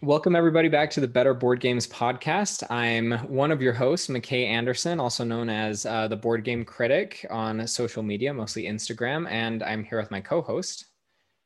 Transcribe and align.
Welcome, 0.00 0.36
everybody, 0.36 0.68
back 0.68 0.90
to 0.90 1.00
the 1.00 1.08
Better 1.08 1.34
Board 1.34 1.58
Games 1.58 1.84
podcast. 1.88 2.62
I'm 2.70 3.18
one 3.26 3.50
of 3.50 3.60
your 3.60 3.72
hosts, 3.72 4.06
McKay 4.06 4.46
Anderson, 4.46 5.00
also 5.00 5.24
known 5.24 5.50
as 5.50 5.84
uh, 5.84 6.06
the 6.06 6.14
Board 6.14 6.44
Game 6.44 6.64
Critic 6.64 7.26
on 7.30 7.66
social 7.66 8.04
media, 8.04 8.32
mostly 8.32 8.66
Instagram. 8.66 9.28
And 9.28 9.60
I'm 9.60 9.82
here 9.82 9.98
with 9.98 10.12
my 10.12 10.20
co 10.20 10.40
host. 10.40 10.86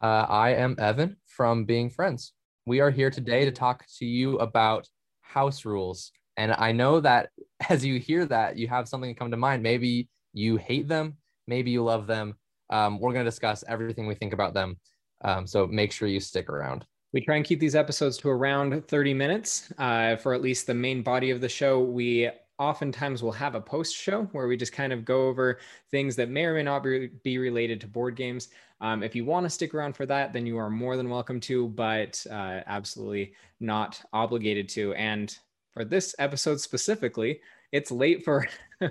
Uh, 0.02 0.26
I 0.28 0.50
am 0.50 0.76
Evan 0.78 1.16
from 1.24 1.64
Being 1.64 1.88
Friends. 1.88 2.34
We 2.66 2.80
are 2.80 2.90
here 2.90 3.08
today 3.08 3.46
to 3.46 3.52
talk 3.52 3.86
to 3.96 4.04
you 4.04 4.36
about 4.36 4.86
house 5.22 5.64
rules. 5.64 6.12
And 6.36 6.54
I 6.58 6.72
know 6.72 7.00
that 7.00 7.30
as 7.70 7.82
you 7.82 7.98
hear 7.98 8.26
that, 8.26 8.58
you 8.58 8.68
have 8.68 8.86
something 8.86 9.14
to 9.14 9.18
come 9.18 9.30
to 9.30 9.38
mind. 9.38 9.62
Maybe 9.62 10.10
you 10.34 10.58
hate 10.58 10.88
them, 10.88 11.16
maybe 11.46 11.70
you 11.70 11.82
love 11.82 12.06
them. 12.06 12.34
Um, 12.68 13.00
we're 13.00 13.14
going 13.14 13.24
to 13.24 13.30
discuss 13.30 13.64
everything 13.66 14.06
we 14.06 14.14
think 14.14 14.34
about 14.34 14.52
them. 14.52 14.78
Um, 15.24 15.46
so 15.46 15.66
make 15.66 15.90
sure 15.90 16.06
you 16.06 16.20
stick 16.20 16.50
around. 16.50 16.84
We 17.12 17.20
try 17.20 17.36
and 17.36 17.44
keep 17.44 17.60
these 17.60 17.74
episodes 17.74 18.16
to 18.18 18.30
around 18.30 18.88
30 18.88 19.12
minutes 19.12 19.70
uh, 19.76 20.16
for 20.16 20.32
at 20.32 20.40
least 20.40 20.66
the 20.66 20.74
main 20.74 21.02
body 21.02 21.30
of 21.30 21.42
the 21.42 21.48
show. 21.48 21.80
We 21.80 22.30
oftentimes 22.58 23.22
will 23.22 23.32
have 23.32 23.54
a 23.54 23.60
post 23.60 23.94
show 23.94 24.24
where 24.32 24.46
we 24.46 24.56
just 24.56 24.72
kind 24.72 24.94
of 24.94 25.04
go 25.04 25.28
over 25.28 25.58
things 25.90 26.16
that 26.16 26.30
may 26.30 26.44
or 26.46 26.54
may 26.54 26.62
not 26.62 26.86
be 27.22 27.36
related 27.36 27.82
to 27.82 27.86
board 27.86 28.16
games. 28.16 28.48
Um, 28.80 29.02
if 29.02 29.14
you 29.14 29.26
want 29.26 29.44
to 29.44 29.50
stick 29.50 29.74
around 29.74 29.94
for 29.94 30.06
that, 30.06 30.32
then 30.32 30.46
you 30.46 30.56
are 30.56 30.70
more 30.70 30.96
than 30.96 31.10
welcome 31.10 31.38
to, 31.40 31.68
but 31.68 32.24
uh, 32.30 32.60
absolutely 32.66 33.34
not 33.60 34.00
obligated 34.14 34.68
to. 34.70 34.94
And 34.94 35.36
for 35.74 35.84
this 35.84 36.14
episode 36.18 36.60
specifically, 36.60 37.40
it's 37.72 37.90
late 37.90 38.24
for 38.24 38.46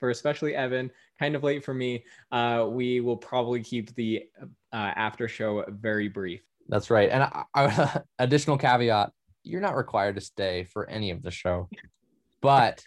for 0.00 0.10
especially 0.10 0.54
Evan, 0.54 0.90
kind 1.18 1.34
of 1.34 1.42
late 1.42 1.64
for 1.64 1.72
me. 1.72 2.04
Uh, 2.30 2.66
we 2.68 3.00
will 3.00 3.16
probably 3.16 3.62
keep 3.62 3.94
the 3.94 4.24
uh, 4.72 4.92
after 4.96 5.28
show 5.28 5.64
very 5.68 6.08
brief. 6.08 6.42
That's 6.68 6.90
right. 6.90 7.10
And 7.10 7.22
I, 7.22 7.44
I, 7.54 8.00
additional 8.18 8.58
caveat: 8.58 9.10
you're 9.42 9.60
not 9.60 9.76
required 9.76 10.16
to 10.16 10.20
stay 10.20 10.64
for 10.64 10.88
any 10.88 11.10
of 11.10 11.22
the 11.22 11.30
show, 11.30 11.68
but 12.40 12.82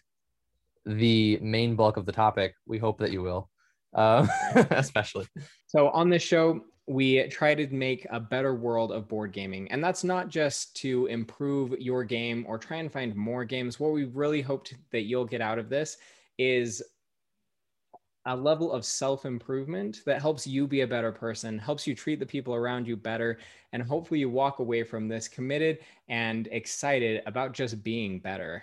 the 0.86 1.38
main 1.42 1.76
bulk 1.76 1.98
of 1.98 2.06
the 2.06 2.12
topic, 2.12 2.56
we 2.66 2.78
hope 2.78 3.00
that 3.00 3.12
you 3.12 3.22
will, 3.22 3.50
uh, 3.94 4.26
especially. 4.72 5.28
So 5.68 5.90
on 5.90 6.10
this 6.10 6.24
show, 6.24 6.62
we 6.88 7.28
try 7.28 7.54
to 7.54 7.68
make 7.68 8.08
a 8.10 8.20
better 8.20 8.56
world 8.56 8.94
of 8.94 9.10
board 9.10 9.34
gaming. 9.34 9.70
And 9.72 9.84
that's 9.84 10.06
not 10.06 10.30
just 10.30 10.76
to 10.78 11.06
improve 11.08 11.78
your 11.80 12.06
game 12.06 12.46
or 12.48 12.58
try 12.58 12.78
and 12.78 12.92
find 12.92 13.14
more 13.14 13.44
games. 13.44 13.80
What 13.80 13.92
we 13.92 14.06
really 14.06 14.42
hope 14.42 14.68
that 14.92 15.02
you'll 15.02 15.26
get 15.26 15.42
out 15.42 15.60
of 15.60 15.68
this 15.68 15.98
is 16.38 16.82
a 18.28 18.36
level 18.36 18.74
of 18.74 18.86
self 18.86 19.26
improvement 19.26 20.02
that 20.06 20.22
helps 20.22 20.46
you 20.46 20.68
be 20.68 20.82
a 20.82 20.88
better 20.88 21.12
person, 21.12 21.58
helps 21.58 21.88
you 21.88 21.96
treat 21.96 22.20
the 22.20 22.26
people 22.26 22.54
around 22.54 22.86
you 22.86 22.96
better, 22.96 23.40
and 23.72 23.82
hopefully 23.82 24.20
you 24.20 24.30
walk 24.30 24.60
away 24.60 24.84
from 24.84 25.08
this 25.08 25.28
committed 25.28 25.80
and 26.10 26.48
excited 26.52 27.24
about 27.26 27.54
just 27.54 27.82
being 27.84 28.20
better. 28.20 28.62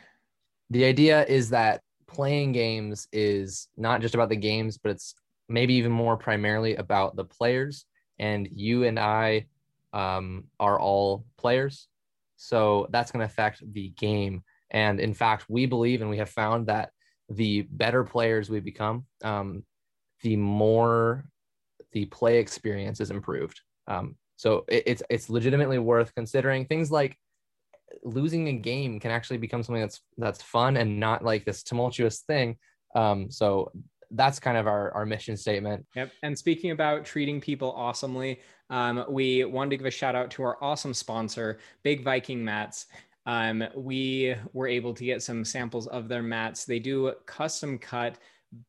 The 0.70 0.84
idea 0.84 1.24
is 1.24 1.50
that 1.50 1.80
playing 2.06 2.52
games 2.52 3.08
is 3.12 3.68
not 3.76 4.02
just 4.02 4.14
about 4.14 4.28
the 4.28 4.36
games, 4.36 4.76
but 4.76 4.90
it's 4.90 5.14
maybe 5.48 5.74
even 5.74 5.92
more 5.92 6.16
primarily 6.16 6.76
about 6.76 7.16
the 7.16 7.24
players. 7.24 7.86
And 8.18 8.48
you 8.52 8.84
and 8.84 8.98
I 8.98 9.46
um, 9.92 10.44
are 10.60 10.78
all 10.78 11.24
players. 11.36 11.88
So 12.36 12.86
that's 12.90 13.10
going 13.10 13.20
to 13.20 13.32
affect 13.32 13.62
the 13.72 13.88
game. 13.90 14.42
And 14.70 15.00
in 15.00 15.14
fact, 15.14 15.46
we 15.48 15.66
believe 15.66 16.02
and 16.02 16.10
we 16.10 16.18
have 16.18 16.30
found 16.30 16.66
that 16.66 16.90
the 17.28 17.62
better 17.62 18.04
players 18.04 18.50
we 18.50 18.60
become, 18.60 19.06
um, 19.22 19.64
the 20.22 20.36
more 20.36 21.24
the 21.92 22.06
play 22.06 22.38
experience 22.38 23.00
is 23.00 23.10
improved. 23.10 23.60
Um, 23.86 24.16
so 24.36 24.64
it, 24.68 24.82
it's 24.86 25.02
it's 25.10 25.30
legitimately 25.30 25.78
worth 25.78 26.14
considering. 26.14 26.66
Things 26.66 26.90
like 26.90 27.16
losing 28.02 28.48
a 28.48 28.52
game 28.52 28.98
can 29.00 29.10
actually 29.10 29.38
become 29.38 29.62
something 29.62 29.82
that's 29.82 30.00
that's 30.18 30.42
fun 30.42 30.76
and 30.76 30.98
not 30.98 31.24
like 31.24 31.44
this 31.44 31.62
tumultuous 31.62 32.20
thing. 32.20 32.56
Um, 32.94 33.30
so 33.30 33.72
that's 34.10 34.38
kind 34.38 34.56
of 34.56 34.66
our, 34.66 34.92
our 34.92 35.06
mission 35.06 35.36
statement. 35.36 35.84
Yep. 35.96 36.12
And 36.22 36.38
speaking 36.38 36.70
about 36.70 37.04
treating 37.04 37.40
people 37.40 37.72
awesomely, 37.72 38.40
um, 38.70 39.04
we 39.08 39.44
wanted 39.44 39.70
to 39.70 39.76
give 39.78 39.86
a 39.86 39.90
shout 39.90 40.14
out 40.14 40.30
to 40.32 40.42
our 40.42 40.62
awesome 40.62 40.94
sponsor, 40.94 41.58
Big 41.82 42.04
Viking 42.04 42.44
Mats. 42.44 42.86
Um, 43.26 43.64
we 43.74 44.34
were 44.52 44.68
able 44.68 44.92
to 44.94 45.04
get 45.04 45.22
some 45.22 45.44
samples 45.44 45.86
of 45.86 46.08
their 46.08 46.22
mats. 46.22 46.64
They 46.64 46.78
do 46.78 47.12
custom 47.26 47.78
cut, 47.78 48.18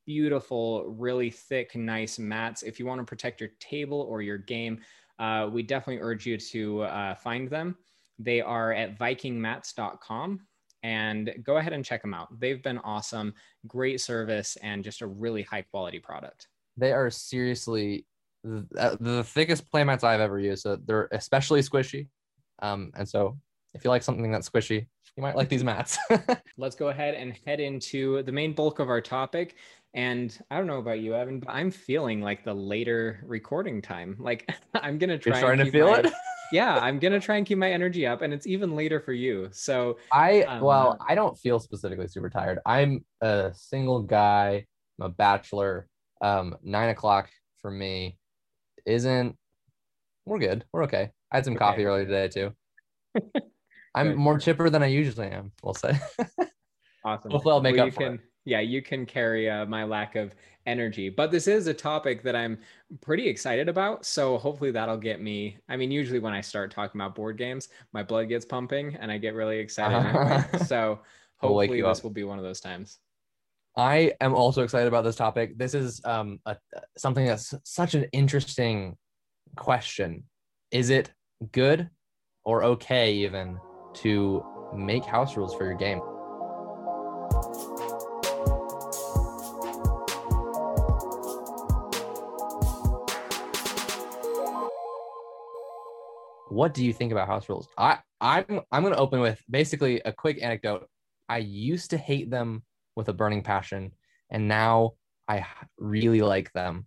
beautiful, 0.06 0.86
really 0.88 1.30
thick, 1.30 1.76
nice 1.76 2.18
mats. 2.18 2.64
If 2.64 2.80
you 2.80 2.86
want 2.86 3.02
to 3.02 3.06
protect 3.06 3.42
your 3.42 3.52
table 3.60 4.02
or 4.02 4.22
your 4.22 4.38
game, 4.38 4.80
uh, 5.20 5.50
we 5.52 5.64
definitely 5.64 6.02
urge 6.02 6.26
you 6.26 6.38
to 6.38 6.82
uh, 6.84 7.16
find 7.16 7.50
them. 7.50 7.78
They 8.18 8.42
are 8.42 8.72
at 8.74 8.98
vikingmats.com 8.98 10.40
and 10.84 11.34
go 11.44 11.58
ahead 11.58 11.74
and 11.74 11.84
check 11.84 12.02
them 12.02 12.14
out. 12.14 12.40
They've 12.40 12.62
been 12.62 12.78
awesome, 12.80 13.34
great 13.68 14.00
service, 14.00 14.56
and 14.62 14.84
just 14.84 15.02
a 15.02 15.08
really 15.08 15.42
high 15.42 15.64
quality 15.64 16.00
product. 16.00 16.48
They 16.78 16.92
are 16.92 17.10
seriously 17.10 18.06
the, 18.44 18.68
uh, 18.78 18.96
the 19.00 19.24
thickest 19.24 19.70
playmats 19.72 20.04
I've 20.04 20.22
ever 20.22 20.40
used. 20.40 20.64
So 20.64 20.78
they're 20.86 21.10
especially 21.12 21.62
squishy. 21.62 22.08
Um, 22.62 22.92
and 22.96 23.08
so 23.08 23.38
if 23.76 23.84
you 23.84 23.90
like 23.90 24.02
something 24.02 24.32
that's 24.32 24.50
squishy, 24.50 24.88
you 25.18 25.22
might 25.22 25.36
like 25.36 25.50
these 25.50 25.64
mats. 25.64 25.98
Let's 26.58 26.76
go 26.76 26.88
ahead 26.88 27.14
and 27.14 27.38
head 27.46 27.60
into 27.60 28.24
the 28.24 28.32
main 28.32 28.54
bulk 28.54 28.80
of 28.80 28.90
our 28.90 29.02
topic. 29.02 29.56
And 29.94 30.38
I 30.50 30.58
don't 30.58 30.68
know 30.68 30.80
about 30.80 31.00
you, 31.00 31.14
Evan, 31.14 31.40
but 31.40 31.50
I'm 31.50 31.72
feeling 31.72 32.22
like 32.22 32.44
the 32.44 32.54
later 32.54 33.22
recording 33.26 33.82
time. 33.82 34.16
Like 34.18 34.50
I'm 34.74 34.98
gonna 34.98 35.18
try. 35.18 35.32
You're 35.32 35.40
starting 35.40 35.66
to 35.66 35.72
feel 35.72 35.92
my, 35.92 36.00
it. 36.00 36.14
yeah, 36.52 36.78
I'm 36.78 37.00
gonna 37.00 37.20
try 37.20 37.36
and 37.38 37.46
keep 37.46 37.58
my 37.58 37.72
energy 37.72 38.08
up, 38.08 38.22
and 38.22 38.34
it's 38.34 38.48
even 38.48 38.76
later 38.76 39.00
for 39.00 39.14
you. 39.14 39.50
So 39.52 39.98
I 40.12 40.42
um, 40.44 40.62
well, 40.62 40.98
I 41.06 41.16
don't 41.16 41.38
feel 41.38 41.60
specifically 41.60 42.08
super 42.08 42.30
tired. 42.30 42.60
I'm 42.66 43.06
a 43.22 43.52
single 43.54 44.02
guy. 44.02 44.66
I'm 45.00 45.06
a 45.06 45.10
bachelor. 45.10 45.88
Um, 46.22 46.56
nine 46.64 46.90
o'clock 46.90 47.30
for 47.62 47.72
me 47.72 48.18
isn't. 48.86 49.38
We're 50.26 50.40
good. 50.40 50.66
We're 50.74 50.84
okay. 50.86 51.12
I 51.32 51.38
had 51.38 51.46
some 51.46 51.56
okay. 51.56 51.60
coffee 51.60 51.86
earlier 51.86 52.06
today 52.06 52.28
too. 52.28 53.42
I'm 53.96 54.16
more 54.16 54.38
chipper 54.38 54.70
than 54.70 54.84
I 54.84 54.88
usually 54.88 55.28
am. 55.28 55.52
We'll 55.64 55.74
say. 55.74 56.00
awesome. 57.06 57.32
Hopefully, 57.32 57.54
I'll 57.54 57.62
make 57.62 57.78
well, 57.78 57.88
up 57.88 57.94
for 57.94 58.02
can, 58.02 58.14
it. 58.16 58.20
Yeah, 58.46 58.60
you 58.60 58.82
can 58.82 59.06
carry 59.06 59.50
uh, 59.50 59.66
my 59.66 59.84
lack 59.84 60.16
of 60.16 60.36
energy, 60.66 61.10
but 61.10 61.32
this 61.32 61.48
is 61.48 61.68
a 61.68 61.74
topic 61.74 62.24
that 62.24 62.36
I'm 62.36 62.58
pretty 63.02 63.28
excited 63.28 63.70
about. 63.70 64.06
So 64.06 64.38
hopefully 64.38 64.72
that'll 64.72 64.98
get 64.98 65.22
me. 65.22 65.58
I 65.70 65.78
mean, 65.78 65.92
usually 65.92 66.20
when 66.20 66.34
I 66.34 66.42
start 66.42 66.72
talking 66.72 67.00
about 67.00 67.16
board 67.16 67.38
games, 67.38 67.70
my 67.94 68.04
blood 68.04 68.30
gets 68.30 68.46
pumping 68.46 68.96
and 68.96 69.12
I 69.12 69.18
get 69.18 69.34
really 69.34 69.60
excited. 69.60 69.96
anyway. 69.96 70.66
So 70.66 71.00
hopefully 71.38 71.82
this 71.82 72.00
up. 72.00 72.04
will 72.04 72.12
be 72.12 72.24
one 72.24 72.38
of 72.38 72.44
those 72.44 72.60
times. 72.60 73.00
I 73.78 74.14
am 74.22 74.34
also 74.34 74.64
excited 74.64 74.88
about 74.88 75.04
this 75.04 75.18
topic. 75.18 75.58
This 75.58 75.74
is 75.74 76.02
um, 76.06 76.40
a, 76.46 76.56
something 76.98 77.26
that's 77.26 77.54
such 77.64 77.94
an 77.94 78.06
interesting 78.14 78.96
question. 79.56 80.24
Is 80.72 80.90
it 80.90 81.12
good 81.52 81.90
or 82.44 82.64
okay 82.64 83.14
even 83.14 83.60
to 83.96 84.46
make 84.74 85.06
house 85.06 85.38
rules 85.38 85.54
for 85.56 85.66
your 85.66 85.76
game. 85.76 86.00
What 96.50 96.74
do 96.74 96.86
you 96.86 96.94
think 96.94 97.12
about 97.12 97.28
house 97.28 97.50
rules? 97.50 97.68
I 97.78 97.98
I'm 98.22 98.62
I'm 98.72 98.82
going 98.82 98.94
to 98.94 99.00
open 99.00 99.20
with 99.20 99.42
basically 99.50 100.00
a 100.06 100.14
quick 100.14 100.42
anecdote. 100.42 100.88
I 101.28 101.40
used 101.40 101.90
to 101.90 101.98
hate 101.98 102.30
them 102.30 102.64
with 102.96 103.10
a 103.10 103.14
burning 103.14 103.44
passion 103.44 103.92
and 104.30 104.48
now 104.48 104.94
I 105.28 105.46
really 105.78 106.22
like 106.22 106.54
them. 106.54 106.86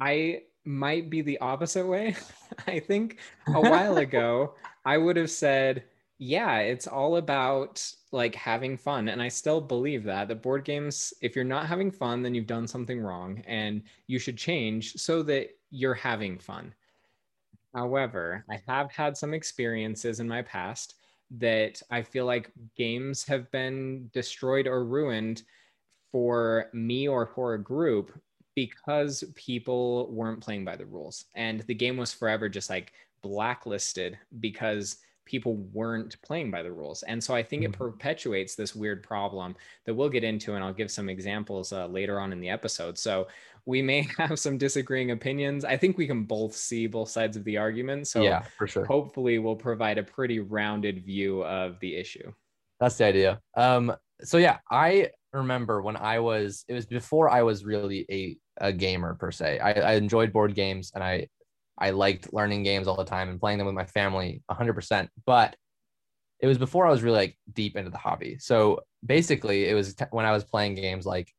I 0.00 0.42
might 0.64 1.10
be 1.10 1.22
the 1.22 1.38
opposite 1.40 1.86
way. 1.86 2.16
I 2.66 2.80
think 2.80 3.18
a 3.48 3.60
while 3.60 3.98
ago 4.06 4.54
I 4.84 4.96
would 4.96 5.16
have 5.16 5.30
said 5.30 5.84
yeah, 6.22 6.58
it's 6.58 6.86
all 6.86 7.16
about 7.16 7.82
like 8.12 8.34
having 8.34 8.76
fun. 8.76 9.08
And 9.08 9.22
I 9.22 9.28
still 9.28 9.58
believe 9.58 10.04
that 10.04 10.28
the 10.28 10.34
board 10.34 10.66
games, 10.66 11.14
if 11.22 11.34
you're 11.34 11.46
not 11.46 11.66
having 11.66 11.90
fun, 11.90 12.22
then 12.22 12.34
you've 12.34 12.46
done 12.46 12.68
something 12.68 13.00
wrong 13.00 13.42
and 13.46 13.82
you 14.06 14.18
should 14.18 14.36
change 14.36 14.92
so 14.96 15.22
that 15.22 15.48
you're 15.70 15.94
having 15.94 16.38
fun. 16.38 16.74
However, 17.74 18.44
I 18.50 18.60
have 18.66 18.92
had 18.92 19.16
some 19.16 19.32
experiences 19.32 20.20
in 20.20 20.28
my 20.28 20.42
past 20.42 20.96
that 21.38 21.80
I 21.90 22.02
feel 22.02 22.26
like 22.26 22.52
games 22.76 23.24
have 23.24 23.50
been 23.50 24.10
destroyed 24.12 24.66
or 24.66 24.84
ruined 24.84 25.44
for 26.12 26.68
me 26.74 27.08
or 27.08 27.24
for 27.24 27.54
a 27.54 27.62
group 27.62 28.12
because 28.54 29.24
people 29.36 30.12
weren't 30.12 30.42
playing 30.42 30.66
by 30.66 30.76
the 30.76 30.84
rules. 30.84 31.24
And 31.34 31.60
the 31.60 31.74
game 31.74 31.96
was 31.96 32.12
forever 32.12 32.50
just 32.50 32.68
like 32.68 32.92
blacklisted 33.22 34.18
because 34.38 34.98
people 35.30 35.56
weren't 35.72 36.20
playing 36.22 36.50
by 36.50 36.60
the 36.60 36.72
rules. 36.72 37.04
And 37.04 37.22
so 37.22 37.36
I 37.36 37.42
think 37.42 37.62
mm-hmm. 37.62 37.72
it 37.72 37.78
perpetuates 37.78 38.56
this 38.56 38.74
weird 38.74 39.00
problem 39.04 39.54
that 39.84 39.94
we'll 39.94 40.08
get 40.08 40.24
into, 40.24 40.54
and 40.54 40.64
I'll 40.64 40.72
give 40.72 40.90
some 40.90 41.08
examples 41.08 41.72
uh, 41.72 41.86
later 41.86 42.18
on 42.18 42.32
in 42.32 42.40
the 42.40 42.48
episode. 42.48 42.98
So 42.98 43.28
we 43.64 43.80
may 43.80 44.08
have 44.18 44.40
some 44.40 44.58
disagreeing 44.58 45.12
opinions. 45.12 45.64
I 45.64 45.76
think 45.76 45.96
we 45.96 46.08
can 46.08 46.24
both 46.24 46.56
see 46.56 46.88
both 46.88 47.10
sides 47.10 47.36
of 47.36 47.44
the 47.44 47.58
argument. 47.58 48.08
So 48.08 48.22
yeah, 48.22 48.42
for 48.58 48.66
sure. 48.66 48.84
Hopefully, 48.84 49.38
we'll 49.38 49.54
provide 49.54 49.98
a 49.98 50.02
pretty 50.02 50.40
rounded 50.40 51.04
view 51.04 51.44
of 51.44 51.78
the 51.78 51.94
issue. 51.94 52.32
That's 52.80 52.96
the 52.96 53.04
idea. 53.04 53.40
Um, 53.56 53.94
so 54.22 54.38
yeah, 54.38 54.58
I 54.68 55.10
remember 55.32 55.80
when 55.80 55.96
I 55.96 56.18
was. 56.18 56.64
It 56.66 56.74
was 56.74 56.86
before 56.86 57.30
I 57.30 57.44
was 57.44 57.64
really 57.64 58.04
a 58.10 58.36
a 58.60 58.72
gamer 58.72 59.14
per 59.14 59.30
se. 59.30 59.60
I, 59.60 59.72
I 59.72 59.92
enjoyed 59.92 60.32
board 60.32 60.54
games 60.56 60.90
and 60.94 61.04
I 61.04 61.28
I 61.80 61.90
liked 61.90 62.32
learning 62.32 62.62
games 62.62 62.86
all 62.86 62.96
the 62.96 63.04
time 63.04 63.28
and 63.28 63.40
playing 63.40 63.58
them 63.58 63.66
with 63.66 63.74
my 63.74 63.86
family 63.86 64.42
100%. 64.50 65.08
But 65.26 65.56
it 66.40 66.46
was 66.46 66.58
before 66.58 66.86
I 66.86 66.90
was 66.90 67.02
really 67.02 67.16
like 67.16 67.38
deep 67.52 67.76
into 67.76 67.90
the 67.90 67.98
hobby. 67.98 68.36
So 68.38 68.80
basically, 69.04 69.68
it 69.68 69.74
was 69.74 69.94
t- 69.94 70.04
when 70.10 70.26
I 70.26 70.32
was 70.32 70.44
playing 70.44 70.74
games 70.74 71.06
like 71.06 71.32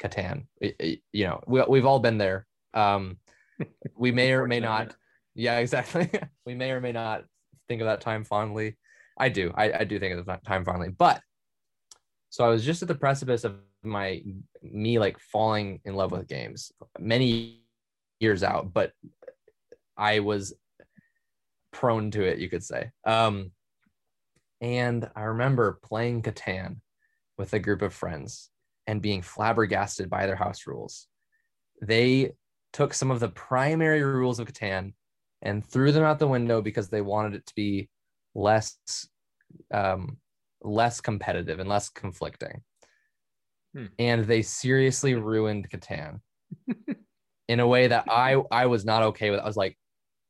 Catan. 0.00 0.46
It, 0.60 0.76
it, 0.78 1.00
you 1.12 1.26
know, 1.26 1.42
we, 1.46 1.62
we've 1.68 1.86
all 1.86 2.00
been 2.00 2.18
there. 2.18 2.46
Um, 2.74 3.18
we 3.96 4.12
may 4.12 4.32
or 4.32 4.46
may 4.46 4.60
not. 4.60 4.94
Yeah, 5.34 5.58
exactly. 5.58 6.10
we 6.46 6.54
may 6.54 6.70
or 6.70 6.80
may 6.80 6.92
not 6.92 7.24
think 7.68 7.80
of 7.80 7.86
that 7.86 8.00
time 8.00 8.24
fondly. 8.24 8.76
I 9.18 9.28
do. 9.28 9.52
I, 9.54 9.72
I 9.72 9.84
do 9.84 9.98
think 9.98 10.18
of 10.18 10.26
that 10.26 10.44
time 10.44 10.64
fondly. 10.64 10.90
But 10.90 11.20
so 12.30 12.44
I 12.44 12.48
was 12.48 12.64
just 12.64 12.82
at 12.82 12.88
the 12.88 12.94
precipice 12.94 13.44
of 13.44 13.56
my 13.82 14.22
me 14.62 14.98
like 14.98 15.18
falling 15.18 15.80
in 15.84 15.94
love 15.94 16.10
with 16.12 16.28
games 16.28 16.72
many 16.98 17.62
years 18.20 18.42
out, 18.42 18.72
but 18.72 18.92
I 19.98 20.20
was 20.20 20.54
prone 21.72 22.10
to 22.12 22.22
it, 22.22 22.38
you 22.38 22.48
could 22.48 22.64
say. 22.64 22.90
Um, 23.04 23.50
and 24.60 25.08
I 25.14 25.22
remember 25.22 25.78
playing 25.82 26.22
Catan 26.22 26.76
with 27.36 27.52
a 27.52 27.58
group 27.58 27.82
of 27.82 27.94
friends 27.94 28.50
and 28.86 29.02
being 29.02 29.22
flabbergasted 29.22 30.08
by 30.08 30.26
their 30.26 30.36
house 30.36 30.66
rules. 30.66 31.06
They 31.82 32.32
took 32.72 32.94
some 32.94 33.10
of 33.10 33.20
the 33.20 33.28
primary 33.28 34.02
rules 34.02 34.40
of 34.40 34.48
Catan 34.48 34.94
and 35.42 35.64
threw 35.64 35.92
them 35.92 36.04
out 36.04 36.18
the 36.18 36.26
window 36.26 36.60
because 36.60 36.88
they 36.88 37.00
wanted 37.00 37.34
it 37.34 37.46
to 37.46 37.54
be 37.54 37.88
less 38.34 38.76
um, 39.72 40.18
less 40.62 41.00
competitive 41.00 41.60
and 41.60 41.68
less 41.68 41.88
conflicting. 41.88 42.62
Hmm. 43.74 43.86
And 43.98 44.24
they 44.24 44.42
seriously 44.42 45.14
ruined 45.14 45.70
Catan 45.70 46.20
in 47.48 47.60
a 47.60 47.66
way 47.66 47.86
that 47.86 48.06
I 48.08 48.42
I 48.50 48.66
was 48.66 48.84
not 48.84 49.02
okay 49.04 49.30
with. 49.30 49.40
I 49.40 49.46
was 49.46 49.56
like, 49.56 49.78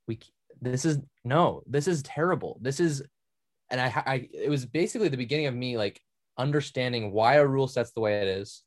we 0.08 0.19
this 0.60 0.84
is 0.84 0.99
no, 1.25 1.62
this 1.66 1.87
is 1.87 2.02
terrible. 2.02 2.58
This 2.60 2.81
is, 2.81 3.02
and 3.70 3.81
I 3.81 4.02
I 4.06 4.28
it 4.32 4.50
was 4.50 4.66
basically 4.66 5.08
the 5.08 5.16
beginning 5.16 5.46
of 5.46 5.55
me 5.55 5.76
like 5.76 6.00
understanding 6.37 7.12
why 7.12 7.34
a 7.34 7.46
rule 7.46 7.69
sets 7.69 7.93
the 7.93 8.00
way 8.00 8.20
it 8.20 8.28
is, 8.28 8.62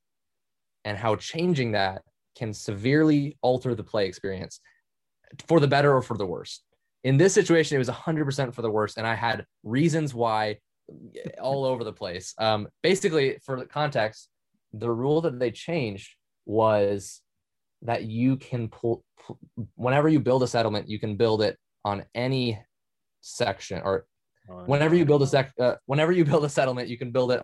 and 0.86 0.98
how 0.98 1.16
changing 1.18 1.74
that 1.74 2.04
can 2.38 2.54
severely 2.54 3.38
alter 3.42 3.76
the 3.76 3.84
play 3.84 4.08
experience 4.08 4.62
for 5.48 5.60
the 5.60 5.68
better 5.68 5.94
or 5.94 6.02
for 6.02 6.18
the 6.18 6.26
worse. 6.26 6.62
In 7.04 7.18
this 7.18 7.34
situation, 7.34 7.76
it 7.76 7.80
was 7.80 7.90
100% 7.90 8.54
for 8.54 8.62
the 8.62 8.70
worse, 8.70 8.96
and 8.96 9.08
I 9.08 9.16
had 9.16 9.46
reasons 9.64 10.14
why 10.14 10.58
all 11.42 11.66
over 11.66 11.84
the 11.84 11.94
place. 11.94 12.34
Um, 12.38 12.68
basically, 12.84 13.38
for 13.44 13.60
the 13.60 13.66
context, 13.66 14.30
the 14.74 14.92
rule 14.92 15.22
that 15.22 15.40
they 15.40 15.52
changed 15.52 16.16
was 16.46 17.22
that 17.84 18.04
you 18.04 18.38
can 18.38 18.68
pull 18.68 19.04
whenever 19.76 20.10
you 20.10 20.20
build 20.20 20.44
a 20.44 20.48
settlement, 20.48 20.90
you 20.90 21.00
can 21.00 21.16
build 21.16 21.42
it 21.42 21.58
on 21.86 22.04
any 22.14 22.60
section 23.22 23.82
or 23.84 24.06
oh, 24.50 24.64
whenever 24.66 24.96
you 24.96 25.06
build 25.06 25.22
a 25.22 25.28
sec 25.28 25.52
uh, 25.60 25.76
whenever 25.86 26.12
you 26.12 26.26
build 26.26 26.44
a 26.46 26.50
settlement, 26.50 26.88
you 26.88 26.98
can 26.98 27.12
build 27.12 27.32
it 27.32 27.42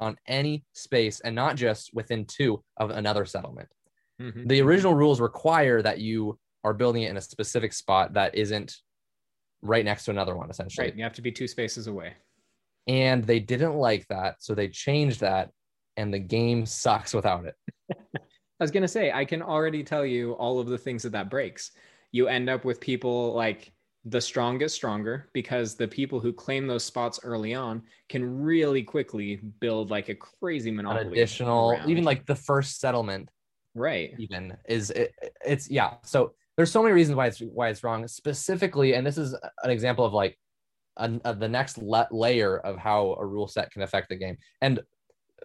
on 0.00 0.16
any 0.26 0.64
space 0.74 1.20
and 1.20 1.34
not 1.34 1.56
just 1.56 1.90
within 1.94 2.24
two 2.26 2.62
of 2.76 2.90
another 2.90 3.24
settlement. 3.24 3.68
Mm-hmm. 4.20 4.46
The 4.46 4.60
original 4.62 4.94
rules 4.94 5.20
require 5.20 5.82
that 5.82 5.98
you 5.98 6.38
are 6.64 6.74
building 6.74 7.02
it 7.02 7.10
in 7.10 7.16
a 7.16 7.20
specific 7.20 7.72
spot 7.72 8.14
that 8.14 8.34
isn't 8.34 8.76
right 9.62 9.84
next 9.84 10.04
to 10.04 10.10
another 10.10 10.36
one, 10.36 10.50
essentially. 10.50 10.88
Right. 10.88 10.96
You 10.96 11.04
have 11.04 11.12
to 11.14 11.22
be 11.22 11.32
two 11.32 11.46
spaces 11.46 11.86
away. 11.86 12.14
And 12.86 13.24
they 13.24 13.40
didn't 13.40 13.74
like 13.74 14.06
that. 14.08 14.36
So 14.40 14.54
they 14.54 14.68
changed 14.68 15.20
that, 15.20 15.50
and 15.96 16.12
the 16.12 16.18
game 16.18 16.66
sucks 16.66 17.14
without 17.14 17.46
it. 17.46 17.54
I 18.58 18.64
was 18.64 18.70
gonna 18.70 18.88
say, 18.88 19.12
I 19.12 19.24
can 19.24 19.42
already 19.42 19.82
tell 19.82 20.04
you 20.04 20.32
all 20.32 20.58
of 20.58 20.66
the 20.66 20.78
things 20.78 21.02
that 21.02 21.12
that 21.12 21.30
breaks. 21.30 21.72
You 22.12 22.28
end 22.28 22.48
up 22.48 22.64
with 22.64 22.80
people 22.80 23.34
like 23.34 23.72
the 24.06 24.20
strongest 24.20 24.74
stronger 24.76 25.28
because 25.32 25.74
the 25.74 25.88
people 25.88 26.20
who 26.20 26.32
claim 26.32 26.66
those 26.66 26.84
spots 26.84 27.18
early 27.24 27.54
on 27.54 27.82
can 28.08 28.40
really 28.40 28.82
quickly 28.82 29.36
build 29.60 29.90
like 29.90 30.08
a 30.08 30.14
crazy 30.14 30.70
monopoly. 30.70 31.06
An 31.06 31.12
additional, 31.12 31.72
around. 31.72 31.90
even 31.90 32.04
like 32.04 32.24
the 32.24 32.36
first 32.36 32.80
settlement, 32.80 33.28
right? 33.74 34.14
Even 34.18 34.56
is 34.68 34.90
it, 34.90 35.12
it's 35.44 35.68
yeah. 35.68 35.94
So 36.04 36.34
there's 36.56 36.70
so 36.70 36.82
many 36.82 36.94
reasons 36.94 37.16
why 37.16 37.26
it's 37.26 37.40
why 37.40 37.68
it's 37.68 37.82
wrong. 37.82 38.06
Specifically, 38.06 38.94
and 38.94 39.06
this 39.06 39.18
is 39.18 39.34
an 39.64 39.70
example 39.70 40.04
of 40.04 40.12
like 40.12 40.38
a, 40.96 41.10
a, 41.24 41.34
the 41.34 41.48
next 41.48 41.78
le- 41.78 42.08
layer 42.10 42.58
of 42.58 42.78
how 42.78 43.16
a 43.18 43.26
rule 43.26 43.48
set 43.48 43.70
can 43.72 43.82
affect 43.82 44.08
the 44.08 44.16
game. 44.16 44.38
And 44.60 44.80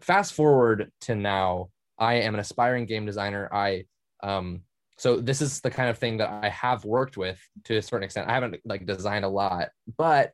fast 0.01 0.33
forward 0.33 0.91
to 1.01 1.15
now, 1.15 1.69
I 2.01 2.15
am 2.15 2.33
an 2.33 2.39
aspiring 2.39 2.88
game 2.88 3.06
designer. 3.06 3.48
I 3.53 3.86
um 4.24 4.62
so 4.98 5.21
this 5.21 5.42
is 5.42 5.62
the 5.62 5.71
kind 5.71 5.89
of 5.89 5.98
thing 5.98 6.18
that 6.18 6.30
I 6.44 6.50
have 6.50 6.83
worked 6.83 7.15
with 7.15 7.39
to 7.65 7.77
a 7.77 7.81
certain 7.81 8.03
extent. 8.03 8.30
I 8.30 8.33
haven't 8.33 8.57
like 8.65 8.86
designed 8.86 9.24
a 9.24 9.30
lot, 9.30 9.69
but 9.98 10.33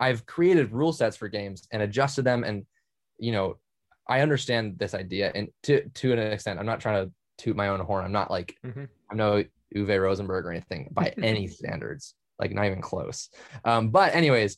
I've 0.00 0.26
created 0.26 0.72
rule 0.72 0.92
sets 0.92 1.16
for 1.16 1.28
games 1.28 1.68
and 1.70 1.82
adjusted 1.82 2.22
them 2.22 2.42
and 2.42 2.66
you 3.18 3.32
know, 3.32 3.58
I 4.08 4.20
understand 4.20 4.78
this 4.78 4.94
idea 4.94 5.30
and 5.34 5.48
to 5.64 5.88
to 5.88 6.12
an 6.12 6.18
extent. 6.18 6.58
I'm 6.58 6.66
not 6.66 6.80
trying 6.80 7.06
to 7.06 7.12
toot 7.36 7.56
my 7.56 7.68
own 7.68 7.80
horn. 7.80 8.04
I'm 8.04 8.12
not 8.12 8.30
like 8.30 8.56
mm-hmm. 8.64 8.84
I'm 9.10 9.16
no 9.16 9.44
Uwe 9.76 10.02
Rosenberg 10.02 10.46
or 10.46 10.50
anything 10.50 10.88
by 10.92 11.12
any 11.22 11.46
standards, 11.48 12.14
like 12.38 12.52
not 12.52 12.64
even 12.64 12.80
close. 12.80 13.28
Um, 13.64 13.90
but 13.90 14.14
anyways, 14.14 14.56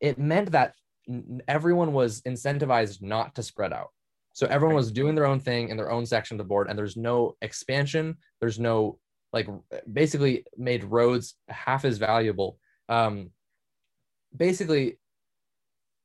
it 0.00 0.18
meant 0.18 0.52
that 0.52 0.74
everyone 1.48 1.92
was 1.92 2.20
incentivized 2.22 3.02
not 3.02 3.34
to 3.34 3.42
spread 3.42 3.72
out. 3.72 3.90
So 4.32 4.46
everyone 4.46 4.76
was 4.76 4.90
doing 4.90 5.14
their 5.14 5.26
own 5.26 5.40
thing 5.40 5.68
in 5.68 5.76
their 5.76 5.90
own 5.90 6.06
section 6.06 6.34
of 6.34 6.38
the 6.38 6.48
board, 6.48 6.68
and 6.68 6.78
there's 6.78 6.96
no 6.96 7.36
expansion. 7.42 8.16
There's 8.40 8.58
no 8.58 8.98
like 9.32 9.48
basically 9.90 10.44
made 10.56 10.84
roads 10.84 11.34
half 11.48 11.84
as 11.84 11.98
valuable. 11.98 12.58
Um, 12.88 13.30
basically, 14.36 14.98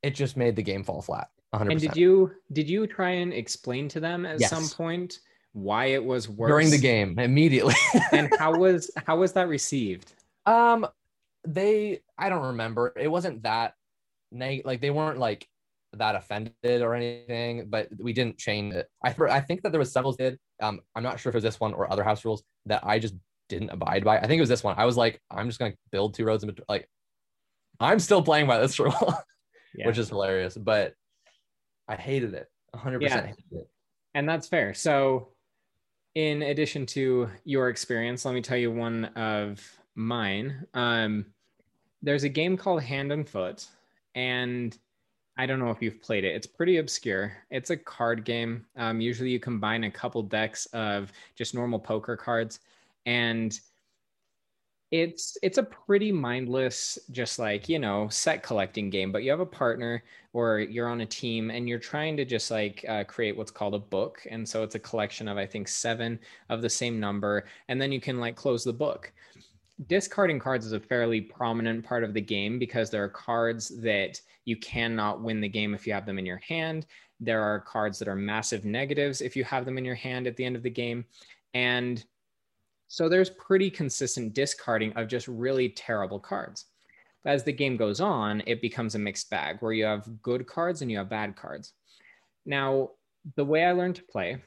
it 0.02 0.14
just 0.14 0.36
made 0.36 0.56
the 0.56 0.62
game 0.62 0.84
fall 0.84 1.02
flat. 1.02 1.28
100%. 1.54 1.70
And 1.70 1.80
did 1.80 1.96
you 1.96 2.32
did 2.52 2.68
you 2.68 2.86
try 2.86 3.10
and 3.10 3.32
explain 3.32 3.88
to 3.88 4.00
them 4.00 4.26
at 4.26 4.40
yes. 4.40 4.50
some 4.50 4.68
point 4.68 5.18
why 5.52 5.86
it 5.86 6.04
was 6.04 6.28
worse 6.28 6.50
during 6.50 6.70
the 6.70 6.78
game 6.78 7.18
immediately? 7.18 7.74
and 8.12 8.30
how 8.38 8.54
was 8.56 8.90
how 9.06 9.16
was 9.16 9.32
that 9.32 9.48
received? 9.48 10.12
Um, 10.44 10.86
they 11.46 12.00
I 12.18 12.28
don't 12.28 12.46
remember. 12.48 12.92
It 12.96 13.08
wasn't 13.08 13.42
that 13.44 13.74
neg- 14.30 14.66
like 14.66 14.80
they 14.80 14.90
weren't 14.90 15.18
like 15.18 15.48
that 15.94 16.14
offended 16.14 16.82
or 16.82 16.94
anything, 16.94 17.66
but 17.68 17.88
we 17.98 18.12
didn't 18.12 18.38
change 18.38 18.74
it. 18.74 18.88
I 19.02 19.14
I 19.30 19.40
think 19.40 19.62
that 19.62 19.72
there 19.72 19.78
was 19.78 19.92
several 19.92 20.12
did. 20.12 20.38
Um, 20.60 20.80
I'm 20.94 21.02
not 21.02 21.18
sure 21.18 21.30
if 21.30 21.34
it 21.34 21.38
was 21.38 21.44
this 21.44 21.60
one 21.60 21.74
or 21.74 21.90
other 21.90 22.04
house 22.04 22.24
rules 22.24 22.42
that 22.66 22.84
I 22.84 22.98
just 22.98 23.14
didn't 23.48 23.70
abide 23.70 24.04
by. 24.04 24.18
I 24.18 24.26
think 24.26 24.38
it 24.38 24.40
was 24.40 24.48
this 24.48 24.64
one. 24.64 24.74
I 24.78 24.84
was 24.84 24.96
like, 24.96 25.20
I'm 25.30 25.48
just 25.48 25.58
gonna 25.58 25.74
build 25.90 26.14
two 26.14 26.24
roads 26.24 26.42
in 26.42 26.48
between. 26.48 26.66
Like, 26.68 26.88
I'm 27.80 27.98
still 27.98 28.22
playing 28.22 28.46
by 28.46 28.58
this 28.58 28.78
rule, 28.78 29.14
yeah. 29.74 29.86
which 29.86 29.98
is 29.98 30.08
hilarious. 30.08 30.56
But 30.56 30.94
I 31.88 31.96
hated 31.96 32.34
it. 32.34 32.48
100 32.72 33.02
yeah. 33.02 33.32
it. 33.50 33.68
And 34.14 34.28
that's 34.28 34.46
fair. 34.46 34.74
So, 34.74 35.28
in 36.14 36.42
addition 36.42 36.84
to 36.86 37.30
your 37.44 37.70
experience, 37.70 38.24
let 38.24 38.34
me 38.34 38.42
tell 38.42 38.58
you 38.58 38.70
one 38.70 39.06
of 39.16 39.62
mine. 39.94 40.66
Um, 40.74 41.26
there's 42.02 42.24
a 42.24 42.28
game 42.28 42.56
called 42.56 42.82
Hand 42.82 43.12
and 43.12 43.28
Foot, 43.28 43.66
and 44.14 44.76
I 45.38 45.46
don't 45.46 45.60
know 45.60 45.70
if 45.70 45.80
you've 45.80 46.02
played 46.02 46.24
it. 46.24 46.34
It's 46.34 46.48
pretty 46.48 46.78
obscure. 46.78 47.32
It's 47.50 47.70
a 47.70 47.76
card 47.76 48.24
game. 48.24 48.66
Um, 48.76 49.00
usually, 49.00 49.30
you 49.30 49.38
combine 49.38 49.84
a 49.84 49.90
couple 49.90 50.20
decks 50.22 50.66
of 50.66 51.12
just 51.36 51.54
normal 51.54 51.78
poker 51.78 52.16
cards, 52.16 52.58
and 53.06 53.58
it's 54.90 55.38
it's 55.42 55.58
a 55.58 55.62
pretty 55.62 56.10
mindless, 56.10 56.98
just 57.12 57.38
like 57.38 57.68
you 57.68 57.78
know, 57.78 58.08
set 58.08 58.42
collecting 58.42 58.90
game. 58.90 59.12
But 59.12 59.22
you 59.22 59.30
have 59.30 59.38
a 59.38 59.46
partner, 59.46 60.02
or 60.32 60.58
you're 60.58 60.88
on 60.88 61.02
a 61.02 61.06
team, 61.06 61.50
and 61.52 61.68
you're 61.68 61.78
trying 61.78 62.16
to 62.16 62.24
just 62.24 62.50
like 62.50 62.84
uh, 62.88 63.04
create 63.04 63.36
what's 63.36 63.52
called 63.52 63.74
a 63.74 63.78
book. 63.78 64.26
And 64.28 64.48
so 64.48 64.64
it's 64.64 64.74
a 64.74 64.80
collection 64.80 65.28
of 65.28 65.38
I 65.38 65.46
think 65.46 65.68
seven 65.68 66.18
of 66.48 66.62
the 66.62 66.70
same 66.70 66.98
number, 66.98 67.44
and 67.68 67.80
then 67.80 67.92
you 67.92 68.00
can 68.00 68.18
like 68.18 68.34
close 68.34 68.64
the 68.64 68.72
book 68.72 69.12
discarding 69.86 70.38
cards 70.38 70.66
is 70.66 70.72
a 70.72 70.80
fairly 70.80 71.20
prominent 71.20 71.84
part 71.84 72.04
of 72.04 72.14
the 72.14 72.20
game 72.20 72.58
because 72.58 72.90
there 72.90 73.04
are 73.04 73.08
cards 73.08 73.68
that 73.80 74.20
you 74.44 74.56
cannot 74.56 75.22
win 75.22 75.40
the 75.40 75.48
game 75.48 75.74
if 75.74 75.86
you 75.86 75.92
have 75.92 76.06
them 76.06 76.18
in 76.18 76.26
your 76.26 76.38
hand. 76.38 76.86
There 77.20 77.42
are 77.42 77.60
cards 77.60 77.98
that 77.98 78.08
are 78.08 78.16
massive 78.16 78.64
negatives 78.64 79.20
if 79.20 79.36
you 79.36 79.44
have 79.44 79.64
them 79.64 79.78
in 79.78 79.84
your 79.84 79.94
hand 79.94 80.26
at 80.26 80.36
the 80.36 80.44
end 80.44 80.56
of 80.56 80.62
the 80.62 80.70
game. 80.70 81.04
And 81.54 82.04
so 82.88 83.08
there's 83.08 83.30
pretty 83.30 83.70
consistent 83.70 84.34
discarding 84.34 84.92
of 84.94 85.08
just 85.08 85.28
really 85.28 85.68
terrible 85.70 86.18
cards. 86.18 86.66
But 87.22 87.34
as 87.34 87.44
the 87.44 87.52
game 87.52 87.76
goes 87.76 88.00
on, 88.00 88.42
it 88.46 88.62
becomes 88.62 88.94
a 88.94 88.98
mixed 88.98 89.30
bag 89.30 89.58
where 89.60 89.72
you 89.72 89.84
have 89.84 90.22
good 90.22 90.46
cards 90.46 90.82
and 90.82 90.90
you 90.90 90.98
have 90.98 91.08
bad 91.08 91.36
cards. 91.36 91.74
Now, 92.46 92.90
the 93.36 93.44
way 93.44 93.64
I 93.64 93.72
learned 93.72 93.96
to 93.96 94.02
play 94.02 94.42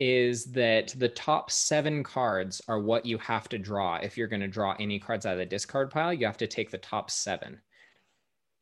is 0.00 0.46
that 0.46 0.94
the 0.96 1.10
top 1.10 1.50
seven 1.50 2.02
cards 2.02 2.62
are 2.68 2.80
what 2.80 3.04
you 3.04 3.18
have 3.18 3.50
to 3.50 3.58
draw. 3.58 3.96
If 3.96 4.16
you're 4.16 4.28
going 4.28 4.40
to 4.40 4.48
draw 4.48 4.74
any 4.80 4.98
cards 4.98 5.26
out 5.26 5.34
of 5.34 5.38
the 5.38 5.46
discard 5.46 5.90
pile, 5.90 6.12
you 6.12 6.24
have 6.24 6.38
to 6.38 6.46
take 6.46 6.70
the 6.70 6.78
top 6.78 7.10
seven, 7.10 7.60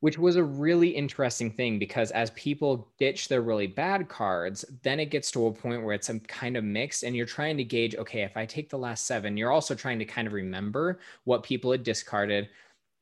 which 0.00 0.18
was 0.18 0.35
a 0.35 0.42
really 0.42 0.88
interesting 0.88 1.52
thing 1.52 1.78
because 1.78 2.11
as 2.11 2.30
people 2.30 2.92
ditch 2.99 3.28
their 3.28 3.40
really 3.40 3.68
bad 3.68 4.09
cards, 4.09 4.64
then 4.83 4.99
it 4.99 5.12
gets 5.12 5.30
to 5.30 5.47
a 5.47 5.52
point 5.52 5.85
where 5.85 5.95
it's 5.95 6.09
a 6.09 6.18
kind 6.18 6.57
of 6.57 6.64
mixed 6.64 7.04
and 7.04 7.14
you're 7.14 7.25
trying 7.25 7.57
to 7.57 7.64
gauge 7.64 7.95
okay, 7.95 8.23
if 8.23 8.37
I 8.37 8.45
take 8.45 8.68
the 8.68 8.76
last 8.76 9.07
seven, 9.07 9.37
you're 9.37 9.52
also 9.52 9.76
trying 9.76 10.00
to 10.00 10.04
kind 10.04 10.26
of 10.26 10.35
remember 10.35 10.99
what 11.23 11.45
people 11.45 11.71
had 11.71 11.85
discarded. 11.85 12.49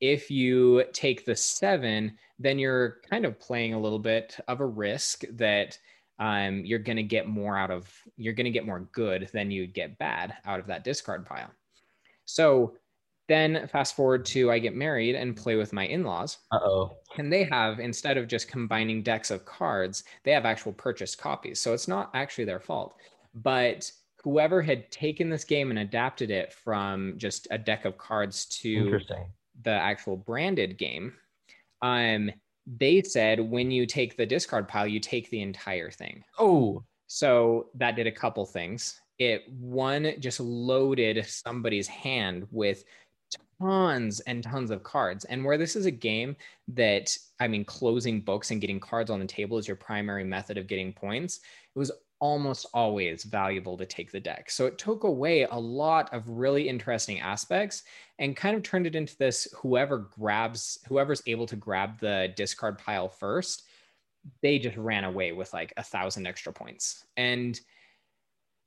If 0.02 0.30
you 0.30 0.84
take 0.92 1.24
the 1.24 1.36
seven, 1.36 2.18
then 2.38 2.58
you're 2.58 2.98
kind 3.08 3.24
of 3.24 3.40
playing 3.40 3.72
a 3.72 3.80
little 3.80 3.98
bit 3.98 4.36
of 4.46 4.60
a 4.60 4.66
risk 4.66 5.24
that 5.32 5.78
um, 6.18 6.64
you're 6.64 6.78
going 6.78 6.96
to 6.96 7.02
get 7.02 7.28
more 7.28 7.58
out 7.58 7.70
of 7.70 7.92
you're 8.16 8.32
going 8.32 8.46
to 8.46 8.50
get 8.50 8.66
more 8.66 8.88
good 8.92 9.28
than 9.32 9.50
you 9.50 9.66
get 9.66 9.98
bad 9.98 10.34
out 10.44 10.60
of 10.60 10.66
that 10.66 10.84
discard 10.84 11.26
pile. 11.26 11.50
So 12.24 12.74
then 13.28 13.66
fast 13.72 13.96
forward 13.96 14.24
to 14.24 14.52
i 14.52 14.58
get 14.58 14.76
married 14.76 15.16
and 15.16 15.36
play 15.36 15.56
with 15.56 15.72
my 15.72 15.86
in-laws. 15.86 16.38
Uh-oh. 16.52 16.96
And 17.18 17.32
they 17.32 17.44
have 17.44 17.80
instead 17.80 18.16
of 18.16 18.28
just 18.28 18.48
combining 18.48 19.02
decks 19.02 19.30
of 19.30 19.44
cards 19.44 20.04
they 20.24 20.32
have 20.32 20.46
actual 20.46 20.72
purchased 20.72 21.18
copies. 21.18 21.60
So 21.60 21.74
it's 21.74 21.88
not 21.88 22.10
actually 22.14 22.44
their 22.44 22.60
fault. 22.60 22.96
But 23.34 23.90
whoever 24.22 24.62
had 24.62 24.90
taken 24.90 25.28
this 25.28 25.44
game 25.44 25.70
and 25.70 25.80
adapted 25.80 26.30
it 26.30 26.52
from 26.52 27.14
just 27.16 27.46
a 27.50 27.58
deck 27.58 27.84
of 27.84 27.98
cards 27.98 28.46
to 28.46 28.98
the 29.62 29.70
actual 29.70 30.16
branded 30.16 30.78
game 30.78 31.14
um 31.82 32.30
they 32.66 33.02
said 33.02 33.40
when 33.40 33.70
you 33.70 33.86
take 33.86 34.16
the 34.16 34.26
discard 34.26 34.68
pile, 34.68 34.86
you 34.86 35.00
take 35.00 35.30
the 35.30 35.42
entire 35.42 35.90
thing. 35.90 36.24
Oh. 36.38 36.82
So 37.06 37.68
that 37.74 37.96
did 37.96 38.06
a 38.06 38.12
couple 38.12 38.44
things. 38.44 39.00
It 39.18 39.48
one 39.50 40.14
just 40.18 40.40
loaded 40.40 41.24
somebody's 41.26 41.86
hand 41.86 42.46
with 42.50 42.84
tons 43.60 44.20
and 44.20 44.42
tons 44.42 44.70
of 44.70 44.82
cards. 44.82 45.24
And 45.24 45.44
where 45.44 45.56
this 45.56 45.76
is 45.76 45.86
a 45.86 45.90
game 45.90 46.36
that, 46.68 47.16
I 47.40 47.48
mean, 47.48 47.64
closing 47.64 48.20
books 48.20 48.50
and 48.50 48.60
getting 48.60 48.80
cards 48.80 49.10
on 49.10 49.20
the 49.20 49.26
table 49.26 49.58
is 49.58 49.68
your 49.68 49.76
primary 49.76 50.24
method 50.24 50.58
of 50.58 50.66
getting 50.66 50.92
points, 50.92 51.40
it 51.74 51.78
was 51.78 51.92
almost 52.18 52.66
always 52.72 53.24
valuable 53.24 53.76
to 53.76 53.86
take 53.86 54.10
the 54.10 54.20
deck. 54.20 54.50
So 54.50 54.66
it 54.66 54.78
took 54.78 55.04
away 55.04 55.42
a 55.44 55.54
lot 55.58 56.12
of 56.14 56.28
really 56.28 56.68
interesting 56.68 57.20
aspects 57.20 57.82
and 58.18 58.36
kind 58.36 58.56
of 58.56 58.62
turned 58.62 58.86
it 58.86 58.94
into 58.94 59.16
this 59.16 59.46
whoever 59.54 59.98
grabs, 59.98 60.78
whoever's 60.88 61.22
able 61.26 61.46
to 61.46 61.56
grab 61.56 61.98
the 62.00 62.32
discard 62.36 62.78
pile 62.78 63.08
first, 63.08 63.64
they 64.42 64.58
just 64.58 64.76
ran 64.76 65.04
away 65.04 65.32
with 65.32 65.52
like 65.52 65.72
a 65.76 65.82
thousand 65.82 66.26
extra 66.26 66.52
points. 66.52 67.04
And 67.16 67.60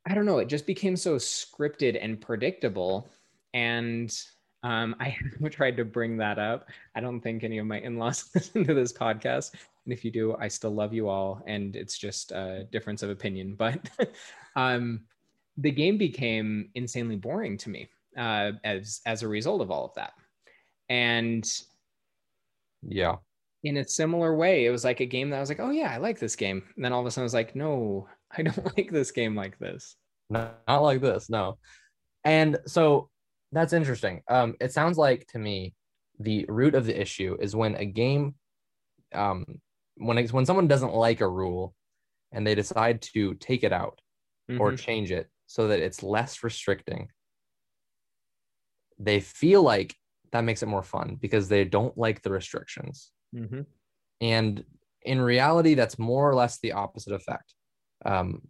I 0.06 0.14
don't 0.14 0.26
know, 0.26 0.40
it 0.40 0.48
just 0.48 0.66
became 0.66 0.96
so 0.96 1.16
scripted 1.16 1.98
and 2.02 2.22
predictable. 2.22 3.10
And 3.54 4.16
um, 4.64 4.96
I 5.00 5.16
tried 5.50 5.78
to 5.78 5.86
bring 5.86 6.18
that 6.18 6.40
up. 6.40 6.70
I 6.96 7.00
don't 7.00 7.22
think 7.22 7.44
any 7.44 7.58
of 7.58 7.66
my 7.66 7.80
in 7.80 7.98
laws 7.98 8.30
listen 8.36 8.66
to 8.66 8.74
this 8.74 8.94
podcast. 8.94 9.54
And 9.86 9.94
if 9.94 10.04
you 10.04 10.12
do, 10.12 10.36
I 10.40 10.48
still 10.48 10.74
love 10.74 10.94
you 10.94 11.08
all. 11.08 11.42
And 11.48 11.76
it's 11.76 11.98
just 11.98 12.32
a 12.32 12.68
difference 12.72 13.04
of 13.04 13.10
opinion. 13.10 13.56
But 13.56 13.90
um, 14.56 15.02
the 15.58 15.72
game 15.72 15.98
became 15.98 16.70
insanely 16.76 17.16
boring 17.16 17.58
to 17.60 17.70
me 17.70 17.90
uh, 18.18 18.52
as, 18.64 19.02
as 19.06 19.24
a 19.24 19.28
result 19.28 19.62
of 19.62 19.72
all 19.72 19.86
of 19.86 19.94
that. 19.96 20.14
And 20.90 21.50
yeah, 22.82 23.16
in 23.64 23.78
a 23.78 23.88
similar 23.88 24.36
way, 24.36 24.66
it 24.66 24.72
was 24.72 24.84
like 24.84 25.00
a 25.02 25.06
game 25.06 25.30
that 25.30 25.38
I 25.38 25.40
was 25.40 25.50
like, 25.50 25.60
oh, 25.60 25.72
yeah, 25.72 25.92
I 25.92 25.98
like 25.98 26.20
this 26.20 26.36
game. 26.36 26.64
And 26.76 26.84
then 26.84 26.94
all 26.94 27.02
of 27.02 27.06
a 27.06 27.12
sudden 27.12 27.24
I 27.24 27.26
was 27.26 27.34
like, 27.34 27.56
no, 27.56 28.08
I 28.38 28.42
don't 28.42 28.78
like 28.78 28.92
this 28.92 29.12
game 29.12 29.36
like 29.36 29.58
this. 29.60 29.96
Not, 30.30 30.60
not 30.68 30.82
like 30.82 31.02
this. 31.02 31.30
No. 31.30 31.58
And 32.24 32.58
so 32.66 33.10
that's 33.52 33.74
interesting. 33.74 34.22
Um, 34.28 34.56
it 34.60 34.72
sounds 34.72 34.98
like 34.98 35.26
to 35.28 35.40
me 35.40 35.74
the 36.20 36.46
root 36.48 36.76
of 36.76 36.86
the 36.86 37.00
issue 37.00 37.38
is 37.40 37.56
when 37.56 37.76
a 37.76 37.86
game 37.86 38.36
um, 39.14 39.46
when 39.96 40.18
it's 40.18 40.34
when 40.34 40.46
someone 40.46 40.68
doesn't 40.68 40.94
like 40.94 41.22
a 41.22 41.28
rule 41.28 41.74
and 42.32 42.46
they 42.46 42.56
decide 42.56 43.02
to 43.02 43.34
take 43.36 43.64
it 43.64 43.74
out 43.74 44.00
mm-hmm. 44.50 44.62
or 44.62 44.76
change 44.76 45.12
it 45.12 45.30
so 45.48 45.68
that 45.68 45.80
it's 45.80 46.04
less 46.04 46.44
restricting 46.44 47.10
they 49.00 49.20
feel 49.20 49.64
like 49.64 49.96
that 50.32 50.44
makes 50.44 50.62
it 50.62 50.68
more 50.68 50.84
fun 50.84 51.18
because 51.20 51.48
they 51.48 51.64
don't 51.64 51.98
like 51.98 52.22
the 52.22 52.32
restrictions 52.32 53.12
mm-hmm. 53.36 53.62
and 54.22 54.64
in 55.02 55.20
reality 55.20 55.74
that's 55.74 55.98
more 55.98 56.30
or 56.30 56.36
less 56.36 56.60
the 56.60 56.74
opposite 56.74 57.14
effect 57.14 57.56
um, 58.06 58.42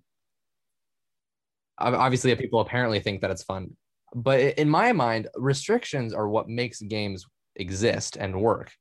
obviously 1.78 2.36
people 2.36 2.60
apparently 2.60 3.00
think 3.00 3.22
that 3.22 3.32
it's 3.32 3.44
fun 3.44 3.76
but 4.16 4.40
in 4.40 4.70
my 4.70 4.92
mind 4.92 5.28
restrictions 5.36 6.14
are 6.14 6.28
what 6.28 6.48
makes 6.48 6.82
games 6.82 7.26
exist 7.56 8.18
and 8.18 8.42
work. 8.42 8.72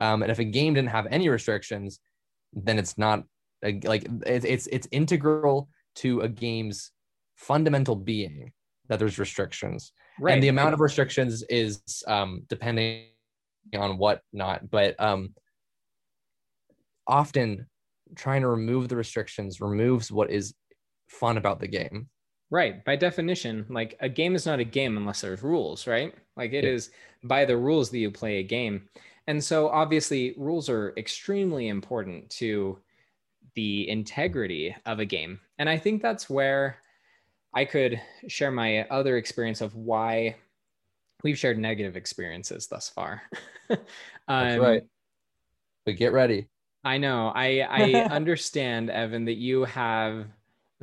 Um, 0.00 0.22
and 0.22 0.30
if 0.30 0.38
a 0.38 0.44
game 0.44 0.74
didn't 0.74 0.90
have 0.90 1.06
any 1.10 1.28
restrictions 1.28 2.00
then 2.54 2.78
it's 2.78 2.96
not 2.96 3.24
like 3.62 4.06
it's, 4.26 4.44
it's 4.44 4.66
it's 4.68 4.88
integral 4.92 5.68
to 5.96 6.20
a 6.20 6.28
game's 6.28 6.90
fundamental 7.36 7.96
being 7.96 8.52
that 8.88 8.98
there's 8.98 9.18
restrictions. 9.18 9.92
Right. 10.20 10.34
and 10.34 10.42
the 10.42 10.48
amount 10.48 10.74
of 10.74 10.80
restrictions 10.80 11.42
is 11.48 11.82
um, 12.06 12.42
depending 12.48 13.06
on 13.76 13.98
what 13.98 14.20
not. 14.32 14.70
But 14.70 14.94
um, 15.00 15.34
often 17.06 17.66
trying 18.14 18.42
to 18.42 18.48
remove 18.48 18.88
the 18.88 18.96
restrictions 18.96 19.60
removes 19.60 20.12
what 20.12 20.30
is 20.30 20.54
fun 21.08 21.36
about 21.36 21.60
the 21.60 21.66
game 21.66 22.08
right 22.54 22.84
by 22.84 22.94
definition 22.94 23.66
like 23.68 23.96
a 24.00 24.08
game 24.08 24.34
is 24.34 24.46
not 24.46 24.60
a 24.60 24.64
game 24.64 24.96
unless 24.96 25.20
there's 25.20 25.42
rules 25.42 25.86
right 25.86 26.14
like 26.36 26.52
it 26.52 26.64
yeah. 26.64 26.70
is 26.70 26.90
by 27.24 27.44
the 27.44 27.56
rules 27.56 27.90
that 27.90 27.98
you 27.98 28.10
play 28.10 28.38
a 28.38 28.42
game 28.42 28.88
and 29.26 29.42
so 29.42 29.68
obviously 29.68 30.34
rules 30.36 30.68
are 30.68 30.94
extremely 30.96 31.68
important 31.68 32.28
to 32.30 32.78
the 33.54 33.88
integrity 33.88 34.74
of 34.84 34.98
a 34.98 35.04
game. 35.04 35.40
And 35.58 35.68
I 35.68 35.78
think 35.78 36.02
that's 36.02 36.28
where 36.28 36.78
I 37.52 37.64
could 37.64 38.00
share 38.26 38.50
my 38.50 38.82
other 38.88 39.16
experience 39.16 39.60
of 39.60 39.74
why 39.74 40.36
we've 41.22 41.38
shared 41.38 41.58
negative 41.58 41.96
experiences 41.96 42.66
thus 42.66 42.88
far. 42.88 43.22
um, 43.70 43.78
that's 44.28 44.60
right. 44.60 44.82
But 45.86 45.96
get 45.96 46.12
ready. 46.12 46.48
I 46.82 46.98
know. 46.98 47.32
I 47.34 47.60
I 47.60 47.92
understand, 48.10 48.90
Evan, 48.90 49.24
that 49.26 49.34
you 49.34 49.64
have 49.64 50.26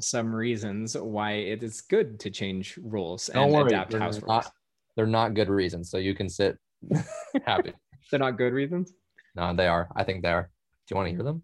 some 0.02 0.34
reasons 0.34 0.98
why 0.98 1.34
it 1.34 1.64
is 1.64 1.82
good 1.82 2.20
to 2.22 2.30
change 2.30 2.78
rules 2.82 3.28
Don't 3.28 3.44
and 3.44 3.54
worry, 3.54 3.68
adapt 3.68 3.94
house 3.94 4.16
rules. 4.16 4.28
Not, 4.28 4.52
they're 4.96 5.06
not 5.06 5.34
good 5.34 5.50
reasons, 5.50 5.90
so 5.90 5.98
you 5.98 6.14
can 6.14 6.30
sit 6.30 6.58
happy. 7.46 7.74
They're 8.10 8.20
not 8.20 8.38
good 8.38 8.54
reasons. 8.54 8.94
No, 9.36 9.56
they 9.56 9.68
are. 9.68 9.90
I 9.96 10.04
think 10.04 10.24
they 10.24 10.32
are. 10.32 10.50
Do 10.88 10.94
you 10.94 10.98
want 10.98 11.10
to 11.10 11.16
hear 11.16 11.24
them? 11.24 11.44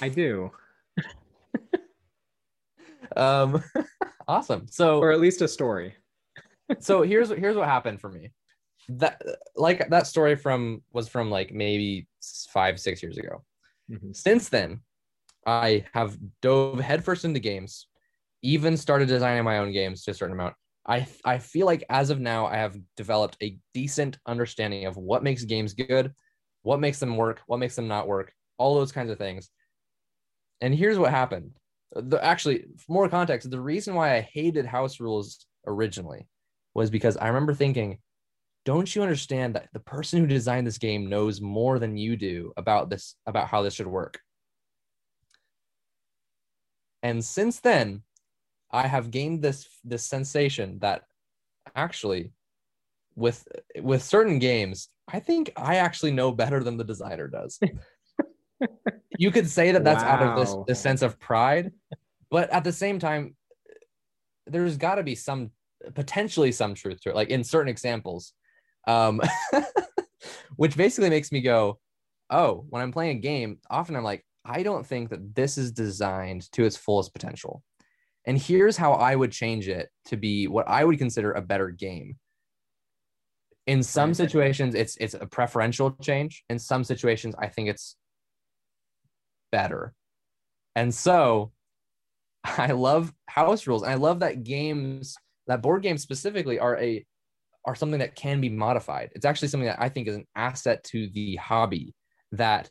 I 0.00 0.08
do. 0.08 0.50
um, 3.16 3.62
awesome. 4.28 4.66
So, 4.70 4.98
or 4.98 5.12
at 5.12 5.20
least 5.20 5.42
a 5.42 5.48
story. 5.48 5.94
so 6.80 7.02
here's 7.02 7.30
here's 7.30 7.56
what 7.56 7.68
happened 7.68 8.00
for 8.00 8.10
me. 8.10 8.32
That 8.88 9.20
like 9.56 9.88
that 9.88 10.06
story 10.06 10.36
from 10.36 10.82
was 10.92 11.08
from 11.08 11.30
like 11.30 11.52
maybe 11.52 12.06
five 12.50 12.78
six 12.78 13.02
years 13.02 13.18
ago. 13.18 13.44
Mm-hmm. 13.90 14.12
Since 14.12 14.48
then, 14.48 14.80
I 15.46 15.84
have 15.94 16.18
dove 16.42 16.80
headfirst 16.80 17.24
into 17.24 17.40
games, 17.40 17.86
even 18.42 18.76
started 18.76 19.08
designing 19.08 19.44
my 19.44 19.58
own 19.58 19.72
games 19.72 20.02
to 20.04 20.10
a 20.10 20.14
certain 20.14 20.34
amount. 20.34 20.54
I 20.86 21.06
I 21.24 21.38
feel 21.38 21.66
like 21.66 21.84
as 21.88 22.10
of 22.10 22.20
now 22.20 22.46
I 22.46 22.56
have 22.56 22.76
developed 22.96 23.36
a 23.42 23.58
decent 23.74 24.18
understanding 24.26 24.86
of 24.86 24.96
what 24.96 25.22
makes 25.22 25.44
games 25.44 25.74
good, 25.74 26.12
what 26.62 26.80
makes 26.80 26.98
them 26.98 27.16
work, 27.16 27.40
what 27.46 27.58
makes 27.58 27.76
them 27.76 27.88
not 27.88 28.08
work, 28.08 28.32
all 28.58 28.74
those 28.74 28.92
kinds 28.92 29.10
of 29.10 29.18
things. 29.18 29.50
And 30.60 30.74
here's 30.74 30.98
what 30.98 31.10
happened. 31.10 31.52
The, 31.94 32.22
actually, 32.22 32.64
more 32.88 33.08
context, 33.08 33.50
the 33.50 33.60
reason 33.60 33.94
why 33.94 34.16
I 34.16 34.20
hated 34.20 34.66
house 34.66 35.00
rules 35.00 35.46
originally 35.66 36.28
was 36.74 36.90
because 36.90 37.16
I 37.16 37.28
remember 37.28 37.54
thinking, 37.54 37.98
don't 38.64 38.92
you 38.94 39.02
understand 39.02 39.54
that 39.54 39.68
the 39.72 39.80
person 39.80 40.20
who 40.20 40.26
designed 40.26 40.66
this 40.66 40.78
game 40.78 41.08
knows 41.08 41.40
more 41.40 41.78
than 41.78 41.96
you 41.96 42.16
do 42.16 42.52
about 42.56 42.90
this 42.90 43.14
about 43.26 43.48
how 43.48 43.62
this 43.62 43.74
should 43.74 43.86
work? 43.86 44.18
And 47.06 47.24
since 47.24 47.60
then, 47.60 48.02
I 48.72 48.88
have 48.88 49.12
gained 49.12 49.40
this 49.40 49.68
this 49.84 50.04
sensation 50.04 50.80
that 50.80 51.04
actually 51.76 52.32
with 53.14 53.46
with 53.80 54.02
certain 54.02 54.40
games, 54.40 54.88
I 55.06 55.20
think 55.20 55.52
I 55.56 55.76
actually 55.76 56.10
know 56.10 56.32
better 56.32 56.64
than 56.64 56.76
the 56.76 56.82
designer 56.92 57.28
does. 57.28 57.60
you 59.18 59.30
could 59.30 59.48
say 59.48 59.70
that 59.70 59.84
that's 59.84 60.02
wow. 60.02 60.10
out 60.10 60.22
of 60.24 60.36
this 60.36 60.56
this 60.66 60.80
sense 60.80 61.02
of 61.02 61.16
pride, 61.20 61.70
but 62.28 62.50
at 62.50 62.64
the 62.64 62.72
same 62.72 62.98
time, 62.98 63.36
there's 64.48 64.76
got 64.76 64.96
to 64.96 65.04
be 65.04 65.14
some 65.14 65.52
potentially 65.94 66.50
some 66.50 66.74
truth 66.74 67.00
to 67.02 67.10
it. 67.10 67.14
Like 67.14 67.30
in 67.30 67.44
certain 67.44 67.68
examples, 67.68 68.32
um, 68.88 69.20
which 70.56 70.76
basically 70.76 71.10
makes 71.10 71.30
me 71.30 71.40
go, 71.40 71.78
oh, 72.30 72.66
when 72.68 72.82
I'm 72.82 72.90
playing 72.90 73.18
a 73.18 73.20
game, 73.20 73.60
often 73.70 73.94
I'm 73.94 74.02
like, 74.02 74.25
I 74.46 74.62
don't 74.62 74.86
think 74.86 75.10
that 75.10 75.34
this 75.34 75.58
is 75.58 75.72
designed 75.72 76.50
to 76.52 76.64
its 76.64 76.76
fullest 76.76 77.12
potential. 77.12 77.62
And 78.26 78.38
here's 78.38 78.76
how 78.76 78.92
I 78.92 79.14
would 79.14 79.32
change 79.32 79.68
it 79.68 79.88
to 80.06 80.16
be 80.16 80.48
what 80.48 80.68
I 80.68 80.84
would 80.84 80.98
consider 80.98 81.32
a 81.32 81.42
better 81.42 81.70
game. 81.70 82.16
In 83.66 83.82
some 83.82 84.14
situations, 84.14 84.74
it's 84.74 84.96
it's 84.98 85.14
a 85.14 85.26
preferential 85.26 85.90
change. 86.00 86.44
In 86.48 86.58
some 86.58 86.84
situations, 86.84 87.34
I 87.38 87.48
think 87.48 87.68
it's 87.68 87.96
better. 89.50 89.92
And 90.76 90.94
so 90.94 91.52
I 92.44 92.72
love 92.72 93.12
house 93.28 93.66
rules. 93.66 93.82
And 93.82 93.90
I 93.90 93.96
love 93.96 94.20
that 94.20 94.44
games, 94.44 95.16
that 95.46 95.62
board 95.62 95.82
games 95.82 96.02
specifically 96.02 96.58
are 96.58 96.76
a 96.78 97.04
are 97.64 97.74
something 97.74 97.98
that 97.98 98.14
can 98.14 98.40
be 98.40 98.48
modified. 98.48 99.10
It's 99.16 99.24
actually 99.24 99.48
something 99.48 99.66
that 99.66 99.80
I 99.82 99.88
think 99.88 100.06
is 100.06 100.14
an 100.14 100.26
asset 100.36 100.84
to 100.84 101.08
the 101.08 101.34
hobby 101.36 101.94
that 102.32 102.70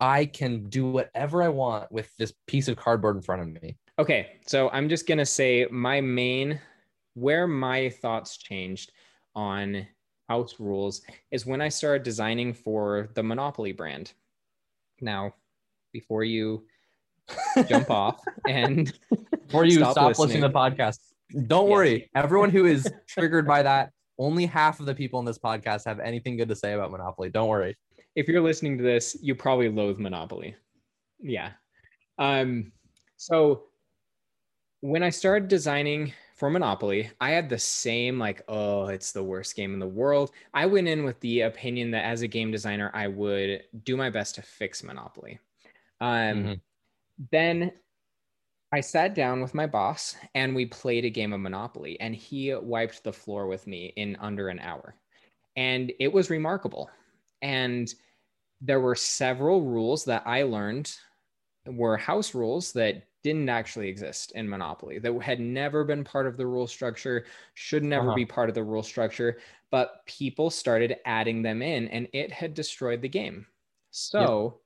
I 0.00 0.26
can 0.26 0.68
do 0.68 0.90
whatever 0.90 1.42
I 1.42 1.48
want 1.48 1.90
with 1.90 2.14
this 2.18 2.32
piece 2.46 2.68
of 2.68 2.76
cardboard 2.76 3.16
in 3.16 3.22
front 3.22 3.42
of 3.42 3.62
me. 3.62 3.76
Okay, 3.98 4.32
so 4.46 4.68
I'm 4.70 4.88
just 4.88 5.06
gonna 5.06 5.24
say 5.26 5.66
my 5.70 6.00
main 6.00 6.60
where 7.14 7.46
my 7.46 7.88
thoughts 7.88 8.36
changed 8.36 8.92
on 9.34 9.86
house 10.28 10.56
rules 10.58 11.00
is 11.30 11.46
when 11.46 11.60
I 11.62 11.68
started 11.70 12.02
designing 12.02 12.52
for 12.52 13.08
the 13.14 13.22
Monopoly 13.22 13.72
brand. 13.72 14.12
Now, 15.00 15.32
before 15.92 16.24
you 16.24 16.66
jump 17.68 17.90
off 17.90 18.20
and 18.46 18.92
Before 19.46 19.64
you 19.64 19.78
Stop 19.78 19.92
stop, 19.92 20.08
listening. 20.08 20.26
listening 20.28 20.42
to 20.42 20.48
the 20.48 20.54
podcast, 20.54 20.98
don't 21.46 21.66
Yeah. 21.68 21.72
worry. 21.72 22.10
Everyone 22.14 22.50
who 22.50 22.66
is 22.66 22.90
triggered 23.06 23.46
by 23.46 23.62
that, 23.62 23.92
only 24.18 24.44
half 24.46 24.80
of 24.80 24.86
the 24.86 24.94
people 24.94 25.20
in 25.20 25.24
this 25.26 25.38
podcast 25.38 25.84
have 25.86 26.00
anything 26.00 26.36
good 26.36 26.48
to 26.48 26.56
say 26.56 26.72
about 26.74 26.90
Monopoly. 26.90 27.30
Don't 27.30 27.48
worry. 27.48 27.76
If 28.16 28.28
you're 28.28 28.40
listening 28.40 28.78
to 28.78 28.84
this, 28.84 29.16
you 29.22 29.34
probably 29.34 29.68
loathe 29.68 29.98
Monopoly. 29.98 30.56
Yeah. 31.20 31.52
Um, 32.18 32.72
so 33.16 33.64
when 34.80 35.02
I 35.02 35.10
started 35.10 35.48
designing 35.48 36.12
for 36.36 36.50
Monopoly, 36.50 37.10
I 37.20 37.30
had 37.30 37.48
the 37.48 37.58
same 37.58 38.18
like, 38.18 38.42
oh, 38.48 38.86
it's 38.86 39.12
the 39.12 39.22
worst 39.22 39.56
game 39.56 39.72
in 39.72 39.80
the 39.80 39.86
world. 39.86 40.32
I 40.52 40.66
went 40.66 40.88
in 40.88 41.04
with 41.04 41.20
the 41.20 41.42
opinion 41.42 41.90
that 41.92 42.04
as 42.04 42.22
a 42.22 42.28
game 42.28 42.50
designer, 42.50 42.90
I 42.94 43.08
would 43.08 43.64
do 43.84 43.96
my 43.96 44.10
best 44.10 44.34
to 44.34 44.42
fix 44.42 44.82
Monopoly. 44.82 45.38
Um, 46.00 46.44
Mhm. 46.44 46.60
Then 47.30 47.72
I 48.72 48.80
sat 48.80 49.14
down 49.14 49.40
with 49.40 49.54
my 49.54 49.66
boss 49.66 50.16
and 50.34 50.54
we 50.54 50.66
played 50.66 51.04
a 51.04 51.10
game 51.10 51.32
of 51.32 51.40
Monopoly, 51.40 51.98
and 52.00 52.14
he 52.14 52.54
wiped 52.54 53.04
the 53.04 53.12
floor 53.12 53.46
with 53.46 53.66
me 53.66 53.92
in 53.96 54.16
under 54.16 54.48
an 54.48 54.58
hour. 54.58 54.96
And 55.56 55.92
it 55.98 56.12
was 56.12 56.28
remarkable. 56.28 56.90
And 57.40 57.94
there 58.60 58.80
were 58.80 58.94
several 58.94 59.62
rules 59.62 60.04
that 60.06 60.22
I 60.26 60.42
learned 60.42 60.94
were 61.66 61.96
house 61.96 62.34
rules 62.34 62.72
that 62.72 63.04
didn't 63.22 63.48
actually 63.48 63.88
exist 63.88 64.32
in 64.32 64.48
Monopoly, 64.48 64.98
that 65.00 65.20
had 65.22 65.40
never 65.40 65.84
been 65.84 66.04
part 66.04 66.26
of 66.26 66.36
the 66.36 66.46
rule 66.46 66.66
structure, 66.66 67.26
should 67.54 67.82
never 67.84 68.08
Uh-huh. 68.08 68.14
be 68.14 68.24
part 68.26 68.48
of 68.48 68.54
the 68.54 68.62
rule 68.64 68.82
structure, 68.84 69.38
but 69.70 70.06
people 70.06 70.48
started 70.50 70.96
adding 71.04 71.42
them 71.42 71.60
in 71.62 71.88
and 71.88 72.08
it 72.12 72.30
had 72.32 72.54
destroyed 72.54 73.02
the 73.02 73.08
game. 73.08 73.46
So, 73.90 74.60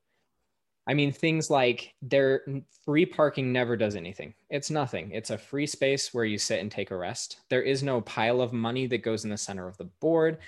I 0.87 0.95
mean, 0.95 1.13
things 1.13 1.51
like 1.51 1.95
there 2.03 2.43
free 2.85 3.07
parking 3.07 3.53
never 3.53 3.77
does 3.77 3.95
anything. 3.97 4.35
It's 4.49 4.71
nothing. 4.71 5.13
It's 5.13 5.31
a 5.31 5.39
free 5.39 5.67
space 5.67 6.13
where 6.13 6.25
you 6.25 6.37
sit 6.39 6.61
and 6.61 6.71
take 6.71 6.91
a 6.91 6.97
rest. 6.97 7.41
There 7.49 7.63
is 7.63 7.83
no 7.83 8.01
pile 8.01 8.41
of 8.41 8.53
money 8.53 8.87
that 8.89 8.99
goes 8.99 9.25
in 9.25 9.31
the 9.31 9.37
center 9.37 9.69
of 9.69 9.77
the 9.77 9.85
board. 9.85 10.39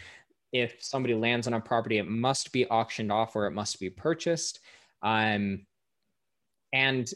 If 0.53 0.83
somebody 0.83 1.15
lands 1.15 1.47
on 1.47 1.55
a 1.55 1.61
property, 1.61 1.99
it 1.99 2.09
must 2.09 2.53
be 2.53 2.67
auctioned 2.67 3.11
off 3.11 3.35
or 3.37 3.47
it 3.47 3.53
must 3.53 3.81
be 3.81 3.91
purchased. 3.91 4.61
Um, 5.03 5.67
and 6.73 7.11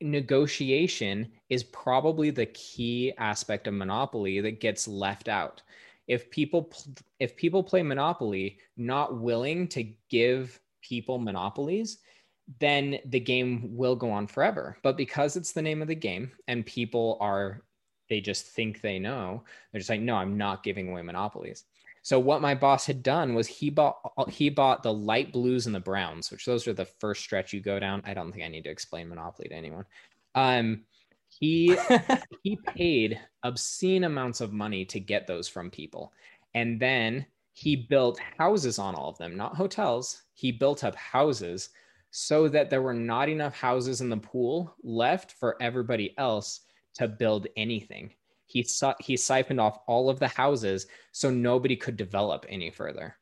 negotiation 0.00 1.32
is 1.48 1.64
probably 1.64 2.30
the 2.30 2.46
key 2.46 3.12
aspect 3.18 3.66
of 3.66 3.74
monopoly 3.74 4.40
that 4.40 4.60
gets 4.60 4.86
left 4.86 5.28
out. 5.28 5.62
If 6.06 6.30
people 6.30 6.70
if 7.18 7.36
people 7.36 7.62
play 7.62 7.82
monopoly 7.82 8.58
not 8.76 9.18
willing 9.18 9.68
to 9.68 9.90
give 10.10 10.60
people 10.82 11.18
monopolies 11.18 11.98
then 12.60 12.98
the 13.06 13.20
game 13.20 13.74
will 13.74 13.96
go 13.96 14.10
on 14.10 14.26
forever. 14.26 14.76
But 14.82 14.98
because 14.98 15.36
it's 15.36 15.52
the 15.52 15.62
name 15.62 15.80
of 15.80 15.88
the 15.88 15.94
game 15.94 16.30
and 16.46 16.66
people 16.66 17.16
are 17.20 17.62
they 18.08 18.20
just 18.20 18.46
think 18.46 18.80
they 18.80 18.98
know 18.98 19.42
they're 19.72 19.78
just 19.80 19.90
like 19.90 20.00
no 20.00 20.14
i'm 20.14 20.36
not 20.36 20.62
giving 20.62 20.90
away 20.90 21.02
monopolies 21.02 21.64
so 22.04 22.20
what 22.20 22.42
my 22.42 22.54
boss 22.54 22.84
had 22.84 23.02
done 23.02 23.34
was 23.34 23.46
he 23.46 23.70
bought 23.70 23.96
he 24.28 24.50
bought 24.50 24.82
the 24.82 24.92
light 24.92 25.32
blues 25.32 25.64
and 25.64 25.74
the 25.74 25.80
browns, 25.80 26.30
which 26.30 26.44
those 26.44 26.68
are 26.68 26.74
the 26.74 26.84
first 26.84 27.22
stretch 27.22 27.54
you 27.54 27.62
go 27.62 27.80
down. 27.80 28.02
I 28.04 28.12
don't 28.12 28.30
think 28.30 28.44
I 28.44 28.48
need 28.48 28.64
to 28.64 28.70
explain 28.70 29.08
Monopoly 29.08 29.48
to 29.48 29.54
anyone. 29.54 29.86
Um, 30.34 30.82
he 31.30 31.74
he 32.42 32.58
paid 32.66 33.18
obscene 33.42 34.04
amounts 34.04 34.42
of 34.42 34.52
money 34.52 34.84
to 34.84 35.00
get 35.00 35.26
those 35.26 35.48
from 35.48 35.70
people, 35.70 36.12
and 36.54 36.78
then 36.78 37.24
he 37.54 37.74
built 37.74 38.20
houses 38.36 38.78
on 38.78 38.94
all 38.94 39.08
of 39.08 39.16
them, 39.16 39.34
not 39.34 39.56
hotels. 39.56 40.24
He 40.34 40.52
built 40.52 40.84
up 40.84 40.94
houses 40.96 41.70
so 42.10 42.48
that 42.48 42.68
there 42.68 42.82
were 42.82 42.92
not 42.92 43.30
enough 43.30 43.54
houses 43.54 44.02
in 44.02 44.10
the 44.10 44.18
pool 44.18 44.76
left 44.82 45.32
for 45.32 45.56
everybody 45.62 46.14
else 46.18 46.60
to 46.96 47.08
build 47.08 47.46
anything. 47.56 48.12
He 48.54 48.62
su- 48.62 48.94
he 49.00 49.16
siphoned 49.16 49.60
off 49.60 49.80
all 49.88 50.08
of 50.08 50.20
the 50.20 50.28
houses 50.28 50.86
so 51.10 51.28
nobody 51.28 51.74
could 51.74 51.96
develop 51.96 52.46
any 52.48 52.70
further. 52.70 53.16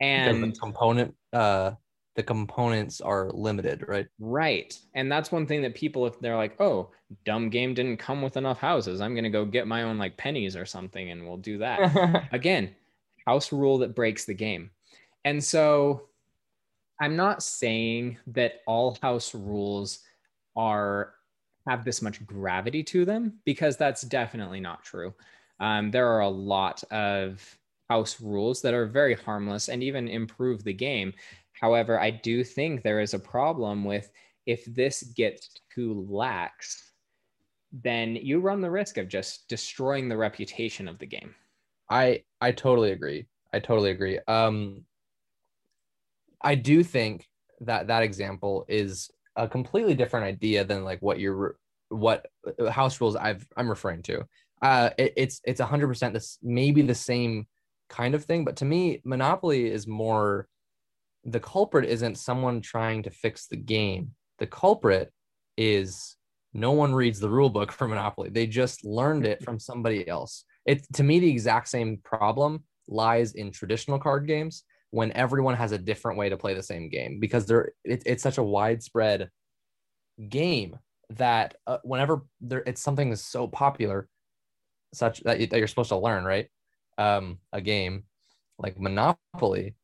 Because 0.00 0.40
And 0.40 0.42
the 0.42 0.58
component 0.58 1.14
uh 1.34 1.72
the 2.14 2.22
components 2.22 3.02
are 3.02 3.30
limited, 3.32 3.84
right? 3.86 4.06
right, 4.18 4.76
and 4.94 5.12
that's 5.12 5.30
one 5.30 5.46
thing 5.46 5.60
that 5.60 5.74
people 5.74 6.06
if 6.06 6.18
they're 6.20 6.38
like, 6.38 6.58
"Oh, 6.58 6.90
dumb 7.26 7.50
game 7.50 7.74
didn't 7.74 7.98
come 7.98 8.22
with 8.22 8.38
enough 8.38 8.58
houses. 8.58 9.02
I'm 9.02 9.12
going 9.12 9.24
to 9.24 9.30
go 9.30 9.44
get 9.44 9.66
my 9.66 9.82
own 9.82 9.98
like 9.98 10.16
pennies 10.16 10.56
or 10.56 10.64
something 10.64 11.10
and 11.10 11.28
we'll 11.28 11.36
do 11.36 11.58
that." 11.58 12.28
Again, 12.32 12.74
house 13.26 13.52
rule 13.52 13.76
that 13.78 13.94
breaks 13.94 14.24
the 14.24 14.32
game. 14.32 14.70
And 15.26 15.44
so 15.44 16.08
I'm 16.98 17.14
not 17.14 17.42
saying 17.42 18.16
that 18.28 18.62
all 18.66 18.96
house 19.02 19.34
rules 19.34 20.00
are 20.56 21.12
have 21.66 21.84
this 21.84 22.02
much 22.02 22.24
gravity 22.26 22.82
to 22.84 23.04
them 23.04 23.40
because 23.44 23.76
that's 23.76 24.02
definitely 24.02 24.60
not 24.60 24.84
true. 24.84 25.14
Um, 25.60 25.90
there 25.90 26.08
are 26.08 26.20
a 26.20 26.28
lot 26.28 26.84
of 26.92 27.58
house 27.88 28.20
rules 28.20 28.62
that 28.62 28.74
are 28.74 28.86
very 28.86 29.14
harmless 29.14 29.68
and 29.68 29.82
even 29.82 30.08
improve 30.08 30.64
the 30.64 30.72
game. 30.72 31.12
However, 31.52 31.98
I 31.98 32.10
do 32.10 32.44
think 32.44 32.82
there 32.82 33.00
is 33.00 33.14
a 33.14 33.18
problem 33.18 33.84
with 33.84 34.10
if 34.44 34.64
this 34.66 35.02
gets 35.02 35.50
too 35.74 36.06
lax, 36.08 36.92
then 37.72 38.16
you 38.16 38.40
run 38.40 38.60
the 38.60 38.70
risk 38.70 38.96
of 38.98 39.08
just 39.08 39.48
destroying 39.48 40.08
the 40.08 40.16
reputation 40.16 40.88
of 40.88 40.98
the 40.98 41.06
game. 41.06 41.34
I 41.90 42.24
I 42.40 42.52
totally 42.52 42.92
agree. 42.92 43.26
I 43.52 43.60
totally 43.60 43.90
agree. 43.90 44.20
Um 44.26 44.84
I 46.40 46.54
do 46.54 46.82
think 46.82 47.28
that 47.60 47.86
that 47.88 48.02
example 48.02 48.64
is 48.68 49.10
a 49.36 49.48
completely 49.48 49.94
different 49.94 50.26
idea 50.26 50.64
than 50.64 50.84
like 50.84 51.00
what 51.00 51.20
you're 51.20 51.56
what 51.88 52.26
uh, 52.58 52.70
house 52.70 53.00
rules 53.00 53.16
I've 53.16 53.46
I'm 53.56 53.68
referring 53.68 54.02
to. 54.04 54.24
Uh 54.62 54.90
it, 54.98 55.12
it's 55.16 55.40
it's 55.44 55.60
100% 55.60 56.12
this 56.12 56.38
maybe 56.42 56.82
the 56.82 56.94
same 56.94 57.46
kind 57.88 58.14
of 58.14 58.24
thing, 58.24 58.44
but 58.44 58.56
to 58.56 58.64
me 58.64 59.00
Monopoly 59.04 59.70
is 59.70 59.86
more 59.86 60.48
the 61.24 61.40
culprit 61.40 61.88
isn't 61.88 62.16
someone 62.16 62.60
trying 62.60 63.02
to 63.02 63.10
fix 63.10 63.46
the 63.46 63.56
game. 63.56 64.12
The 64.38 64.46
culprit 64.46 65.12
is 65.56 66.16
no 66.54 66.72
one 66.72 66.94
reads 66.94 67.20
the 67.20 67.28
rule 67.28 67.50
book 67.50 67.72
for 67.78 67.86
Monopoly. 67.86 68.30
They 68.30 68.46
just 68.46 68.84
learned 68.84 69.26
it 69.26 69.42
from 69.42 69.58
somebody 69.58 70.08
else. 70.08 70.44
It 70.64 70.86
to 70.94 71.02
me 71.02 71.20
the 71.20 71.30
exact 71.30 71.68
same 71.68 71.98
problem 72.02 72.64
lies 72.88 73.34
in 73.34 73.50
traditional 73.50 73.98
card 73.98 74.26
games 74.26 74.64
when 74.96 75.12
everyone 75.12 75.54
has 75.54 75.72
a 75.72 75.78
different 75.78 76.16
way 76.16 76.30
to 76.30 76.38
play 76.38 76.54
the 76.54 76.62
same 76.62 76.88
game 76.88 77.20
because 77.20 77.44
there 77.44 77.72
it, 77.84 78.02
it's 78.06 78.22
such 78.22 78.38
a 78.38 78.42
widespread 78.42 79.28
game 80.30 80.78
that 81.10 81.54
uh, 81.66 81.76
whenever 81.84 82.22
there 82.40 82.62
it's 82.66 82.80
something 82.80 83.10
that's 83.10 83.20
so 83.20 83.46
popular 83.46 84.08
such 84.94 85.20
that, 85.24 85.38
that 85.50 85.58
you're 85.58 85.66
supposed 85.66 85.90
to 85.90 85.98
learn 85.98 86.24
right? 86.24 86.48
Um 86.96 87.40
a 87.52 87.60
game 87.60 88.04
like 88.58 88.80
monopoly 88.80 89.74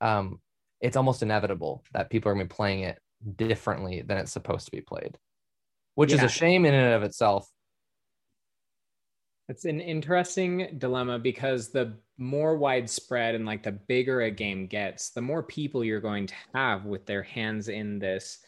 um 0.00 0.40
it's 0.80 0.96
almost 0.96 1.22
inevitable 1.22 1.84
that 1.92 2.10
people 2.10 2.28
are 2.28 2.34
going 2.34 2.44
to 2.44 2.52
be 2.52 2.56
playing 2.56 2.80
it 2.82 2.98
differently 3.36 4.02
than 4.02 4.18
it's 4.18 4.32
supposed 4.32 4.64
to 4.64 4.72
be 4.72 4.80
played 4.80 5.16
which 5.94 6.12
is 6.12 6.20
a 6.20 6.28
shame 6.28 6.66
in 6.66 6.74
and 6.74 6.94
of 6.94 7.04
itself 7.04 7.48
It's 9.48 9.64
an 9.64 9.80
interesting 9.80 10.76
dilemma 10.78 11.18
because 11.18 11.70
the 11.70 11.98
more 12.16 12.56
widespread 12.56 13.34
and 13.34 13.44
like 13.44 13.62
the 13.62 13.72
bigger 13.72 14.22
a 14.22 14.30
game 14.30 14.66
gets, 14.66 15.10
the 15.10 15.20
more 15.20 15.42
people 15.42 15.84
you're 15.84 16.00
going 16.00 16.26
to 16.28 16.34
have 16.54 16.84
with 16.84 17.06
their 17.06 17.22
hands 17.22 17.68
in 17.68 17.98
this 17.98 18.38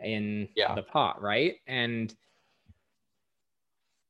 in 0.00 0.48
Yeah. 0.54 0.74
the 0.74 0.82
pot, 0.82 1.20
right? 1.20 1.56
And 1.66 2.14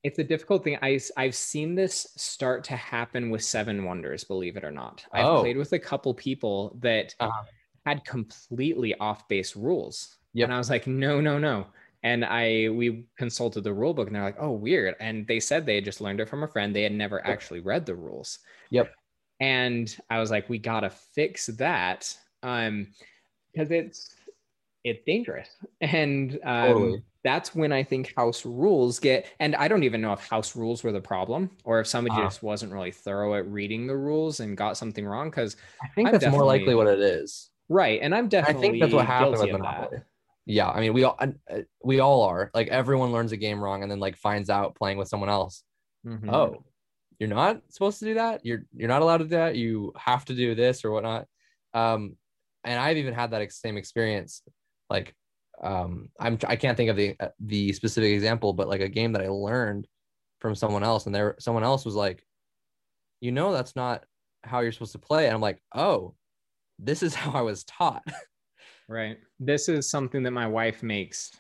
it's 0.03 0.19
a 0.19 0.25
difficult 0.25 0.63
thing. 0.63 0.79
I 0.83 1.01
I've 1.17 1.35
seen 1.35 1.75
this 1.75 2.07
start 2.17 2.63
to 2.65 2.77
happen 2.77 3.31
with 3.31 3.43
Seven 3.43 3.85
Wonders, 3.85 4.23
believe 4.25 4.57
it 4.57 4.65
or 4.65 4.71
not. 4.71 5.05
I've 5.13 5.27
Oh. 5.27 5.41
played 5.41 5.57
with 5.57 5.73
a 5.73 5.79
couple 5.79 6.15
people 6.15 6.77
that 6.81 7.15
Uh-huh. 7.19 7.45
had 7.87 8.05
completely 8.05 8.95
off 8.97 9.27
base 9.29 9.57
rules. 9.57 10.19
Yep. 10.35 10.45
And 10.47 10.55
I 10.55 10.59
was 10.59 10.71
like, 10.71 10.87
no, 10.87 11.21
no, 11.21 11.39
no. 11.39 11.67
And 12.07 12.25
I 12.25 12.69
we 12.71 13.07
consulted 13.19 13.65
the 13.65 13.75
rule 13.75 13.95
book 13.95 14.07
and 14.09 14.15
they're 14.17 14.23
like, 14.31 14.39
oh, 14.41 14.53
weird. 14.53 14.95
And 15.01 15.27
they 15.27 15.41
said 15.41 15.67
they 15.67 15.77
had 15.77 15.85
just 15.85 16.01
learned 16.01 16.21
it 16.21 16.29
from 16.29 16.43
a 16.45 16.49
friend. 16.49 16.75
They 16.75 16.83
had 16.85 16.93
never 16.93 17.19
Yep. 17.25 17.27
actually 17.33 17.61
read 17.61 17.85
the 17.87 17.97
rules. 17.97 18.39
Yep. 18.71 18.95
And 19.41 19.97
I 20.11 20.19
was 20.21 20.31
like, 20.31 20.49
we 20.49 20.59
gotta 20.59 20.91
fix 20.91 21.47
that. 21.47 22.17
Um, 22.43 22.89
because 23.53 23.71
it's 23.71 24.15
it's 24.85 25.05
dangerous. 25.07 25.51
And 25.81 26.39
um 26.45 26.67
Totally. 26.67 27.03
that's 27.25 27.55
when 27.57 27.73
I 27.73 27.83
think 27.83 28.15
house 28.17 28.47
rules 28.47 29.01
get, 29.01 29.27
and 29.41 29.57
I 29.57 29.67
don't 29.69 29.83
even 29.83 30.01
know 30.01 30.13
if 30.13 30.21
house 30.21 30.55
rules 30.55 30.85
were 30.85 30.93
the 30.93 31.01
problem 31.01 31.51
or 31.65 31.81
if 31.81 31.89
somebody 31.89 32.15
Uh-huh. 32.15 32.27
just 32.27 32.43
wasn't 32.43 32.73
really 32.73 32.93
thorough 32.93 33.35
at 33.35 33.47
reading 33.51 33.89
the 33.89 33.97
rules 33.97 34.41
and 34.41 34.57
got 34.57 34.77
something 34.77 35.05
wrong. 35.05 35.31
Because 35.31 35.57
I 35.83 35.89
think 35.89 36.09
I'm 36.09 36.13
that's 36.13 36.27
more 36.27 36.45
likely 36.45 36.75
what 36.77 36.87
it 36.87 37.01
is. 37.01 37.51
right, 37.69 38.01
and 38.01 38.15
I'm 38.15 38.29
definitely 38.29 38.69
I 38.69 38.71
think 38.71 38.81
that's 38.81 38.95
what 38.95 39.07
happened 39.07 39.41
with 39.41 39.53
of 39.53 39.63
that. 39.63 39.91
Yeah, 40.47 40.69
I 40.69 40.81
mean, 40.81 40.93
we 40.95 41.03
all 41.05 41.17
uh, 41.19 41.63
we 41.85 41.99
all 42.01 42.23
are 42.23 42.51
like 42.55 42.69
everyone 42.69 43.13
learns 43.13 43.33
a 43.33 43.37
game 43.37 43.61
wrong 43.61 43.83
and 43.83 43.91
then 43.91 43.99
like 43.99 44.17
finds 44.17 44.49
out 44.49 44.77
playing 44.77 44.97
with 44.97 45.09
someone 45.09 45.29
else. 45.29 45.65
Mhm. 46.07 46.33
Oh, 46.33 46.65
you're 47.19 47.29
not 47.29 47.63
supposed 47.71 47.99
to 48.01 48.05
do 48.05 48.15
that. 48.15 48.45
You're 48.47 48.63
you're 48.75 48.89
not 48.89 49.03
allowed 49.03 49.19
to 49.19 49.25
do 49.25 49.31
that. 49.31 49.57
You 49.57 49.93
have 49.97 50.25
to 50.27 50.35
do 50.35 50.55
this 50.55 50.85
or 50.85 50.93
whatnot. 50.93 51.27
Um, 51.75 52.17
and 52.65 52.79
I've 52.81 52.97
even 52.97 53.15
had 53.15 53.33
that 53.33 53.53
same 53.53 53.77
experience. 53.77 54.43
Like, 54.89 55.15
um, 55.63 56.11
I'm 56.21 56.39
I 56.47 56.57
can't 56.57 56.77
think 56.77 56.91
of 56.91 56.97
the 56.97 57.17
uh, 57.19 57.29
the 57.41 57.73
specific 57.73 58.13
example, 58.13 58.53
but 58.53 58.69
like 58.69 58.81
a 58.81 58.89
game 58.89 59.13
that 59.13 59.23
I 59.23 59.29
learned 59.29 59.89
from 60.41 60.55
someone 60.55 60.85
else, 60.85 61.07
and 61.07 61.15
there 61.15 61.35
someone 61.41 61.65
else 61.65 61.85
was 61.85 61.95
like, 61.97 62.25
you 63.21 63.33
know, 63.33 63.53
that's 63.53 63.75
not 63.77 64.05
how 64.45 64.61
you're 64.61 64.73
supposed 64.73 64.93
to 64.93 64.99
play. 64.99 65.27
And 65.27 65.35
I'm 65.35 65.41
like, 65.41 65.61
oh, 65.75 66.15
this 66.79 67.03
is 67.03 67.15
how 67.17 67.33
I 67.33 67.43
was 67.43 67.65
taught. 67.65 68.05
Right. 68.89 69.19
This 69.41 69.69
is 69.69 69.89
something 69.89 70.23
that 70.23 70.31
my 70.31 70.47
wife 70.47 70.83
makes 70.83 71.37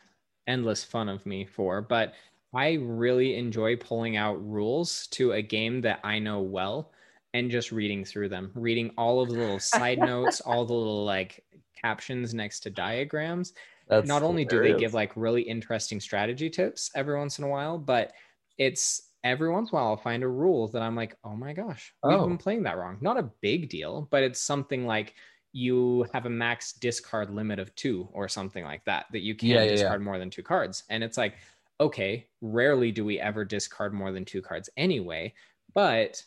endless 0.47 0.83
fun 0.85 1.09
of 1.09 1.25
me 1.27 1.45
for, 1.47 1.81
but 1.81 2.15
I 2.55 2.75
really 2.75 3.37
enjoy 3.37 3.77
pulling 3.77 4.17
out 4.17 4.35
rules 4.45 5.07
to 5.09 5.33
a 5.33 5.43
game 5.43 5.81
that 5.83 6.01
I 6.03 6.19
know 6.19 6.41
well 6.41 6.93
and 7.35 7.51
just 7.51 7.71
reading 7.71 8.05
through 8.05 8.31
them, 8.31 8.51
reading 8.55 8.93
all 8.97 9.21
of 9.21 9.29
the 9.29 9.35
little 9.35 9.59
side 9.61 10.01
notes, 10.03 10.41
all 10.41 10.65
the 10.65 10.73
little 10.75 11.05
like 11.05 11.45
captions 11.81 12.35
next 12.35 12.61
to 12.61 12.71
diagrams. 12.71 13.53
That's 13.89 14.03
Not 14.03 14.23
only 14.23 14.45
do 14.45 14.59
they 14.61 14.75
give 14.75 14.95
like 14.95 15.17
really 15.17 15.43
interesting 15.43 16.01
strategy 16.01 16.51
tips 16.51 16.91
every 16.95 17.17
once 17.17 17.39
in 17.39 17.45
a 17.45 17.49
while, 17.49 17.79
but 17.79 18.13
it's 18.59 19.13
every 19.25 19.51
once 19.51 19.71
in 19.71 19.77
a 19.77 19.81
while 19.81 19.89
I'll 19.91 19.97
find 19.97 20.23
a 20.23 20.29
rule 20.29 20.69
that 20.69 20.83
I'm 20.83 20.97
like, 20.97 21.17
oh 21.25 21.37
my 21.37 21.53
gosh, 21.53 21.95
we've 22.09 22.23
Oh. 22.23 22.23
been 22.23 22.39
playing 22.39 22.63
that 22.65 22.77
wrong. 22.79 22.99
Not 23.01 23.19
a 23.19 23.31
big 23.41 23.69
deal, 23.69 24.03
but 24.11 24.23
it's 24.23 24.41
something 24.41 24.87
like 24.87 25.15
you 25.57 26.07
have 26.13 26.27
a 26.27 26.31
max 26.31 26.73
discard 26.75 27.31
limit 27.31 27.59
of 27.59 27.75
two 27.77 28.09
or 28.13 28.29
something 28.29 28.65
like 28.65 28.85
that, 28.85 29.07
that 29.13 29.21
you 29.23 29.35
can't 29.35 29.51
Yeah, 29.53 29.63
yeah, 29.65 29.71
yeah. 29.71 29.73
discard 29.75 30.03
more 30.03 30.19
than 30.19 30.31
two 30.31 30.43
cards. 30.43 30.85
And 30.91 31.03
it's 31.03 31.17
like, 31.17 31.35
okay, 31.81 32.29
rarely 32.43 32.93
do 32.93 33.05
we 33.05 33.19
ever 33.21 33.45
discard 33.45 33.95
more 33.95 34.13
than 34.13 34.25
two 34.25 34.43
cards 34.43 34.69
anyway, 34.77 35.33
but 35.75 36.23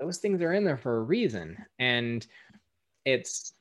those 0.00 0.18
things 0.18 0.42
are 0.42 0.52
in 0.52 0.64
there 0.64 0.76
for 0.76 0.98
a 0.98 1.02
reason. 1.02 1.56
And 1.78 2.26
it's, 3.04 3.54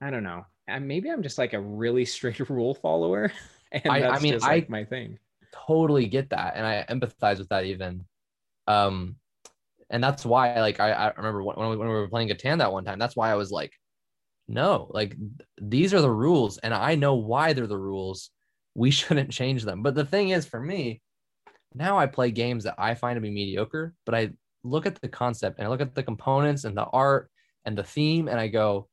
I 0.00 0.10
don't 0.10 0.24
know. 0.24 0.44
Maybe 0.80 1.10
I'm 1.10 1.22
just 1.22 1.38
like 1.38 1.54
a 1.54 1.60
really 1.60 2.04
strict 2.04 2.40
rule 2.50 2.74
follower. 2.74 3.32
And 3.72 3.86
I- 3.92 4.08
I 4.16 4.18
mean, 4.18 4.32
just 4.34 4.44
I- 4.46 4.54
like 4.56 4.68
my 4.68 4.84
thing. 4.84 5.18
totally 5.52 6.06
get 6.06 6.30
that 6.30 6.54
and 6.56 6.66
i 6.66 6.84
empathize 6.90 7.38
with 7.38 7.48
that 7.48 7.64
even 7.64 8.04
um 8.68 9.16
and 9.90 10.02
that's 10.02 10.24
why 10.24 10.60
like 10.60 10.78
i, 10.80 10.90
I 10.92 11.12
remember 11.16 11.42
when, 11.42 11.56
when 11.56 11.70
we 11.70 11.76
when 11.76 11.88
we 11.88 11.94
were 11.94 12.08
playing 12.08 12.28
Catan 12.28 12.58
that 12.58 12.72
one 12.72 12.84
time 12.84 12.98
that's 12.98 13.16
why 13.16 13.30
i 13.30 13.34
was 13.34 13.50
like 13.50 13.72
no 14.50 14.88
like 14.90 15.16
these 15.60 15.94
are 15.94 16.00
the 16.00 16.10
rules 16.10 16.58
and 16.58 16.74
i 16.74 16.94
know 16.94 17.14
why 17.14 17.52
they're 17.52 17.66
the 17.66 17.78
rules 17.78 18.30
we 18.74 18.90
shouldn't 18.98 19.30
change 19.30 19.62
them 19.64 19.82
but 19.82 19.94
the 19.94 20.04
thing 20.04 20.30
is 20.30 20.44
for 20.44 20.60
me 20.60 21.00
now 21.74 21.96
i 21.98 22.06
play 22.06 22.30
games 22.30 22.64
that 22.64 22.74
i 22.76 22.94
find 22.94 23.16
to 23.16 23.20
be 23.20 23.30
mediocre 23.30 23.94
but 24.04 24.14
i 24.14 24.30
look 24.64 24.86
at 24.86 25.00
the 25.00 25.08
concept 25.08 25.58
and 25.58 25.66
i 25.66 25.70
look 25.70 25.80
at 25.80 25.94
the 25.94 26.02
components 26.02 26.64
and 26.64 26.76
the 26.76 26.84
art 26.84 27.30
and 27.64 27.78
the 27.78 27.84
theme 27.84 28.26
and 28.28 28.40
i 28.40 28.48
go 28.48 28.88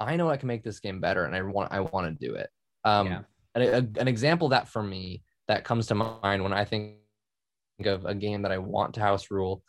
i 0.00 0.16
know 0.16 0.28
i 0.30 0.36
can 0.36 0.48
make 0.48 0.64
this 0.64 0.80
game 0.80 1.00
better 1.00 1.24
and 1.24 1.36
i 1.36 1.42
want 1.42 1.70
i 1.72 1.80
want 1.80 2.06
to 2.06 2.26
do 2.26 2.34
it 2.34 2.48
um 2.84 3.06
Yeah. 3.06 3.20
an, 3.54 3.62
a- 3.62 4.00
an 4.00 4.08
example 4.08 4.46
of 4.46 4.50
that 4.52 4.68
for 4.68 4.82
me 4.82 5.22
that 5.48 5.64
comes 5.64 5.86
to 5.86 5.94
mind 5.94 6.42
when 6.42 6.52
I 6.52 6.64
think 6.66 6.96
of 7.84 8.04
a 8.04 8.14
game 8.14 8.42
that 8.42 8.52
I 8.52 8.58
want 8.58 8.94
to 8.94 9.00
house 9.00 9.30
rule 9.30 9.62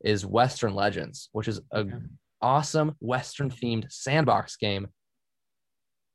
is 0.00 0.24
Western 0.24 0.74
Legends, 0.74 1.28
which 1.32 1.48
is 1.48 1.60
a 1.72 1.80
Okay. 1.80 1.96
Awesome 2.44 2.92
Western 3.00 3.50
themed 3.50 3.90
sandbox 3.90 4.56
game 4.56 4.88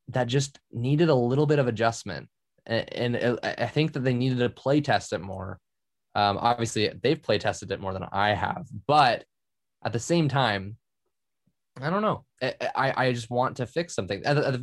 that 0.09 0.27
just 0.27 0.59
needed 0.71 1.09
a 1.09 1.15
little 1.15 1.47
bit 1.47 1.59
of 1.59 1.67
adjustment. 1.67 2.29
And, 2.65 3.15
and 3.15 3.39
I 3.43 3.65
think 3.65 3.93
that 3.93 4.01
they 4.01 4.13
needed 4.13 4.39
to 4.39 4.49
play 4.49 4.79
test 4.81 5.11
it 5.13 5.21
more. 5.21 5.59
Um, 6.13 6.37
obviously, 6.37 6.91
they've 7.01 7.21
play 7.21 7.39
tested 7.39 7.71
it 7.71 7.81
more 7.81 7.93
than 7.93 8.05
I 8.11 8.33
have, 8.33 8.67
but 8.85 9.25
at 9.83 9.93
the 9.93 9.99
same 9.99 10.29
time, 10.29 10.77
I 11.81 11.89
don't 11.89 12.01
know. 12.01 12.25
I, 12.41 12.53
I, 12.75 13.05
I 13.05 13.13
just 13.13 13.29
want 13.29 13.57
to 13.57 13.65
fix 13.65 13.95
something. 13.95 14.25
Uh, 14.25 14.29
uh, 14.31 14.57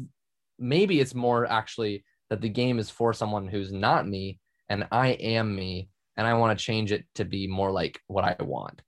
Maybe 0.59 1.01
it's 1.01 1.15
more 1.15 1.45
actually 1.45 2.05
that 2.31 2.41
the 2.41 2.49
game 2.49 2.79
is 2.79 2.89
for 2.91 3.13
someone 3.13 3.47
who's 3.47 3.73
not 3.73 4.09
me 4.09 4.41
and 4.69 4.89
I 4.91 5.09
am 5.09 5.55
me, 5.55 5.91
and 6.17 6.27
I 6.27 6.35
want 6.35 6.59
to 6.59 6.65
change 6.65 6.93
it 6.93 7.05
to 7.17 7.25
be 7.25 7.47
more 7.47 7.71
like 7.71 8.01
what 8.07 8.25
I 8.25 8.37
want. 8.43 8.81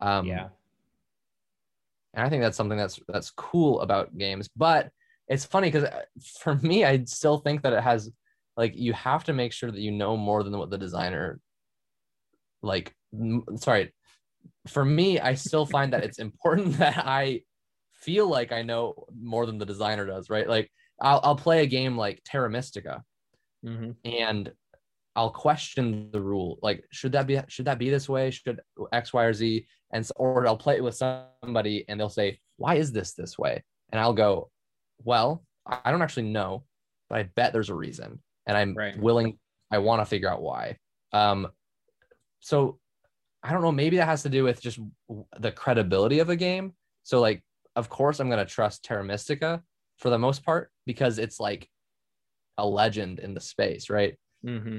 Um, 0.00 0.26
yeah. 0.26 0.48
And 2.14 2.26
I 2.26 2.30
think 2.30 2.42
that's 2.42 2.56
something 2.56 2.78
that's 2.78 3.00
that's 3.08 3.30
cool 3.30 3.80
about 3.80 4.16
games. 4.16 4.48
But 4.56 4.90
it's 5.28 5.44
funny 5.44 5.70
because 5.70 5.88
for 6.40 6.54
me, 6.62 6.84
I 6.84 7.04
still 7.04 7.38
think 7.38 7.62
that 7.62 7.72
it 7.72 7.82
has 7.82 8.10
like 8.56 8.76
you 8.76 8.92
have 8.92 9.24
to 9.24 9.32
make 9.32 9.52
sure 9.52 9.70
that 9.70 9.80
you 9.80 9.90
know 9.90 10.16
more 10.16 10.42
than 10.42 10.56
what 10.58 10.70
the 10.70 10.78
designer 10.78 11.40
like. 12.62 12.94
Sorry, 13.56 13.92
for 14.68 14.84
me, 14.84 15.20
I 15.20 15.34
still 15.34 15.66
find 15.66 15.92
that 15.92 16.04
it's 16.04 16.18
important 16.18 16.78
that 16.78 17.02
I 17.06 17.42
feel 17.92 18.28
like 18.28 18.52
I 18.52 18.62
know 18.62 19.06
more 19.18 19.46
than 19.46 19.58
the 19.58 19.66
designer 19.66 20.06
does. 20.06 20.30
Right, 20.30 20.48
like 20.48 20.70
I'll 21.00 21.20
I'll 21.22 21.36
play 21.36 21.62
a 21.62 21.66
game 21.66 21.96
like 21.96 22.20
Terra 22.24 22.50
Mystica 22.50 23.02
hmm 23.64 23.92
and 24.04 24.52
I'll 25.16 25.30
question 25.30 26.10
the 26.10 26.20
rule. 26.20 26.58
Like, 26.60 26.84
should 26.90 27.12
that 27.12 27.26
be 27.26 27.40
should 27.48 27.66
that 27.66 27.78
be 27.78 27.88
this 27.90 28.08
way? 28.08 28.30
Should 28.30 28.60
X, 28.92 29.12
Y, 29.12 29.24
or 29.24 29.32
Z? 29.32 29.66
And 29.94 30.06
or 30.16 30.46
I'll 30.46 30.56
play 30.58 30.76
it 30.76 30.84
with 30.84 30.96
somebody 30.96 31.84
and 31.88 31.98
they'll 31.98 32.10
say, 32.10 32.38
"Why 32.58 32.74
is 32.74 32.92
this 32.92 33.14
this 33.14 33.38
way?" 33.38 33.62
And 33.92 34.00
I'll 34.00 34.12
go, 34.12 34.50
"Well, 35.02 35.44
I 35.66 35.78
I 35.86 35.90
don't 35.92 36.02
actually 36.02 36.28
know, 36.28 36.64
but 37.08 37.18
I 37.20 37.22
bet 37.22 37.52
there's 37.54 37.70
a 37.70 37.74
reason, 37.74 38.20
and 38.46 38.56
I'm 38.58 38.74
Right. 38.74 38.98
willing. 38.98 39.38
I 39.70 39.78
want 39.78 40.00
to 40.02 40.04
figure 40.06 40.28
out 40.28 40.42
why." 40.42 40.78
Um, 41.12 41.50
so 42.40 42.80
I 43.42 43.52
don't 43.52 43.62
know. 43.62 43.72
Maybe 43.72 43.96
that 43.98 44.06
has 44.06 44.22
to 44.24 44.28
do 44.28 44.42
with 44.44 44.60
just 44.60 44.80
the 45.38 45.52
credibility 45.52 46.18
of 46.18 46.28
a 46.28 46.36
game. 46.36 46.74
So, 47.04 47.20
like, 47.20 47.44
of 47.76 47.88
course, 47.88 48.18
I'm 48.18 48.28
gonna 48.28 48.44
trust 48.44 48.84
Terra 48.84 49.04
Mystica 49.04 49.62
for 49.98 50.10
the 50.10 50.18
most 50.18 50.44
part 50.44 50.72
because 50.86 51.18
it's 51.18 51.38
like 51.38 51.70
a 52.58 52.66
legend 52.66 53.20
in 53.20 53.32
the 53.34 53.40
space, 53.40 53.90
right? 53.90 54.18
Mm-hmm. 54.44 54.78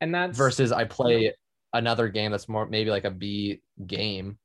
And 0.00 0.14
that's 0.14 0.36
versus 0.36 0.70
I 0.70 0.84
play 0.84 1.34
another 1.78 2.08
game 2.08 2.30
that's 2.32 2.48
more 2.48 2.66
maybe 2.66 2.90
like 2.90 3.04
a 3.04 3.10
B 3.10 3.62
game, 3.86 4.38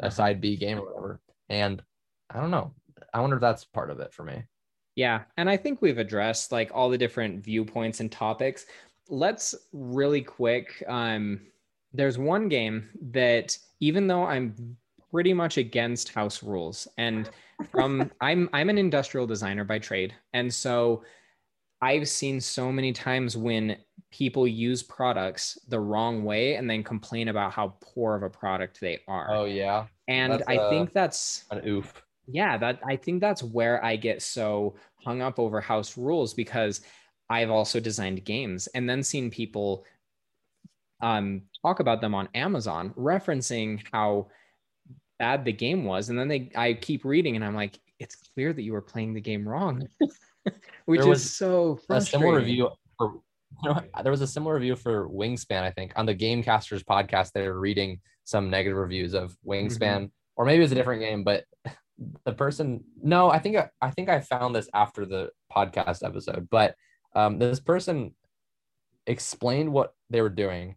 a 0.00 0.10
Uh-huh. 0.10 0.10
side 0.10 0.40
B 0.40 0.56
game 0.56 0.78
or 0.78 0.84
whatever. 0.86 1.22
And 1.48 1.82
I 2.30 2.40
don't 2.40 2.50
know. 2.50 2.74
I 3.14 3.20
wonder 3.20 3.36
if 3.36 3.40
that's 3.42 3.64
part 3.64 3.90
of 3.90 4.00
it 4.00 4.12
for 4.14 4.24
me. 4.24 4.44
Yeah, 4.96 5.24
and 5.36 5.48
I 5.48 5.56
think 5.56 5.80
we've 5.80 5.98
addressed 5.98 6.52
like 6.52 6.70
all 6.74 6.90
the 6.90 6.98
different 6.98 7.42
viewpoints 7.44 8.00
and 8.00 8.10
topics. 8.10 8.66
Let's 9.08 9.54
really 9.72 10.22
quick. 10.22 10.82
Um, 10.88 11.46
there's 11.92 12.18
one 12.18 12.48
game 12.48 12.90
that 13.12 13.56
even 13.80 14.06
though 14.06 14.24
I'm 14.24 14.76
pretty 15.10 15.32
much 15.32 15.56
against 15.58 16.10
house 16.10 16.42
rules, 16.42 16.86
and 16.98 17.30
from 17.62 18.12
I'm 18.20 18.48
I'm 18.52 18.68
an 18.70 18.78
industrial 18.78 19.26
designer 19.26 19.64
by 19.64 19.78
trade, 19.78 20.14
and 20.32 20.52
so 20.52 21.04
I've 21.80 22.08
seen 22.08 22.40
so 22.40 22.70
many 22.72 22.92
times 22.92 23.36
when 23.36 23.78
people 24.10 24.46
use 24.46 24.82
products 24.82 25.58
the 25.68 25.78
wrong 25.78 26.24
way 26.24 26.56
and 26.56 26.68
then 26.68 26.82
complain 26.82 27.28
about 27.28 27.52
how 27.52 27.74
poor 27.80 28.16
of 28.16 28.22
a 28.22 28.30
product 28.30 28.80
they 28.80 28.98
are. 29.06 29.30
Oh 29.30 29.44
yeah, 29.44 29.86
and 30.10 30.32
that's, 30.32 30.44
I 30.48 30.56
uh, 30.56 30.70
think 30.70 30.92
that's 30.92 31.44
an 31.50 31.66
oof. 31.66 32.02
yeah 32.26 32.58
that 32.58 32.80
i 32.84 32.96
think 32.96 33.20
that's 33.20 33.42
where 33.42 33.82
i 33.84 33.96
get 33.96 34.20
so 34.20 34.74
hung 35.04 35.22
up 35.22 35.38
over 35.38 35.60
house 35.60 35.96
rules 35.96 36.34
because 36.34 36.82
i've 37.30 37.50
also 37.50 37.80
designed 37.80 38.24
games 38.24 38.66
and 38.68 38.88
then 38.88 39.02
seen 39.02 39.30
people 39.30 39.84
um 41.00 41.42
talk 41.62 41.80
about 41.80 42.00
them 42.00 42.14
on 42.14 42.28
amazon 42.34 42.92
referencing 42.96 43.80
how 43.92 44.26
bad 45.18 45.44
the 45.44 45.52
game 45.52 45.84
was 45.84 46.08
and 46.08 46.18
then 46.18 46.28
they 46.28 46.50
i 46.56 46.72
keep 46.74 47.04
reading 47.04 47.36
and 47.36 47.44
i'm 47.44 47.54
like 47.54 47.78
it's 47.98 48.16
clear 48.34 48.52
that 48.52 48.62
you 48.62 48.72
were 48.72 48.82
playing 48.82 49.14
the 49.14 49.20
game 49.20 49.48
wrong 49.48 49.86
which 50.86 51.04
is 51.06 51.36
so 51.36 51.78
A 51.90 52.00
similar 52.00 52.38
review 52.38 52.70
for 52.98 53.20
you 53.62 53.70
know, 53.70 53.80
there 54.02 54.12
was 54.12 54.20
a 54.20 54.26
similar 54.26 54.54
review 54.54 54.76
for 54.76 55.08
Wingspan, 55.08 55.62
I 55.62 55.70
think, 55.70 55.92
on 55.96 56.06
the 56.06 56.14
Gamecasters 56.14 56.84
podcast. 56.84 57.32
They 57.32 57.46
were 57.46 57.58
reading 57.58 58.00
some 58.24 58.50
negative 58.50 58.78
reviews 58.78 59.14
of 59.14 59.36
Wingspan, 59.46 59.78
mm-hmm. 59.78 60.04
or 60.36 60.44
maybe 60.44 60.58
it 60.58 60.62
was 60.62 60.72
a 60.72 60.76
different 60.76 61.02
game, 61.02 61.24
but 61.24 61.44
the 62.24 62.32
person, 62.32 62.84
no, 63.02 63.30
I 63.30 63.38
think 63.38 63.56
I 63.80 63.90
think 63.90 64.08
I 64.08 64.20
found 64.20 64.54
this 64.54 64.68
after 64.74 65.04
the 65.04 65.30
podcast 65.52 66.04
episode, 66.04 66.48
but 66.50 66.74
um, 67.14 67.38
this 67.38 67.60
person 67.60 68.14
explained 69.06 69.72
what 69.72 69.92
they 70.08 70.22
were 70.22 70.28
doing, 70.28 70.76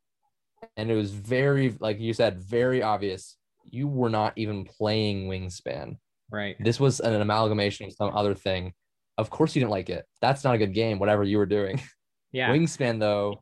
and 0.78 0.89
it 0.89 0.96
was 0.96 1.12
very, 1.12 1.76
like 1.80 2.00
you 2.00 2.13
said, 2.13 2.41
very 2.41 2.82
obvious. 2.82 3.38
You 3.65 3.88
were 3.88 4.10
not 4.10 4.34
even 4.36 4.65
playing 4.65 5.30
Wingspan. 5.30 5.98
Right. 6.30 6.56
This 6.60 6.80
was 6.80 7.00
an 7.00 7.13
amalgamation 7.22 7.88
of 7.88 7.93
some 7.93 8.15
other 8.15 8.36
thing. 8.36 8.74
Of 9.17 9.30
course, 9.30 9.56
you 9.56 9.62
didn't 9.62 9.72
like 9.72 9.89
it. 9.89 10.06
That's 10.22 10.43
not 10.43 10.56
a 10.56 10.58
good 10.58 10.74
game. 10.74 11.00
Whatever 11.00 11.24
you 11.24 11.38
were 11.38 11.46
doing. 11.46 11.82
Yeah. 12.34 12.50
Wingspan 12.50 13.00
though 13.00 13.41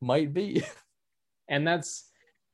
might 0.00 0.32
be. 0.32 0.62
And 1.50 1.66
that's 1.66 2.08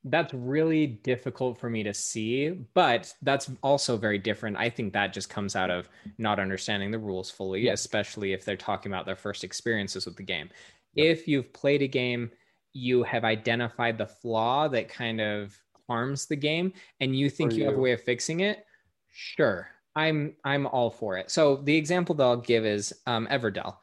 that's 0.05 0.35
really 0.35 0.87
difficult 0.87 1.59
for 1.59 1.71
me 1.71 1.83
to 1.83 1.95
see, 1.95 2.51
but 2.75 3.13
that's 3.23 3.51
also 3.63 3.97
very 3.97 4.19
different. 4.19 4.57
I 4.57 4.69
think 4.69 4.93
that 4.93 5.13
just 5.13 5.31
comes 5.31 5.57
out 5.57 5.71
of 5.71 5.89
not 6.19 6.39
understanding 6.39 6.91
the 6.91 6.99
rules 6.99 7.31
fully, 7.31 7.63
yeah. 7.63 7.73
especially 7.73 8.33
if 8.33 8.45
they're 8.45 8.57
talking 8.57 8.93
about 8.93 9.07
their 9.07 9.17
first 9.17 9.45
experiences 9.45 10.05
with 10.05 10.17
the 10.17 10.23
game. 10.23 10.51
Yep. 10.95 11.07
If 11.07 11.27
you've 11.27 11.53
played 11.53 11.83
a 11.83 11.89
game, 11.89 12.31
you 12.75 13.03
have 13.05 13.25
identified 13.25 13.97
the 13.97 14.07
flaw 14.07 14.69
that 14.69 14.89
kind 14.89 15.21
of 15.21 15.59
harms 15.89 16.27
the 16.27 16.37
game 16.37 16.73
and 17.01 17.17
you 17.17 17.31
think 17.31 17.53
you. 17.53 17.61
you 17.61 17.65
have 17.65 17.77
a 17.77 17.81
way 17.81 17.93
of 17.93 18.03
fixing 18.03 18.41
it, 18.41 18.65
sure. 19.11 19.69
I'm 19.97 20.35
I'm 20.45 20.67
all 20.67 20.91
for 20.91 21.17
it. 21.17 21.31
So 21.31 21.57
the 21.57 21.77
example 21.77 22.15
that 22.17 22.25
I'll 22.25 22.37
give 22.37 22.67
is 22.67 22.93
um, 23.07 23.29
Everdell. 23.31 23.77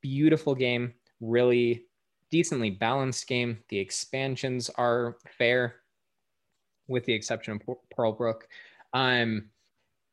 Beautiful 0.00 0.54
game, 0.54 0.94
really 1.20 1.84
decently 2.30 2.70
balanced 2.70 3.26
game. 3.26 3.58
The 3.68 3.78
expansions 3.78 4.70
are 4.76 5.16
fair, 5.38 5.76
with 6.86 7.04
the 7.04 7.12
exception 7.12 7.54
of 7.54 7.76
Pearlbrook. 7.96 8.42
Um, 8.92 9.50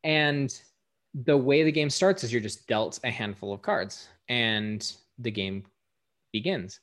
and 0.04 0.58
the 1.14 1.36
way 1.36 1.62
the 1.62 1.72
game 1.72 1.90
starts 1.90 2.24
is 2.24 2.32
you're 2.32 2.42
just 2.42 2.66
dealt 2.66 3.00
a 3.04 3.10
handful 3.10 3.52
of 3.52 3.62
cards, 3.62 4.08
and 4.28 4.92
the 5.18 5.30
game 5.30 5.64
begins. 6.32 6.80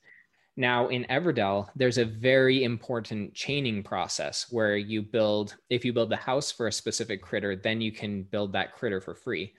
Now, 0.55 0.89
in 0.89 1.05
Everdell, 1.05 1.69
there's 1.75 1.97
a 1.97 2.05
very 2.05 2.63
important 2.63 3.33
chaining 3.33 3.81
process 3.81 4.47
where 4.51 4.77
you 4.77 5.01
build, 5.01 5.55
if 5.69 5.83
you 5.83 5.93
build 5.93 6.09
the 6.09 6.15
house 6.15 6.51
for 6.51 6.67
a 6.67 6.71
specific 6.71 7.21
critter, 7.21 7.55
then 7.55 7.81
you 7.81 7.91
can 7.91 8.23
build 8.23 8.53
that 8.53 8.73
critter 8.73 9.01
for 9.01 9.15
free. 9.15 9.53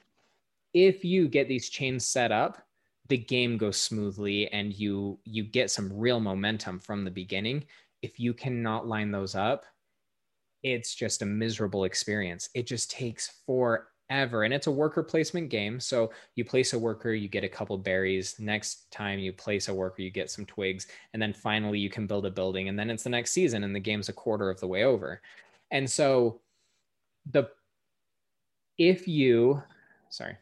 If 0.73 1.05
you 1.05 1.27
get 1.29 1.49
these 1.49 1.69
chains 1.69 2.07
set 2.07 2.31
up, 2.31 2.65
the 3.09 3.19
game 3.19 3.59
goes 3.59 3.77
smoothly 3.77 4.51
and 4.53 4.73
you 4.75 5.19
you 5.25 5.45
get 5.45 5.71
some 5.71 5.93
real 5.93 6.21
momentum 6.21 6.79
from 6.79 7.05
the 7.05 7.11
beginning 7.11 7.65
if 8.03 8.19
you 8.19 8.33
cannot 8.35 8.87
line 8.87 9.11
those 9.11 9.35
up 9.35 9.67
it's 10.65 10.95
just 10.95 11.23
a 11.23 11.27
miserable 11.27 11.85
experience. 11.85 12.49
It 12.55 12.67
just 12.67 12.91
takes 12.91 13.43
forever 13.47 14.45
and 14.45 14.53
it's 14.53 14.67
a 14.67 14.73
worker 14.73 15.03
placement 15.03 15.51
game. 15.51 15.79
So 15.79 16.11
you 16.37 16.45
place 16.45 16.73
a 16.73 16.79
worker 16.79 17.13
you 17.13 17.29
get 17.29 17.45
a 17.45 17.49
couple 17.49 17.77
berries. 17.77 18.37
Next 18.39 18.91
time 18.91 19.19
you 19.19 19.33
place 19.33 19.69
a 19.69 19.75
worker 19.75 20.01
you 20.01 20.11
get 20.11 20.31
some 20.31 20.47
twigs 20.47 20.87
and 21.13 21.23
then 21.23 21.35
finally 21.35 21.79
you 21.79 21.91
can 21.91 22.07
build 22.07 22.25
a 22.25 22.31
building 22.31 22.71
and 22.71 22.79
then 22.79 22.91
it's 22.91 23.05
the 23.05 23.11
next 23.11 23.33
season 23.33 23.63
and 23.63 23.77
the 23.77 23.81
game's 23.81 24.09
a 24.09 24.15
quarter 24.15 24.49
of 24.51 24.59
the 24.59 24.67
way 24.67 24.85
over. 24.85 25.21
And 25.71 25.89
so 25.89 26.41
the 27.31 27.51
if 28.79 29.07
you 29.07 29.63
sorry 30.09 30.37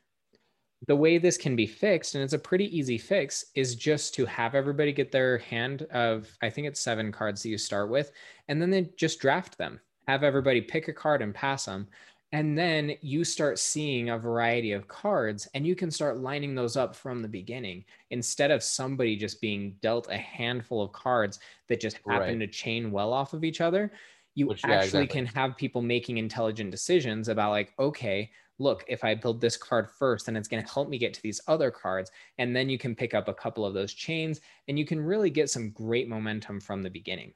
the 0.88 0.96
way 0.96 1.18
this 1.18 1.36
can 1.36 1.54
be 1.54 1.66
fixed, 1.66 2.14
and 2.14 2.24
it's 2.24 2.32
a 2.32 2.38
pretty 2.38 2.76
easy 2.76 2.98
fix, 2.98 3.44
is 3.54 3.76
just 3.76 4.14
to 4.14 4.26
have 4.26 4.54
everybody 4.54 4.92
get 4.92 5.12
their 5.12 5.38
hand 5.38 5.82
of, 5.92 6.28
I 6.42 6.50
think 6.50 6.66
it's 6.66 6.80
seven 6.80 7.12
cards 7.12 7.42
that 7.42 7.50
you 7.50 7.58
start 7.58 7.88
with, 7.88 8.10
and 8.48 8.60
then 8.60 8.70
they 8.70 8.90
just 8.96 9.20
draft 9.20 9.58
them. 9.58 9.80
Have 10.08 10.24
everybody 10.24 10.60
pick 10.60 10.88
a 10.88 10.92
card 10.92 11.22
and 11.22 11.32
pass 11.32 11.66
them. 11.66 11.86
And 12.32 12.58
then 12.58 12.94
you 13.02 13.24
start 13.24 13.58
seeing 13.58 14.08
a 14.08 14.18
variety 14.18 14.72
of 14.72 14.88
cards, 14.88 15.46
and 15.54 15.66
you 15.66 15.76
can 15.76 15.90
start 15.90 16.18
lining 16.18 16.54
those 16.54 16.76
up 16.76 16.96
from 16.96 17.20
the 17.20 17.28
beginning 17.28 17.84
instead 18.10 18.50
of 18.50 18.62
somebody 18.62 19.16
just 19.16 19.40
being 19.40 19.76
dealt 19.82 20.08
a 20.10 20.16
handful 20.16 20.82
of 20.82 20.92
cards 20.92 21.38
that 21.68 21.80
just 21.80 21.98
happen 22.08 22.38
right. 22.38 22.40
to 22.40 22.46
chain 22.46 22.90
well 22.90 23.12
off 23.12 23.34
of 23.34 23.44
each 23.44 23.60
other. 23.60 23.92
You 24.34 24.46
Which, 24.46 24.64
actually 24.64 24.72
yeah, 24.72 24.82
exactly. 24.82 25.06
can 25.08 25.26
have 25.26 25.56
people 25.58 25.82
making 25.82 26.16
intelligent 26.16 26.70
decisions 26.70 27.28
about, 27.28 27.50
like, 27.50 27.74
okay, 27.78 28.30
look, 28.62 28.84
if 28.88 29.04
I 29.04 29.14
build 29.14 29.40
this 29.40 29.56
card 29.56 29.90
first, 29.90 30.26
then 30.26 30.36
it's 30.36 30.48
going 30.48 30.64
to 30.64 30.72
help 30.72 30.88
me 30.88 30.98
get 30.98 31.12
to 31.14 31.22
these 31.22 31.40
other 31.48 31.70
cards. 31.70 32.10
And 32.38 32.54
then 32.54 32.68
you 32.68 32.78
can 32.78 32.94
pick 32.94 33.14
up 33.14 33.28
a 33.28 33.34
couple 33.34 33.66
of 33.66 33.74
those 33.74 33.92
chains 33.92 34.40
and 34.68 34.78
you 34.78 34.86
can 34.86 35.00
really 35.00 35.30
get 35.30 35.50
some 35.50 35.70
great 35.70 36.08
momentum 36.08 36.60
from 36.60 36.82
the 36.82 36.90
beginning. 36.90 37.34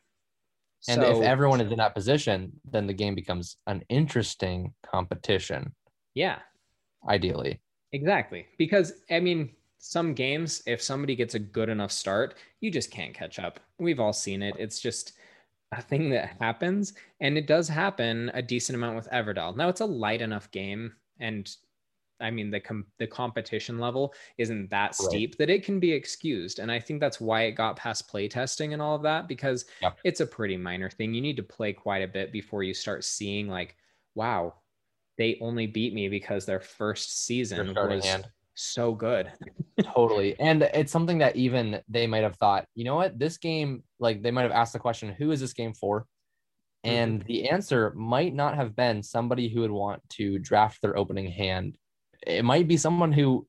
And 0.89 1.01
so, 1.01 1.19
if 1.19 1.27
everyone 1.27 1.61
is 1.61 1.73
in 1.73 1.79
that 1.79 1.95
position, 1.95 2.53
then 2.71 2.87
the 2.87 2.93
game 2.93 3.15
becomes 3.15 3.57
an 3.67 3.83
interesting 3.89 4.73
competition. 4.85 5.75
Yeah. 6.15 6.39
Ideally. 7.09 7.61
Exactly. 7.93 8.47
Because, 8.59 8.93
I 9.11 9.21
mean, 9.21 9.51
some 9.79 10.15
games, 10.15 10.62
if 10.67 10.83
somebody 10.83 11.17
gets 11.17 11.35
a 11.35 11.39
good 11.39 11.69
enough 11.69 11.93
start, 11.93 12.37
you 12.61 12.71
just 12.71 12.91
can't 12.91 13.15
catch 13.15 13.39
up. 13.39 13.61
We've 13.79 14.01
all 14.01 14.12
seen 14.12 14.43
it. 14.43 14.55
It's 14.59 14.81
just 14.81 15.12
a 15.73 15.83
thing 15.83 16.11
that 16.11 16.37
happens. 16.41 16.95
And 17.21 17.37
it 17.37 17.47
does 17.47 17.69
happen 17.69 18.31
a 18.35 18.43
decent 18.43 18.77
amount 18.77 18.97
with 18.97 19.11
Everdell. 19.11 19.57
Now, 19.57 19.69
it's 19.69 19.81
a 19.81 19.87
light 19.87 20.21
enough 20.23 20.51
game 20.51 20.93
and 21.20 21.48
I 22.20 22.31
mean 22.31 22.50
the 22.50 22.61
com- 22.61 22.87
the 22.98 23.07
competition 23.07 23.79
level 23.79 24.14
isn't 24.38 24.70
that 24.70 24.94
steep 24.94 25.31
right. 25.33 25.38
that 25.38 25.50
it 25.50 25.64
can 25.64 25.79
be 25.79 25.92
excused, 25.92 26.59
and 26.59 26.70
I 26.70 26.81
think 26.81 27.00
that's 27.00 27.20
why 27.20 27.42
it 27.42 27.52
got 27.52 27.76
past 27.76 28.11
playtesting 28.11 28.72
and 28.72 28.81
all 28.81 28.96
of 28.96 29.02
that 29.02 29.29
because 29.29 29.66
yep. 29.83 29.98
it's 30.05 30.20
a 30.20 30.26
pretty 30.26 30.57
minor 30.57 30.90
thing. 30.90 31.14
You 31.14 31.20
need 31.20 31.37
to 31.37 31.42
play 31.42 31.72
quite 31.72 32.02
a 32.02 32.09
bit 32.09 32.33
before 32.33 32.62
you 32.62 32.74
start 32.74 33.05
seeing 33.05 33.48
like, 33.48 33.76
wow, 34.14 34.55
they 35.18 35.38
only 35.40 35.66
beat 35.66 35.94
me 35.94 36.09
because 36.09 36.46
their 36.46 36.61
first 36.61 37.24
season 37.24 37.74
was 37.74 38.05
hand. 38.05 38.29
so 38.55 38.94
good. 38.94 39.31
totally, 39.83 40.38
and 40.40 40.62
it's 40.62 40.92
something 40.92 41.18
that 41.18 41.37
even 41.37 41.81
they 41.88 42.07
might 42.07 42.22
have 42.22 42.37
thought, 42.37 42.66
you 42.74 42.85
know 42.85 42.96
what, 42.96 43.18
this 43.18 43.37
game, 43.37 43.83
like 43.98 44.22
they 44.22 44.31
might 44.31 44.42
have 44.42 44.52
asked 44.52 44.72
the 44.72 44.79
question, 44.79 45.11
who 45.11 45.33
is 45.33 45.40
this 45.40 45.52
game 45.52 45.74
for? 45.74 46.07
Mm-hmm. 46.87 46.94
And 46.94 47.22
the 47.22 47.49
answer 47.49 47.92
might 47.94 48.35
not 48.35 48.55
have 48.55 48.77
been 48.77 49.03
somebody 49.03 49.49
who 49.49 49.61
would 49.61 49.70
want 49.70 50.09
to 50.11 50.38
draft 50.38 50.81
their 50.83 50.96
opening 50.96 51.31
hand. 51.31 51.77
It 52.27 52.44
might 52.44 52.68
be 52.68 52.77
someone 52.77 53.12
who, 53.12 53.46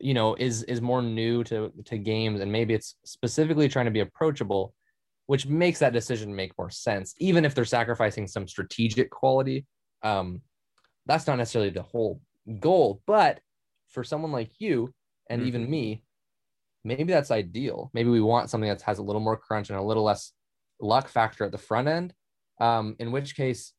you 0.00 0.14
know, 0.14 0.34
is 0.34 0.62
is 0.64 0.80
more 0.80 1.02
new 1.02 1.44
to 1.44 1.72
to 1.86 1.98
games 1.98 2.40
and 2.40 2.52
maybe 2.52 2.74
it's 2.74 2.96
specifically 3.04 3.68
trying 3.68 3.86
to 3.86 3.90
be 3.90 4.00
approachable, 4.00 4.74
which 5.26 5.46
makes 5.46 5.78
that 5.78 5.92
decision 5.92 6.34
make 6.34 6.56
more 6.58 6.70
sense, 6.70 7.14
even 7.18 7.44
if 7.44 7.54
they're 7.54 7.64
sacrificing 7.64 8.26
some 8.26 8.46
strategic 8.46 9.10
quality. 9.10 9.66
Um, 10.02 10.42
that's 11.06 11.26
not 11.26 11.38
necessarily 11.38 11.70
the 11.70 11.82
whole 11.82 12.20
goal, 12.60 13.02
but 13.06 13.40
for 13.88 14.04
someone 14.04 14.32
like 14.32 14.50
you 14.58 14.92
and 15.28 15.40
mm-hmm. 15.40 15.48
even 15.48 15.70
me, 15.70 16.04
maybe 16.84 17.12
that's 17.12 17.30
ideal. 17.30 17.90
Maybe 17.94 18.10
we 18.10 18.20
want 18.20 18.50
something 18.50 18.68
that 18.68 18.82
has 18.82 18.98
a 18.98 19.02
little 19.02 19.20
more 19.20 19.36
crunch 19.36 19.70
and 19.70 19.78
a 19.78 19.82
little 19.82 20.04
less 20.04 20.32
luck 20.80 21.08
factor 21.08 21.44
at 21.44 21.52
the 21.52 21.58
front 21.58 21.88
end 21.88 22.12
um, 22.60 22.96
in 22.98 23.12
which 23.12 23.36
case, 23.36 23.72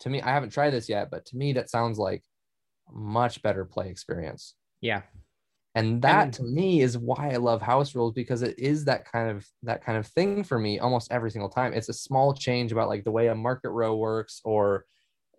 to 0.00 0.10
me, 0.10 0.20
I 0.20 0.30
haven't 0.30 0.50
tried 0.50 0.70
this 0.70 0.88
yet, 0.88 1.10
but 1.10 1.26
to 1.26 1.36
me, 1.36 1.52
that 1.54 1.70
sounds 1.70 1.98
like 1.98 2.22
a 2.88 2.92
much 2.92 3.42
better 3.42 3.64
play 3.64 3.88
experience. 3.88 4.54
Yeah. 4.80 5.02
And 5.74 6.00
that 6.02 6.24
and, 6.24 6.32
to 6.34 6.42
me 6.44 6.82
is 6.82 6.96
why 6.96 7.30
I 7.32 7.36
love 7.36 7.60
house 7.60 7.94
rules 7.94 8.12
because 8.12 8.42
it 8.42 8.58
is 8.58 8.84
that 8.84 9.10
kind 9.10 9.30
of 9.30 9.44
that 9.64 9.84
kind 9.84 9.98
of 9.98 10.06
thing 10.06 10.44
for 10.44 10.58
me 10.58 10.78
almost 10.78 11.10
every 11.10 11.32
single 11.32 11.48
time. 11.48 11.72
It's 11.72 11.88
a 11.88 11.94
small 11.94 12.32
change 12.32 12.70
about 12.70 12.88
like 12.88 13.02
the 13.02 13.10
way 13.10 13.26
a 13.26 13.34
market 13.34 13.70
row 13.70 13.96
works 13.96 14.40
or 14.44 14.84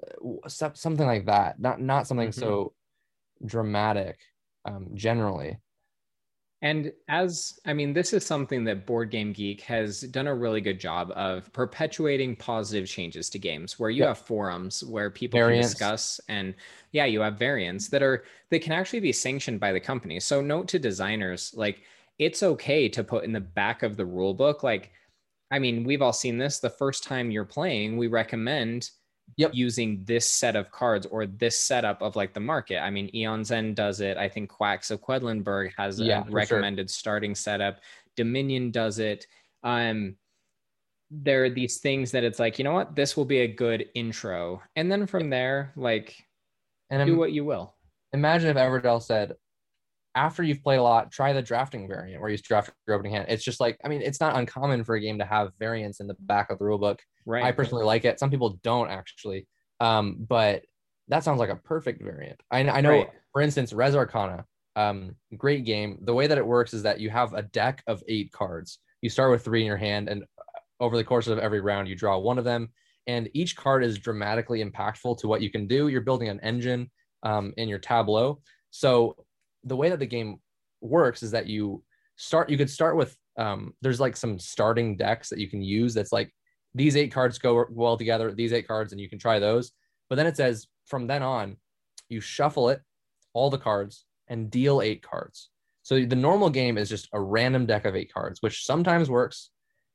uh, 0.03 0.49
something 0.49 1.05
like 1.05 1.27
that. 1.27 1.59
Not 1.59 1.79
not 1.79 2.05
something 2.05 2.29
mm-hmm. 2.29 2.39
so 2.39 2.73
dramatic 3.45 4.19
um, 4.65 4.89
generally. 4.93 5.57
And 6.65 6.91
as 7.09 7.59
I 7.67 7.73
mean, 7.73 7.93
this 7.93 8.11
is 8.11 8.25
something 8.25 8.63
that 8.63 8.87
Board 8.87 9.11
Game 9.11 9.33
Geek 9.33 9.61
has 9.61 10.01
done 10.01 10.25
a 10.25 10.33
really 10.33 10.61
good 10.61 10.79
job 10.79 11.11
of 11.15 11.53
perpetuating 11.53 12.35
positive 12.35 12.89
changes 12.89 13.29
to 13.29 13.37
games 13.37 13.77
where 13.77 13.91
you 13.91 14.03
have 14.03 14.17
forums 14.17 14.83
where 14.83 15.11
people 15.11 15.39
variants. 15.39 15.67
can 15.67 15.73
discuss 15.73 16.19
and 16.27 16.55
yeah, 16.91 17.05
you 17.05 17.21
have 17.21 17.37
variants 17.37 17.89
that 17.89 18.01
are 18.01 18.23
that 18.49 18.63
can 18.63 18.71
actually 18.71 18.99
be 18.99 19.11
sanctioned 19.11 19.59
by 19.59 19.73
the 19.73 19.79
company. 19.79 20.19
So 20.19 20.41
note 20.41 20.67
to 20.69 20.79
designers, 20.79 21.53
like 21.55 21.83
it's 22.17 22.41
okay 22.41 22.89
to 22.89 23.03
put 23.03 23.25
in 23.25 23.31
the 23.31 23.41
back 23.41 23.83
of 23.83 23.95
the 23.95 24.05
rule 24.07 24.33
book, 24.33 24.63
like 24.63 24.91
I 25.51 25.59
mean, 25.59 25.83
we've 25.83 26.01
all 26.01 26.13
seen 26.13 26.39
this. 26.39 26.57
The 26.57 26.71
first 26.71 27.03
time 27.03 27.29
you're 27.29 27.45
playing, 27.45 27.95
we 27.95 28.07
recommend 28.07 28.89
yep. 29.37 29.51
using 29.53 30.03
this 30.05 30.29
set 30.29 30.55
of 30.55 30.71
cards 30.71 31.05
or 31.05 31.25
this 31.25 31.59
setup 31.59 32.01
of 32.01 32.15
like 32.15 32.33
the 32.33 32.39
market. 32.39 32.79
I 32.79 32.89
mean, 32.89 33.09
Aeon's 33.13 33.51
End 33.51 33.75
does 33.75 34.01
it. 34.01 34.17
I 34.17 34.29
think 34.29 34.49
Quacks 34.49 34.91
of 34.91 35.01
Quedlinburg 35.01 35.71
has 35.77 35.99
yeah, 35.99 36.23
a 36.27 36.31
recommended 36.31 36.89
sure. 36.89 36.95
starting 36.95 37.35
setup. 37.35 37.79
Dominion 38.15 38.71
does 38.71 38.99
it. 38.99 39.27
Um, 39.63 40.15
there 41.11 41.43
are 41.43 41.49
these 41.49 41.77
things 41.77 42.11
that 42.11 42.23
it's 42.23 42.39
like, 42.39 42.57
you 42.57 42.63
know 42.63 42.73
what, 42.73 42.95
this 42.95 43.15
will 43.15 43.25
be 43.25 43.39
a 43.39 43.47
good 43.47 43.89
intro. 43.93 44.61
And 44.75 44.91
then 44.91 45.05
from 45.05 45.29
there, 45.29 45.71
like, 45.75 46.15
and 46.89 47.05
do 47.05 47.17
what 47.17 47.31
you 47.31 47.45
will. 47.45 47.73
Imagine 48.13 48.49
if 48.49 48.57
Everdell 48.57 49.01
said, 49.01 49.35
after 50.15 50.41
you've 50.43 50.63
played 50.63 50.77
a 50.77 50.83
lot, 50.83 51.11
try 51.11 51.33
the 51.33 51.41
drafting 51.41 51.87
variant 51.87 52.21
where 52.21 52.29
you 52.29 52.37
draft 52.37 52.71
your 52.87 52.95
opening 52.95 53.13
hand. 53.13 53.25
It's 53.29 53.43
just 53.43 53.59
like, 53.59 53.77
I 53.83 53.89
mean, 53.89 54.01
it's 54.01 54.21
not 54.21 54.35
uncommon 54.37 54.83
for 54.83 54.95
a 54.95 54.99
game 55.01 55.19
to 55.19 55.25
have 55.25 55.51
variants 55.59 55.99
in 55.99 56.07
the 56.07 56.15
back 56.21 56.49
of 56.49 56.57
the 56.57 56.65
rule 56.65 56.77
book. 56.77 57.01
Right. 57.25 57.43
I 57.43 57.51
personally 57.51 57.83
like 57.85 58.05
it. 58.05 58.19
Some 58.19 58.31
people 58.31 58.57
don't 58.63 58.89
actually. 58.89 59.47
Um, 59.79 60.15
but 60.27 60.63
that 61.09 61.23
sounds 61.23 61.39
like 61.39 61.49
a 61.49 61.55
perfect 61.57 62.01
variant. 62.01 62.39
I, 62.49 62.59
I 62.67 62.81
know, 62.81 62.91
Right. 62.91 63.09
for 63.33 63.41
instance, 63.41 63.73
Res 63.73 63.95
Arcana, 63.95 64.45
um, 64.75 65.15
great 65.37 65.65
game. 65.65 65.99
The 66.01 66.13
way 66.13 66.27
that 66.27 66.37
it 66.37 66.45
works 66.47 66.73
is 66.73 66.83
that 66.83 66.99
you 66.99 67.09
have 67.09 67.33
a 67.33 67.41
deck 67.43 67.83
of 67.85 68.01
eight 68.07 68.31
cards. 68.31 68.79
You 69.01 69.09
start 69.09 69.31
with 69.31 69.43
three 69.43 69.61
in 69.61 69.67
your 69.67 69.77
hand, 69.77 70.07
and 70.09 70.23
over 70.79 70.97
the 70.97 71.03
course 71.03 71.27
of 71.27 71.39
every 71.39 71.61
round, 71.61 71.87
you 71.87 71.95
draw 71.95 72.17
one 72.17 72.37
of 72.37 72.45
them. 72.45 72.69
And 73.07 73.29
each 73.33 73.55
card 73.55 73.83
is 73.83 73.99
dramatically 73.99 74.63
impactful 74.63 75.19
to 75.19 75.27
what 75.27 75.41
you 75.41 75.51
can 75.51 75.67
do. 75.67 75.89
You're 75.89 76.01
building 76.01 76.29
an 76.29 76.39
engine 76.39 76.89
um, 77.23 77.53
in 77.57 77.69
your 77.69 77.79
tableau. 77.79 78.41
So 78.71 79.15
the 79.65 79.75
way 79.75 79.89
that 79.89 79.99
the 79.99 80.05
game 80.05 80.37
works 80.81 81.23
is 81.23 81.31
that 81.31 81.47
you 81.47 81.83
start. 82.15 82.49
You 82.49 82.57
could 82.57 82.69
start 82.69 82.95
with 82.95 83.15
um, 83.37 83.73
there's 83.81 83.99
like 83.99 84.15
some 84.15 84.39
starting 84.39 84.95
decks 84.95 85.29
that 85.29 85.39
you 85.39 85.49
can 85.49 85.61
use. 85.61 85.93
That's 85.93 86.11
like 86.11 86.33
these 86.73 86.95
eight 86.95 87.11
cards 87.11 87.37
go 87.37 87.65
well 87.69 87.97
together. 87.97 88.31
These 88.31 88.53
eight 88.53 88.67
cards, 88.67 88.91
and 88.91 89.01
you 89.01 89.09
can 89.09 89.19
try 89.19 89.39
those. 89.39 89.71
But 90.09 90.15
then 90.15 90.27
it 90.27 90.37
says 90.37 90.67
from 90.85 91.07
then 91.07 91.23
on, 91.23 91.57
you 92.09 92.21
shuffle 92.21 92.69
it, 92.69 92.81
all 93.33 93.49
the 93.49 93.57
cards, 93.57 94.05
and 94.27 94.51
deal 94.51 94.81
eight 94.81 95.01
cards. 95.01 95.49
So 95.83 96.03
the 96.03 96.15
normal 96.15 96.49
game 96.49 96.77
is 96.77 96.89
just 96.89 97.09
a 97.13 97.21
random 97.21 97.65
deck 97.65 97.85
of 97.85 97.95
eight 97.95 98.11
cards, 98.13 98.41
which 98.41 98.65
sometimes 98.65 99.09
works, 99.09 99.51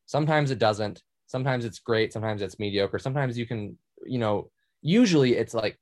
sometimes 0.06 0.50
it 0.50 0.59
doesn't. 0.59 1.02
Sometimes 1.26 1.64
it's 1.64 1.78
great, 1.78 2.12
sometimes 2.12 2.42
it's 2.42 2.59
mediocre. 2.59 2.98
Sometimes 2.98 3.38
you 3.38 3.46
can, 3.46 3.78
you 4.04 4.18
know, 4.18 4.50
usually 4.83 5.37
it's 5.37 5.54
like 5.54 5.78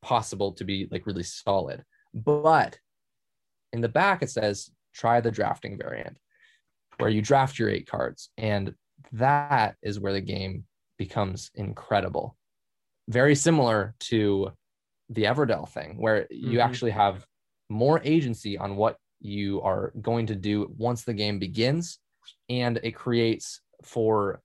possible 0.00 0.52
to 0.52 0.64
be 0.64 0.88
like 0.90 1.06
really 1.06 1.22
solid. 1.22 1.82
But 2.14 2.78
in 3.72 3.80
the 3.80 3.88
back 3.88 4.22
it 4.22 4.30
says 4.30 4.70
try 4.94 5.20
the 5.20 5.30
drafting 5.30 5.78
variant 5.78 6.16
where 6.98 7.10
you 7.10 7.22
draft 7.22 7.58
your 7.58 7.68
eight 7.68 7.86
cards 7.86 8.30
and 8.36 8.74
that 9.12 9.76
is 9.82 9.98
where 9.98 10.12
the 10.12 10.20
game 10.20 10.64
becomes 10.98 11.50
incredible. 11.54 12.36
Very 13.08 13.34
similar 13.34 13.94
to 14.00 14.52
the 15.08 15.24
Everdell 15.24 15.68
thing 15.68 15.96
where 15.98 16.26
you 16.30 16.58
Mhm. 16.58 16.64
actually 16.64 16.92
have 16.92 17.26
more 17.68 18.00
agency 18.04 18.56
on 18.56 18.76
what 18.76 18.96
you 19.20 19.60
are 19.62 19.92
going 20.00 20.26
to 20.26 20.36
do 20.36 20.72
once 20.78 21.04
the 21.04 21.14
game 21.14 21.38
begins 21.38 21.98
and 22.48 22.78
it 22.82 22.92
creates 22.92 23.60
for 23.82 24.40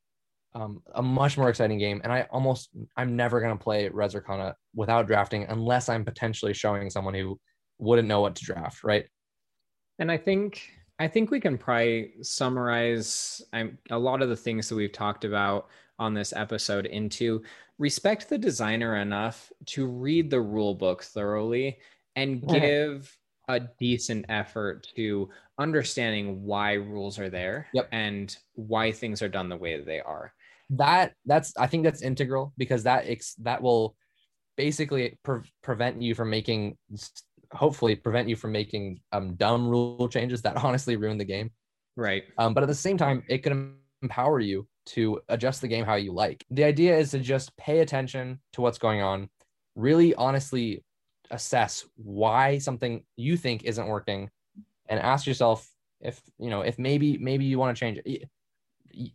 um, 0.53 0.81
a 0.95 1.01
much 1.03 1.37
more 1.37 1.49
exciting 1.49 1.77
game 1.77 2.01
and 2.03 2.11
i 2.11 2.21
almost 2.31 2.69
i'm 2.95 3.15
never 3.15 3.39
going 3.39 3.55
to 3.55 3.63
play 3.63 3.89
res 3.89 4.15
arcana 4.15 4.55
without 4.73 5.05
drafting 5.05 5.43
unless 5.49 5.89
i'm 5.89 6.03
potentially 6.05 6.53
showing 6.53 6.89
someone 6.89 7.13
who 7.13 7.39
wouldn't 7.77 8.07
know 8.07 8.21
what 8.21 8.35
to 8.35 8.43
draft 8.45 8.83
right 8.83 9.07
And 9.99 10.11
I 10.11 10.17
think 10.17 10.61
I 10.99 11.07
think 11.07 11.29
we 11.29 11.39
can 11.39 11.57
probably 11.57 12.13
summarize 12.21 13.41
um, 13.53 13.77
a 13.91 13.97
lot 13.99 14.21
of 14.21 14.29
the 14.29 14.35
things 14.35 14.67
that 14.69 14.75
we've 14.75 14.91
talked 14.91 15.25
about 15.25 15.67
on 15.99 16.13
this 16.13 16.33
episode 16.33 16.85
into 16.87 17.43
respect 17.77 18.29
the 18.29 18.37
designer 18.37 18.95
enough 18.97 19.51
to 19.67 19.85
read 19.85 20.29
the 20.31 20.41
rule 20.41 20.73
book 20.73 21.03
thoroughly 21.03 21.77
and 22.15 22.43
Yeah. 22.47 22.59
give 22.59 23.17
a 23.47 23.59
decent 23.79 24.25
effort 24.29 24.87
to 24.95 25.29
understanding 25.59 26.43
why 26.43 26.73
rules 26.73 27.17
are 27.19 27.29
there 27.29 27.67
Yep. 27.73 27.87
and 27.91 28.35
why 28.53 28.91
things 28.91 29.21
are 29.21 29.29
done 29.29 29.49
the 29.49 29.55
way 29.57 29.77
that 29.77 29.85
they 29.85 29.99
are. 30.01 30.33
that 30.71 31.13
that's 31.25 31.53
i 31.57 31.65
think 31.65 31.83
that's 31.85 32.01
integral 32.01 32.51
because 32.57 32.83
that 32.83 33.05
ex- 33.07 33.35
that 33.35 33.61
will 33.61 33.95
basically 34.57 35.17
pre- 35.23 35.39
prevent 35.63 36.01
you 36.01 36.13
from 36.13 36.29
making 36.29 36.77
hopefully 37.51 37.95
prevent 37.95 38.27
you 38.27 38.35
from 38.35 38.51
making 38.51 38.99
um, 39.11 39.35
dumb 39.35 39.67
rule 39.67 40.07
changes 40.09 40.41
that 40.41 40.57
honestly 40.63 40.95
ruin 40.95 41.17
the 41.17 41.25
game 41.25 41.51
Right. 41.97 42.25
Um, 42.37 42.53
but 42.53 42.63
at 42.63 42.67
the 42.67 42.75
same 42.75 42.95
time, 42.95 43.23
it 43.27 43.39
can 43.39 43.75
empower 44.01 44.39
you 44.39 44.67
to 44.85 45.19
adjust 45.27 45.59
the 45.61 45.67
game 45.67 45.83
how 45.83 45.95
you 45.95 46.13
like. 46.13 46.45
The 46.51 46.63
idea 46.63 46.95
is 46.95 47.11
to 47.11 47.19
just 47.19 47.57
pay 47.57 47.79
attention 47.79 48.39
to 48.53 48.61
what's 48.61 48.77
going 48.77 49.01
on, 49.01 49.29
really 49.75 50.15
honestly 50.15 50.83
assess 51.31 51.85
why 51.95 52.59
something 52.59 53.03
you 53.17 53.35
think 53.35 53.63
isn't 53.63 53.87
working, 53.87 54.29
and 54.87 54.99
ask 54.99 55.27
yourself 55.27 55.69
if 55.99 56.21
you 56.37 56.49
know 56.51 56.61
if 56.61 56.77
maybe 56.77 57.17
maybe 57.17 57.43
you 57.43 57.57
want 57.57 57.75
to 57.75 57.79
change 57.79 57.99
it. 58.05 58.29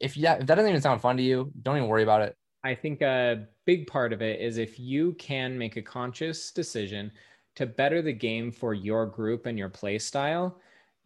If 0.00 0.14
that 0.16 0.40
if 0.40 0.46
that 0.48 0.56
doesn't 0.56 0.68
even 0.68 0.82
sound 0.82 1.00
fun 1.00 1.16
to 1.16 1.22
you, 1.22 1.52
don't 1.62 1.76
even 1.76 1.88
worry 1.88 2.02
about 2.02 2.22
it. 2.22 2.36
I 2.64 2.74
think 2.74 3.00
a 3.00 3.46
big 3.64 3.86
part 3.86 4.12
of 4.12 4.22
it 4.22 4.40
is 4.40 4.58
if 4.58 4.78
you 4.78 5.14
can 5.14 5.56
make 5.56 5.76
a 5.76 5.82
conscious 5.82 6.50
decision 6.50 7.12
to 7.56 7.66
better 7.66 8.02
the 8.02 8.12
game 8.12 8.50
for 8.50 8.74
your 8.74 9.06
group 9.06 9.46
and 9.46 9.58
your 9.58 9.68
play 9.68 9.98
style, 9.98 10.58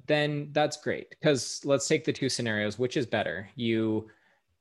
then 0.07 0.49
that's 0.53 0.77
great. 0.77 1.11
Because 1.11 1.61
let's 1.65 1.89
take 1.89 2.05
the 2.05 2.13
two 2.13 2.29
scenarios 2.29 2.79
which 2.79 2.97
is 2.97 3.07
better? 3.07 3.49
You 3.57 4.09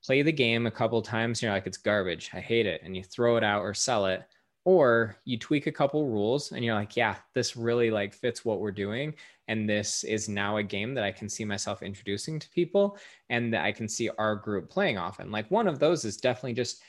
play 0.04 0.21
the 0.21 0.32
game 0.32 0.67
a 0.67 0.71
couple 0.71 1.02
times 1.02 1.41
you're 1.41 1.52
like, 1.52 1.67
it's 1.67 1.78
garbage. 1.78 2.30
I 2.34 2.39
hate 2.39 2.65
it. 2.65 2.82
And 2.84 2.95
you 2.95 3.04
throw 3.04 3.38
it 3.38 3.43
out 3.43 3.62
or 3.62 3.74
sell 3.74 4.06
it. 4.06 4.24
Or 4.63 5.17
you 5.26 5.38
tweak 5.38 5.67
a 5.67 5.71
couple 5.71 6.08
rules 6.08 6.52
and 6.52 6.65
you're 6.65 6.74
like, 6.74 6.98
yeah, 6.98 7.17
this 7.36 7.56
really 7.56 7.91
like 7.91 8.15
fits 8.15 8.43
what 8.43 8.60
we're 8.60 8.71
doing. 8.71 9.13
And 9.48 9.69
this 9.69 10.04
is 10.04 10.28
now 10.28 10.58
a 10.58 10.63
game 10.63 10.95
that 10.95 11.04
I 11.04 11.12
can 11.12 11.30
see 11.30 11.45
myself 11.45 11.84
introducing 11.84 12.39
to 12.39 12.50
people 12.50 12.98
and 13.30 13.54
that 13.54 13.63
I 13.63 13.71
can 13.71 13.88
see 13.88 14.10
our 14.17 14.36
group 14.36 14.67
playing 14.69 14.98
often. 14.98 15.32
Like 15.32 15.50
one 15.52 15.67
of 15.67 15.78
those 15.78 16.04
is 16.04 16.17
definitely 16.17 16.54
just 16.54 16.82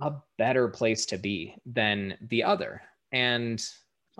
a 0.00 0.12
better 0.38 0.68
place 0.68 1.06
to 1.06 1.18
be 1.18 1.56
than 1.66 2.16
the 2.28 2.44
other. 2.44 2.82
And 3.10 3.64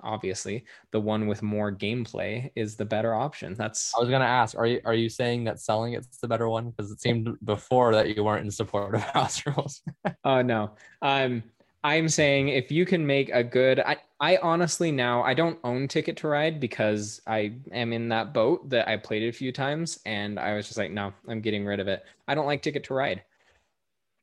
obviously, 0.01 0.65
the 0.91 0.99
one 0.99 1.27
with 1.27 1.41
more 1.41 1.71
gameplay 1.71 2.51
is 2.55 2.75
the 2.75 2.85
better 2.85 3.13
option. 3.13 3.53
That's 3.53 3.93
I 3.95 3.99
was 3.99 4.09
gonna 4.09 4.25
ask, 4.25 4.57
are 4.57 4.65
you 4.65 4.81
are 4.85 4.93
you 4.93 5.09
saying 5.09 5.43
that 5.45 5.59
selling 5.59 5.93
it's 5.93 6.17
the 6.17 6.27
better 6.27 6.49
one? 6.49 6.71
Because 6.71 6.91
it 6.91 7.01
seemed 7.01 7.37
before 7.43 7.93
that 7.93 8.15
you 8.15 8.23
weren't 8.23 8.45
in 8.45 8.51
support 8.51 8.95
of 8.95 9.01
house 9.13 9.45
rules. 9.45 9.81
Oh 10.23 10.41
no. 10.41 10.71
Um 11.01 11.43
I'm 11.83 12.09
saying 12.09 12.49
if 12.49 12.71
you 12.71 12.85
can 12.85 13.05
make 13.05 13.29
a 13.29 13.43
good 13.43 13.79
I 13.79 13.97
I 14.19 14.37
honestly 14.37 14.91
now 14.91 15.21
I 15.23 15.33
don't 15.33 15.59
own 15.63 15.87
Ticket 15.87 16.17
to 16.17 16.27
Ride 16.27 16.59
because 16.59 17.21
I 17.27 17.57
am 17.71 17.93
in 17.93 18.09
that 18.09 18.33
boat 18.33 18.69
that 18.69 18.87
I 18.87 18.97
played 18.97 19.23
it 19.23 19.29
a 19.29 19.33
few 19.33 19.51
times 19.51 19.99
and 20.05 20.39
I 20.39 20.55
was 20.55 20.65
just 20.65 20.77
like 20.77 20.91
no, 20.91 21.13
I'm 21.27 21.41
getting 21.41 21.65
rid 21.65 21.79
of 21.79 21.87
it. 21.87 22.03
I 22.27 22.35
don't 22.35 22.47
like 22.47 22.61
Ticket 22.61 22.83
to 22.85 22.93
Ride. 22.93 23.23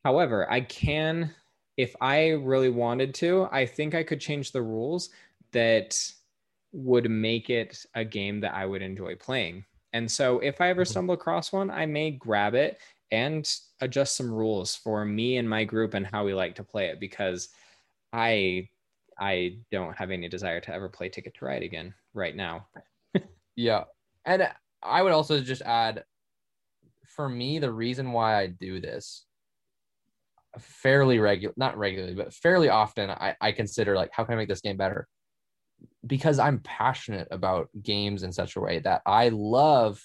However, 0.04 0.50
I 0.50 0.62
can 0.62 1.32
if 1.76 1.94
I 2.00 2.30
really 2.30 2.68
wanted 2.68 3.14
to, 3.16 3.48
I 3.50 3.66
think 3.66 3.94
I 3.94 4.02
could 4.02 4.20
change 4.20 4.52
the 4.52 4.62
rules 4.62 5.10
that 5.52 5.98
would 6.72 7.10
make 7.10 7.50
it 7.50 7.84
a 7.94 8.04
game 8.04 8.40
that 8.40 8.54
I 8.54 8.66
would 8.66 8.82
enjoy 8.82 9.16
playing. 9.16 9.64
And 9.92 10.10
so 10.10 10.38
if 10.40 10.60
I 10.60 10.68
ever 10.70 10.84
Mhm. 10.84 10.86
stumble 10.86 11.14
across 11.14 11.52
one, 11.52 11.70
I 11.70 11.86
may 11.86 12.10
grab 12.12 12.54
it 12.54 12.80
and 13.10 13.48
adjust 13.80 14.16
some 14.16 14.32
rules 14.32 14.74
for 14.74 15.04
me 15.04 15.36
and 15.36 15.48
my 15.48 15.64
group 15.64 15.94
and 15.94 16.06
how 16.06 16.24
we 16.24 16.32
like 16.34 16.54
to 16.56 16.64
play 16.64 16.86
it 16.88 17.00
because 17.00 17.50
I 18.12 18.68
I 19.18 19.58
don't 19.70 19.96
have 19.98 20.10
any 20.10 20.28
desire 20.28 20.60
to 20.62 20.72
ever 20.72 20.88
play 20.88 21.08
Ticket 21.10 21.34
to 21.34 21.44
Ride 21.44 21.62
again 21.62 21.94
right 22.14 22.34
now. 22.34 22.68
Yeah. 23.56 23.84
And 24.24 24.50
I 24.82 25.02
would 25.02 25.12
also 25.12 25.40
just 25.42 25.62
add 25.62 26.04
for 27.06 27.28
me, 27.28 27.58
the 27.58 27.72
reason 27.72 28.12
why 28.12 28.38
I 28.38 28.46
do 28.46 28.80
this 28.80 29.26
fairly 30.58 31.18
regular, 31.18 31.54
not 31.56 31.78
regularly, 31.78 32.14
but 32.14 32.32
fairly 32.34 32.68
often, 32.68 33.10
I, 33.10 33.36
I 33.40 33.52
consider 33.52 33.94
like, 33.96 34.10
how 34.12 34.24
can 34.24 34.34
I 34.34 34.36
make 34.36 34.48
this 34.48 34.60
game 34.60 34.76
better? 34.76 35.08
Because 36.06 36.38
I'm 36.38 36.58
passionate 36.60 37.28
about 37.30 37.68
games 37.80 38.22
in 38.22 38.32
such 38.32 38.56
a 38.56 38.60
way 38.60 38.80
that 38.80 39.02
I 39.06 39.28
love 39.28 40.02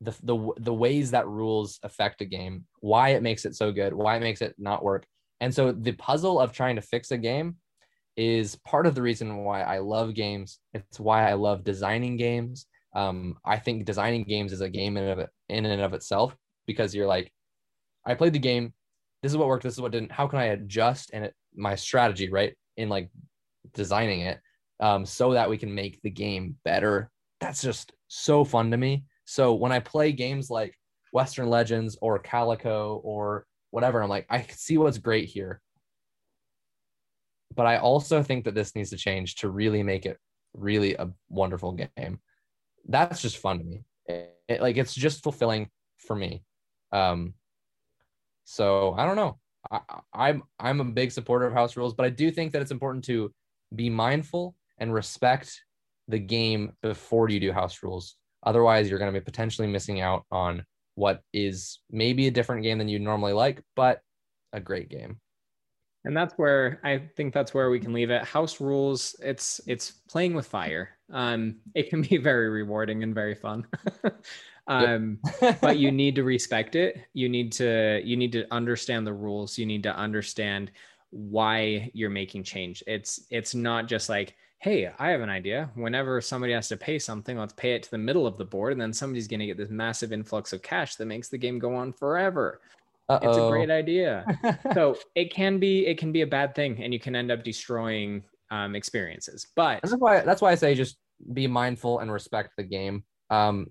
the, 0.00 0.14
the, 0.22 0.52
the 0.58 0.74
ways 0.74 1.12
that 1.12 1.26
rules 1.26 1.78
affect 1.82 2.20
a 2.20 2.26
game, 2.26 2.66
why 2.80 3.10
it 3.10 3.22
makes 3.22 3.44
it 3.44 3.54
so 3.54 3.72
good, 3.72 3.94
why 3.94 4.16
it 4.16 4.20
makes 4.20 4.42
it 4.42 4.54
not 4.58 4.84
work. 4.84 5.06
And 5.40 5.54
so 5.54 5.72
the 5.72 5.92
puzzle 5.92 6.38
of 6.38 6.52
trying 6.52 6.76
to 6.76 6.82
fix 6.82 7.10
a 7.10 7.18
game 7.18 7.56
is 8.16 8.56
part 8.56 8.86
of 8.86 8.94
the 8.94 9.02
reason 9.02 9.44
why 9.44 9.62
I 9.62 9.78
love 9.78 10.14
games. 10.14 10.58
It's 10.72 10.98
why 10.98 11.28
I 11.28 11.34
love 11.34 11.64
designing 11.64 12.16
games. 12.16 12.66
Um, 12.94 13.36
I 13.44 13.58
think 13.58 13.84
designing 13.84 14.24
games 14.24 14.52
is 14.52 14.62
a 14.62 14.70
game 14.70 14.96
in 14.96 15.04
and, 15.04 15.20
of 15.20 15.28
in 15.48 15.66
and 15.66 15.82
of 15.82 15.92
itself 15.92 16.34
because 16.66 16.94
you're 16.94 17.06
like, 17.06 17.30
I 18.06 18.14
played 18.14 18.32
the 18.32 18.38
game. 18.38 18.72
This 19.22 19.32
is 19.32 19.36
what 19.36 19.48
worked. 19.48 19.64
This 19.64 19.74
is 19.74 19.80
what 19.80 19.92
didn't. 19.92 20.12
How 20.12 20.26
can 20.26 20.38
I 20.38 20.46
adjust 20.46 21.10
and 21.12 21.24
it, 21.26 21.34
my 21.54 21.74
strategy, 21.74 22.30
right, 22.30 22.54
in 22.76 22.88
like 22.88 23.10
designing 23.74 24.20
it, 24.20 24.40
um, 24.80 25.04
so 25.06 25.32
that 25.32 25.48
we 25.50 25.58
can 25.58 25.74
make 25.74 26.00
the 26.02 26.10
game 26.10 26.56
better. 26.64 27.10
That's 27.40 27.62
just 27.62 27.92
so 28.08 28.44
fun 28.44 28.70
to 28.70 28.76
me. 28.76 29.04
So 29.24 29.54
when 29.54 29.72
I 29.72 29.80
play 29.80 30.12
games 30.12 30.50
like 30.50 30.74
Western 31.12 31.48
Legends 31.48 31.96
or 32.00 32.18
Calico 32.18 33.00
or 33.04 33.46
whatever, 33.70 34.02
I'm 34.02 34.08
like, 34.08 34.26
I 34.30 34.42
see 34.50 34.78
what's 34.78 34.98
great 34.98 35.28
here 35.28 35.60
but 37.54 37.66
I 37.66 37.78
also 37.78 38.22
think 38.22 38.44
that 38.44 38.54
this 38.54 38.74
needs 38.74 38.90
to 38.90 38.96
change 38.96 39.36
to 39.36 39.48
really 39.48 39.82
make 39.82 40.06
it 40.06 40.18
really 40.54 40.94
a 40.94 41.08
wonderful 41.28 41.72
game. 41.72 42.20
That's 42.88 43.20
just 43.22 43.38
fun 43.38 43.58
to 43.58 43.64
me. 43.64 43.84
It, 44.06 44.36
it- 44.48 44.60
like 44.62 44.76
it's 44.76 44.94
just 44.94 45.22
fulfilling 45.22 45.68
for 45.98 46.14
me. 46.14 46.42
Um, 46.92 47.34
so 48.44 48.94
I 48.96 49.06
don't 49.06 49.16
know. 49.16 49.38
I, 49.70 49.80
I'm 50.12 50.42
I'm 50.60 50.80
a 50.80 50.84
big 50.84 51.10
supporter 51.10 51.46
of 51.46 51.52
house 51.52 51.76
rules, 51.76 51.94
but 51.94 52.06
I 52.06 52.10
do 52.10 52.30
think 52.30 52.52
that 52.52 52.62
it's 52.62 52.70
important 52.70 53.04
to 53.06 53.32
be 53.74 53.90
mindful 53.90 54.54
and 54.78 54.92
respect 54.92 55.60
the 56.08 56.18
game 56.18 56.72
before 56.82 57.28
you 57.28 57.40
do 57.40 57.52
house 57.52 57.82
rules. 57.82 58.16
Otherwise, 58.44 58.88
you're 58.88 58.98
going 58.98 59.12
to 59.12 59.18
be 59.18 59.24
potentially 59.24 59.66
missing 59.66 60.00
out 60.00 60.24
on 60.30 60.64
what 60.94 61.20
is 61.32 61.80
maybe 61.90 62.26
a 62.26 62.30
different 62.30 62.62
game 62.62 62.78
than 62.78 62.88
you 62.88 62.98
normally 62.98 63.32
like, 63.32 63.62
but 63.74 64.00
a 64.52 64.60
great 64.60 64.88
game. 64.88 65.20
And 66.04 66.16
that's 66.16 66.34
where 66.34 66.80
I 66.84 66.98
think 67.16 67.34
that's 67.34 67.52
where 67.52 67.68
we 67.68 67.80
can 67.80 67.92
leave 67.92 68.10
it. 68.10 68.22
House 68.22 68.60
rules, 68.60 69.16
it's 69.20 69.60
it's 69.66 69.90
playing 70.08 70.34
with 70.34 70.46
fire. 70.46 70.90
Um, 71.12 71.56
it 71.74 71.90
can 71.90 72.02
be 72.02 72.16
very 72.30 72.48
rewarding 72.48 73.02
and 73.02 73.12
very 73.12 73.34
fun. 73.34 73.66
um, 74.68 75.18
but 75.60 75.78
you 75.78 75.90
need 75.90 76.14
to 76.14 76.22
respect 76.22 76.76
it. 76.76 76.98
You 77.12 77.28
need 77.28 77.50
to 77.52 78.00
you 78.04 78.16
need 78.16 78.32
to 78.32 78.46
understand 78.52 79.04
the 79.04 79.12
rules. 79.12 79.58
You 79.58 79.66
need 79.66 79.82
to 79.82 79.96
understand 79.96 80.70
why 81.10 81.90
you're 81.92 82.08
making 82.08 82.44
change. 82.44 82.84
It's 82.86 83.26
it's 83.30 83.54
not 83.54 83.88
just 83.88 84.08
like, 84.08 84.36
hey, 84.58 84.90
I 84.98 85.10
have 85.10 85.20
an 85.20 85.28
idea. 85.28 85.70
Whenever 85.74 86.20
somebody 86.20 86.52
has 86.52 86.68
to 86.68 86.76
pay 86.76 86.98
something, 86.98 87.38
let's 87.38 87.52
pay 87.52 87.72
it 87.72 87.82
to 87.84 87.90
the 87.90 87.98
middle 87.98 88.26
of 88.26 88.36
the 88.36 88.44
board, 88.44 88.72
and 88.72 88.80
then 88.80 88.92
somebody's 88.92 89.28
going 89.28 89.40
to 89.40 89.46
get 89.46 89.56
this 89.56 89.70
massive 89.70 90.12
influx 90.12 90.52
of 90.52 90.62
cash 90.62 90.96
that 90.96 91.06
makes 91.06 91.28
the 91.28 91.38
game 91.38 91.58
go 91.58 91.74
on 91.74 91.92
forever. 91.92 92.60
Uh-oh. 93.08 93.28
It's 93.28 93.38
a 93.38 93.48
great 93.48 93.70
idea. 93.70 94.24
so 94.74 94.98
it 95.14 95.32
can 95.32 95.58
be 95.58 95.86
it 95.86 95.98
can 95.98 96.10
be 96.10 96.22
a 96.22 96.26
bad 96.26 96.54
thing, 96.54 96.82
and 96.82 96.92
you 96.92 96.98
can 96.98 97.14
end 97.14 97.30
up 97.30 97.44
destroying 97.44 98.24
um, 98.50 98.74
experiences. 98.74 99.46
But 99.54 99.80
that's 99.82 99.94
why 99.94 100.20
that's 100.20 100.42
why 100.42 100.52
I 100.52 100.56
say 100.56 100.74
just 100.74 100.96
be 101.32 101.46
mindful 101.46 102.00
and 102.00 102.10
respect 102.10 102.54
the 102.56 102.64
game. 102.64 103.04
Um, 103.30 103.68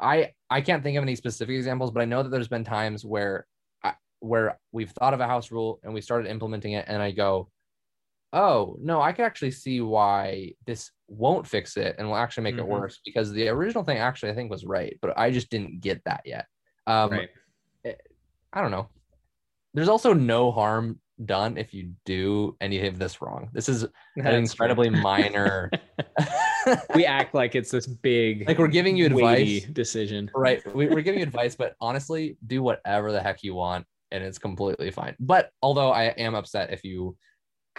I 0.00 0.32
I 0.48 0.60
can't 0.60 0.82
think 0.82 0.96
of 0.96 1.02
any 1.02 1.14
specific 1.14 1.54
examples, 1.54 1.90
but 1.90 2.00
I 2.00 2.06
know 2.06 2.22
that 2.22 2.30
there's 2.30 2.48
been 2.48 2.64
times 2.64 3.04
where 3.04 3.46
where 4.20 4.58
we've 4.72 4.90
thought 4.90 5.14
of 5.14 5.20
a 5.20 5.26
house 5.26 5.50
rule 5.50 5.80
and 5.82 5.94
we 5.94 6.00
started 6.00 6.28
implementing 6.28 6.72
it 6.74 6.84
and 6.88 7.02
I 7.02 7.10
go, 7.10 7.48
oh, 8.32 8.76
no, 8.80 9.00
I 9.00 9.12
can 9.12 9.24
actually 9.24 9.50
see 9.50 9.80
why 9.80 10.54
this 10.66 10.90
won't 11.08 11.46
fix 11.46 11.76
it 11.76 11.96
and 11.98 12.08
will 12.08 12.16
actually 12.16 12.44
make 12.44 12.54
mm-hmm. 12.54 12.64
it 12.64 12.80
worse 12.80 13.00
because 13.04 13.32
the 13.32 13.48
original 13.48 13.84
thing 13.84 13.98
actually 13.98 14.30
I 14.30 14.34
think 14.34 14.50
was 14.50 14.64
right, 14.64 14.96
but 15.02 15.18
I 15.18 15.30
just 15.30 15.50
didn't 15.50 15.80
get 15.80 16.02
that 16.04 16.22
yet. 16.24 16.46
Um, 16.86 17.10
right. 17.10 17.28
It, 17.84 18.00
eh, 18.00 18.08
I 18.52 18.60
don't 18.60 18.70
know. 18.70 18.88
There's 19.74 19.88
also 19.88 20.12
no 20.12 20.50
harm 20.50 21.00
done 21.24 21.58
if 21.58 21.74
you 21.74 21.92
do 22.04 22.56
any 22.60 22.86
of 22.86 22.98
this 22.98 23.20
wrong. 23.20 23.48
This 23.52 23.68
is 23.68 23.82
That's 24.16 24.28
an 24.28 24.34
incredibly 24.34 24.90
minor. 24.90 25.70
we 26.94 27.04
act 27.04 27.34
like 27.34 27.54
it's 27.54 27.70
this 27.70 27.86
big, 27.86 28.48
like 28.48 28.58
we're 28.58 28.68
giving 28.68 28.96
you 28.96 29.06
advice 29.06 29.64
decision, 29.66 30.30
right? 30.34 30.62
We, 30.74 30.88
are 30.88 31.02
giving 31.02 31.20
you 31.20 31.26
advice, 31.26 31.54
but 31.54 31.74
honestly, 31.80 32.36
do 32.46 32.62
whatever 32.62 33.12
the 33.12 33.20
heck 33.20 33.42
you 33.42 33.54
want 33.54 33.86
and 34.10 34.24
it's 34.24 34.38
completely 34.38 34.90
fine. 34.90 35.14
But 35.20 35.50
although 35.62 35.92
I 35.92 36.04
am 36.04 36.34
upset 36.34 36.72
if 36.72 36.84
you 36.84 37.16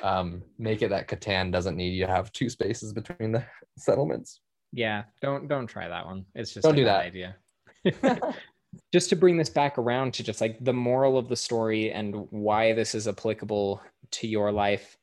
um, 0.02 0.42
make 0.58 0.82
it 0.82 0.90
that 0.90 1.08
Catan 1.08 1.52
doesn't 1.52 1.76
need 1.76 1.90
you 1.90 2.06
to 2.06 2.12
have 2.12 2.32
two 2.32 2.50
spaces 2.50 2.94
between 2.94 3.32
the 3.32 3.44
settlements. 3.78 4.42
Yeah, 4.74 5.04
don't 5.22 5.48
don't 5.48 5.68
try 5.68 5.88
that 5.88 6.06
one. 6.06 6.26
It's 6.36 6.54
just 6.54 6.64
don't 6.64 6.76
do 6.76 6.86
that 6.86 7.02
idea. 7.02 7.36
just 8.94 9.10
to 9.10 9.16
bring 9.16 9.38
this 9.38 9.50
back 9.50 9.78
around 9.78 10.14
to 10.14 10.24
just 10.24 10.42
like 10.42 10.64
the 10.64 10.74
moral 10.74 11.18
of 11.18 11.28
the 11.28 11.36
story 11.36 11.92
and 11.92 12.16
why 12.30 12.74
this 12.74 12.96
is 12.96 13.08
applicable 13.08 13.82
to 14.12 14.28
your 14.28 14.52
life. 14.52 14.98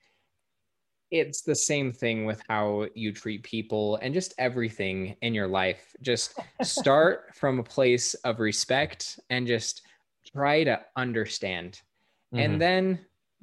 It's 1.10 1.42
the 1.42 1.54
same 1.54 1.92
thing 1.92 2.26
with 2.26 2.42
how 2.48 2.86
you 2.94 3.12
treat 3.12 3.42
people 3.42 3.96
and 4.02 4.12
just 4.12 4.34
everything 4.38 5.16
in 5.22 5.32
your 5.34 5.48
life. 5.48 5.94
Just 6.02 6.38
start 6.62 7.34
from 7.34 7.58
a 7.58 7.64
place 7.64 8.14
of 8.14 8.40
respect 8.40 9.18
and 9.30 9.46
just 9.46 9.82
try 10.34 10.64
to 10.64 10.80
understand 10.96 11.80
mm-hmm. 12.34 12.44
and 12.44 12.60
then 12.60 12.98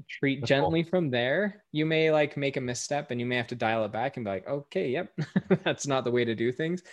treat 0.09 0.41
That's 0.41 0.49
gently 0.49 0.83
cool. 0.83 0.89
from 0.89 1.09
there. 1.11 1.63
You 1.71 1.85
may 1.85 2.11
like 2.11 2.37
make 2.37 2.57
a 2.57 2.61
misstep 2.61 3.11
and 3.11 3.19
you 3.19 3.25
may 3.25 3.37
have 3.37 3.47
to 3.47 3.55
dial 3.55 3.85
it 3.85 3.91
back 3.91 4.17
and 4.17 4.25
be 4.25 4.31
like 4.31 4.47
okay 4.47 4.89
yep 4.89 5.11
that's 5.63 5.87
not 5.87 6.03
the 6.03 6.11
way 6.11 6.25
to 6.25 6.35
do 6.35 6.51
things. 6.51 6.83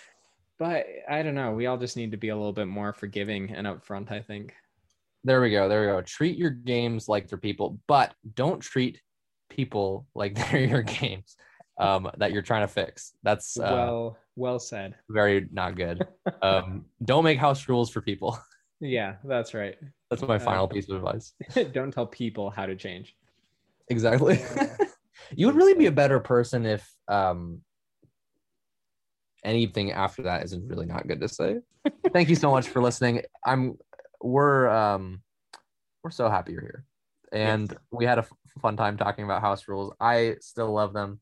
But 0.59 0.87
i 1.09 1.23
don't 1.23 1.35
know 1.35 1.53
we 1.53 1.67
all 1.67 1.79
just 1.79 1.97
need 1.97 2.13
to 2.13 2.17
be 2.17 2.29
a 2.29 2.37
little 2.37 2.53
bit 2.53 2.69
more 2.69 2.93
forgiving 2.93 3.51
and 3.51 3.67
upfront 3.67 4.11
i 4.11 4.21
think. 4.21 4.55
There 5.25 5.41
we 5.41 5.51
go 5.51 5.69
there 5.69 5.83
we 5.83 5.87
go. 5.87 6.03
Treat 6.03 6.37
your 6.37 6.51
games 6.51 7.09
like 7.09 7.29
they're 7.29 7.39
people 7.39 7.79
but 7.87 8.15
don't 8.35 8.61
treat 8.61 9.01
people 9.51 10.07
like 10.15 10.35
they're 10.51 10.65
your 10.65 10.83
games 10.83 11.37
um, 11.79 12.11
that 12.19 12.33
you're 12.33 12.43
trying 12.43 12.63
to 12.63 12.69
fix. 12.69 13.13
That's 13.23 13.59
uh, 13.59 13.69
well 13.71 14.19
well 14.37 14.59
said. 14.59 14.95
very 15.09 15.49
not 15.53 15.77
good. 15.77 16.07
Um, 16.41 16.87
don't 17.05 17.23
make 17.23 17.39
house 17.39 17.69
rules 17.69 17.91
for 17.91 18.01
people. 18.01 18.37
Yeah, 18.81 19.15
that's 19.23 19.55
right. 19.55 19.77
That's 20.13 20.29
my 20.29 20.37
uh, 20.37 20.41
final 20.41 20.69
piece 20.69 20.91
of 20.91 20.97
advice. 20.97 21.33
don't 21.73 21.91
tell 21.91 22.07
people 22.07 22.51
how 22.51 22.67
to 22.67 22.77
change. 22.77 23.17
Exactly. 23.89 24.43
you 25.35 25.47
would 25.47 25.57
really 25.57 25.73
be 25.73 25.87
a 25.87 25.93
better 25.93 26.21
person 26.21 26.67
if 26.67 26.87
um 27.09 27.63
anything 29.43 29.91
after 29.93 30.21
that 30.25 30.45
isn't 30.45 30.69
really 30.69 30.85
not 30.85 31.09
good 31.09 31.19
to 31.23 31.29
say. 31.29 31.61
Thank 32.13 32.29
you 32.29 32.37
so 32.37 32.51
much 32.51 32.69
for 32.69 32.83
listening. 32.83 33.23
I'm 33.47 33.79
we're 34.21 34.69
um 34.69 35.23
we're 36.05 36.11
so 36.11 36.29
happy 36.29 36.53
you're 36.53 36.61
here. 36.61 36.85
And 37.33 37.71
yes. 37.71 37.81
we 37.91 38.05
had 38.05 38.19
a 38.19 38.23
f- 38.23 38.33
fun 38.61 38.77
time 38.77 38.99
talking 38.99 39.25
about 39.25 39.41
house 39.41 39.67
rules. 39.67 39.95
I 39.99 40.37
still 40.43 40.71
love 40.71 40.93
them. 40.93 41.21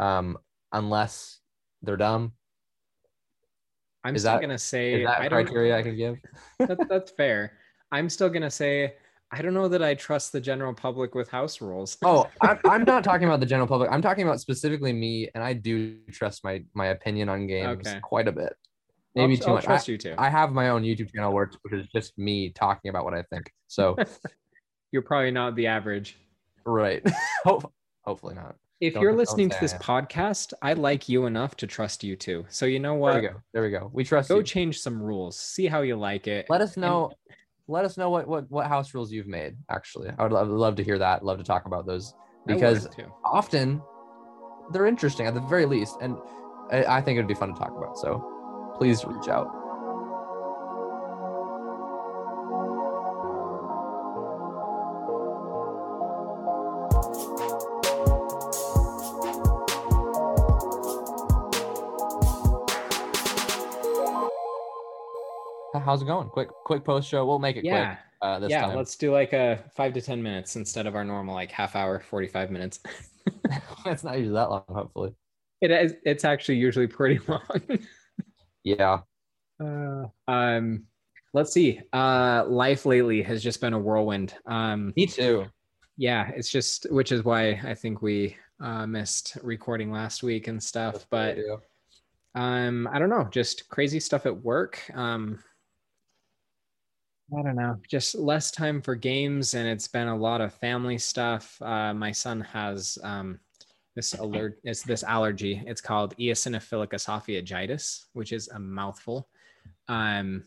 Um 0.00 0.38
unless 0.72 1.38
they're 1.82 1.96
dumb 1.96 2.32
I'm 4.02 4.16
is 4.16 4.22
still 4.22 4.32
that, 4.32 4.40
gonna 4.40 4.58
say 4.58 4.94
is 4.94 5.06
that 5.06 5.20
I 5.20 5.28
criteria 5.28 5.78
I 5.78 5.82
can 5.82 5.96
give. 5.96 6.18
that, 6.58 6.88
that's 6.88 7.12
fair. 7.12 7.52
I'm 7.94 8.08
still 8.08 8.28
gonna 8.28 8.50
say 8.50 8.94
I 9.30 9.40
don't 9.40 9.54
know 9.54 9.68
that 9.68 9.82
I 9.82 9.94
trust 9.94 10.32
the 10.32 10.40
general 10.40 10.74
public 10.74 11.14
with 11.14 11.28
house 11.28 11.60
rules. 11.60 11.96
oh, 12.04 12.28
I'm, 12.40 12.58
I'm 12.64 12.84
not 12.84 13.04
talking 13.04 13.26
about 13.26 13.40
the 13.40 13.46
general 13.46 13.68
public. 13.68 13.90
I'm 13.90 14.02
talking 14.02 14.24
about 14.26 14.40
specifically 14.40 14.92
me, 14.92 15.28
and 15.34 15.42
I 15.42 15.52
do 15.52 15.98
trust 16.10 16.42
my 16.42 16.64
my 16.74 16.86
opinion 16.86 17.28
on 17.28 17.46
games 17.46 17.86
okay. 17.86 18.00
quite 18.00 18.26
a 18.26 18.32
bit. 18.32 18.52
Maybe 19.14 19.34
I'll, 19.34 19.38
too 19.38 19.48
I'll 19.48 19.54
much. 19.54 19.64
Trust 19.64 19.88
I, 19.88 19.92
you 19.92 19.98
too. 19.98 20.14
I 20.18 20.28
have 20.28 20.52
my 20.52 20.70
own 20.70 20.82
YouTube 20.82 21.14
channel 21.14 21.32
where 21.32 21.50
which 21.62 21.74
is 21.74 21.86
just 21.94 22.18
me 22.18 22.50
talking 22.50 22.88
about 22.88 23.04
what 23.04 23.14
I 23.14 23.22
think. 23.22 23.50
So 23.68 23.96
you're 24.92 25.02
probably 25.02 25.30
not 25.30 25.54
the 25.54 25.68
average. 25.68 26.16
Right. 26.66 27.06
Hopefully 28.04 28.34
not 28.34 28.56
if 28.80 28.94
don't, 28.94 29.02
you're 29.02 29.14
listening 29.14 29.48
to 29.48 29.56
this 29.60 29.74
podcast, 29.74 30.52
I 30.60 30.74
like 30.74 31.08
you 31.08 31.26
enough 31.26 31.56
to 31.56 31.66
trust 31.66 32.04
you 32.04 32.16
too. 32.16 32.44
So 32.48 32.66
you 32.66 32.78
know 32.78 32.94
what? 32.94 33.12
There 33.12 33.22
we 33.22 33.28
go. 33.28 33.34
There 33.52 33.62
we 33.62 33.70
go. 33.70 33.90
We 33.92 34.04
trust 34.04 34.28
Go 34.28 34.38
you. 34.38 34.42
change 34.42 34.80
some 34.80 35.02
rules. 35.02 35.38
See 35.38 35.66
how 35.66 35.82
you 35.82 35.96
like 35.96 36.26
it. 36.26 36.46
Let 36.48 36.60
us 36.60 36.76
know. 36.76 37.12
Let 37.66 37.84
us 37.84 37.96
know 37.96 38.10
what, 38.10 38.28
what 38.28 38.50
what 38.50 38.66
house 38.66 38.92
rules 38.94 39.10
you've 39.10 39.26
made. 39.26 39.56
Actually, 39.70 40.10
I 40.18 40.22
would 40.22 40.32
love, 40.32 40.48
love 40.48 40.76
to 40.76 40.84
hear 40.84 40.98
that. 40.98 41.24
Love 41.24 41.38
to 41.38 41.44
talk 41.44 41.64
about 41.66 41.86
those 41.86 42.14
because 42.46 42.88
often 43.24 43.80
they're 44.72 44.86
interesting 44.86 45.26
at 45.26 45.34
the 45.34 45.40
very 45.40 45.64
least, 45.64 45.96
and 46.00 46.16
I, 46.70 46.84
I 46.84 47.00
think 47.00 47.16
it'd 47.16 47.28
be 47.28 47.34
fun 47.34 47.52
to 47.52 47.58
talk 47.58 47.72
about. 47.76 47.96
So 47.98 48.72
please 48.76 49.04
reach 49.04 49.28
out. 49.28 49.48
How's 65.80 66.02
it 66.02 66.06
going? 66.06 66.28
Quick, 66.28 66.48
quick 66.64 66.84
post 66.84 67.08
show. 67.08 67.24
We'll 67.26 67.38
make 67.38 67.56
it 67.56 67.64
yeah. 67.64 67.86
quick. 67.86 67.98
Uh, 68.22 68.38
this 68.38 68.50
yeah, 68.50 68.62
time. 68.62 68.76
let's 68.76 68.96
do 68.96 69.12
like 69.12 69.32
a 69.34 69.62
five 69.76 69.92
to 69.92 70.00
ten 70.00 70.22
minutes 70.22 70.56
instead 70.56 70.86
of 70.86 70.94
our 70.94 71.04
normal 71.04 71.34
like 71.34 71.50
half 71.50 71.76
hour, 71.76 72.00
forty 72.00 72.26
five 72.26 72.50
minutes. 72.50 72.80
it's 73.86 74.02
not 74.02 74.16
usually 74.16 74.34
that 74.34 74.50
long, 74.50 74.64
hopefully. 74.68 75.14
It 75.60 75.70
is. 75.70 75.94
It's 76.04 76.24
actually 76.24 76.56
usually 76.56 76.86
pretty 76.86 77.20
long. 77.28 77.78
yeah. 78.62 79.00
Uh, 79.60 80.06
um, 80.26 80.84
let's 81.34 81.52
see. 81.52 81.80
Uh, 81.92 82.44
life 82.48 82.86
lately 82.86 83.22
has 83.22 83.42
just 83.42 83.60
been 83.60 83.74
a 83.74 83.78
whirlwind. 83.78 84.34
Um, 84.46 84.94
Me 84.96 85.06
too. 85.06 85.46
Yeah, 85.96 86.30
it's 86.34 86.50
just 86.50 86.90
which 86.90 87.12
is 87.12 87.24
why 87.24 87.60
I 87.62 87.74
think 87.74 88.00
we 88.00 88.36
uh, 88.60 88.86
missed 88.86 89.36
recording 89.42 89.92
last 89.92 90.22
week 90.22 90.48
and 90.48 90.62
stuff. 90.62 90.94
That's 90.94 91.06
but 91.10 91.38
um, 92.34 92.88
I 92.92 92.98
don't 92.98 93.10
know, 93.10 93.28
just 93.30 93.68
crazy 93.68 94.00
stuff 94.00 94.26
at 94.26 94.36
work. 94.36 94.80
Um, 94.94 95.38
I 97.32 97.42
don't 97.42 97.56
know, 97.56 97.78
just 97.88 98.14
less 98.14 98.50
time 98.50 98.82
for 98.82 98.94
games, 98.94 99.54
and 99.54 99.66
it's 99.66 99.88
been 99.88 100.08
a 100.08 100.16
lot 100.16 100.40
of 100.40 100.52
family 100.54 100.98
stuff. 100.98 101.60
Uh, 101.62 101.94
my 101.94 102.12
son 102.12 102.40
has 102.42 102.98
um, 103.02 103.40
this 103.96 104.14
alert, 104.14 104.58
it's 104.64 104.82
this 104.82 105.02
allergy. 105.02 105.62
It's 105.66 105.80
called 105.80 106.16
eosinophilic 106.18 106.90
esophagitis, 106.90 108.06
which 108.12 108.32
is 108.32 108.48
a 108.48 108.58
mouthful. 108.58 109.28
Um, 109.88 110.44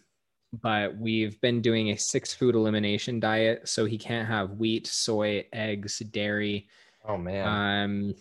but 0.62 0.96
we've 0.98 1.40
been 1.42 1.62
doing 1.62 1.90
a 1.90 1.98
six 1.98 2.34
food 2.34 2.56
elimination 2.56 3.20
diet, 3.20 3.68
so 3.68 3.86
he 3.86 3.98
can't 3.98 4.28
have 4.28 4.52
wheat, 4.52 4.88
soy, 4.88 5.46
eggs, 5.52 6.00
dairy. 6.12 6.68
Oh 7.08 7.18
man. 7.18 7.48
Um, 7.48 8.16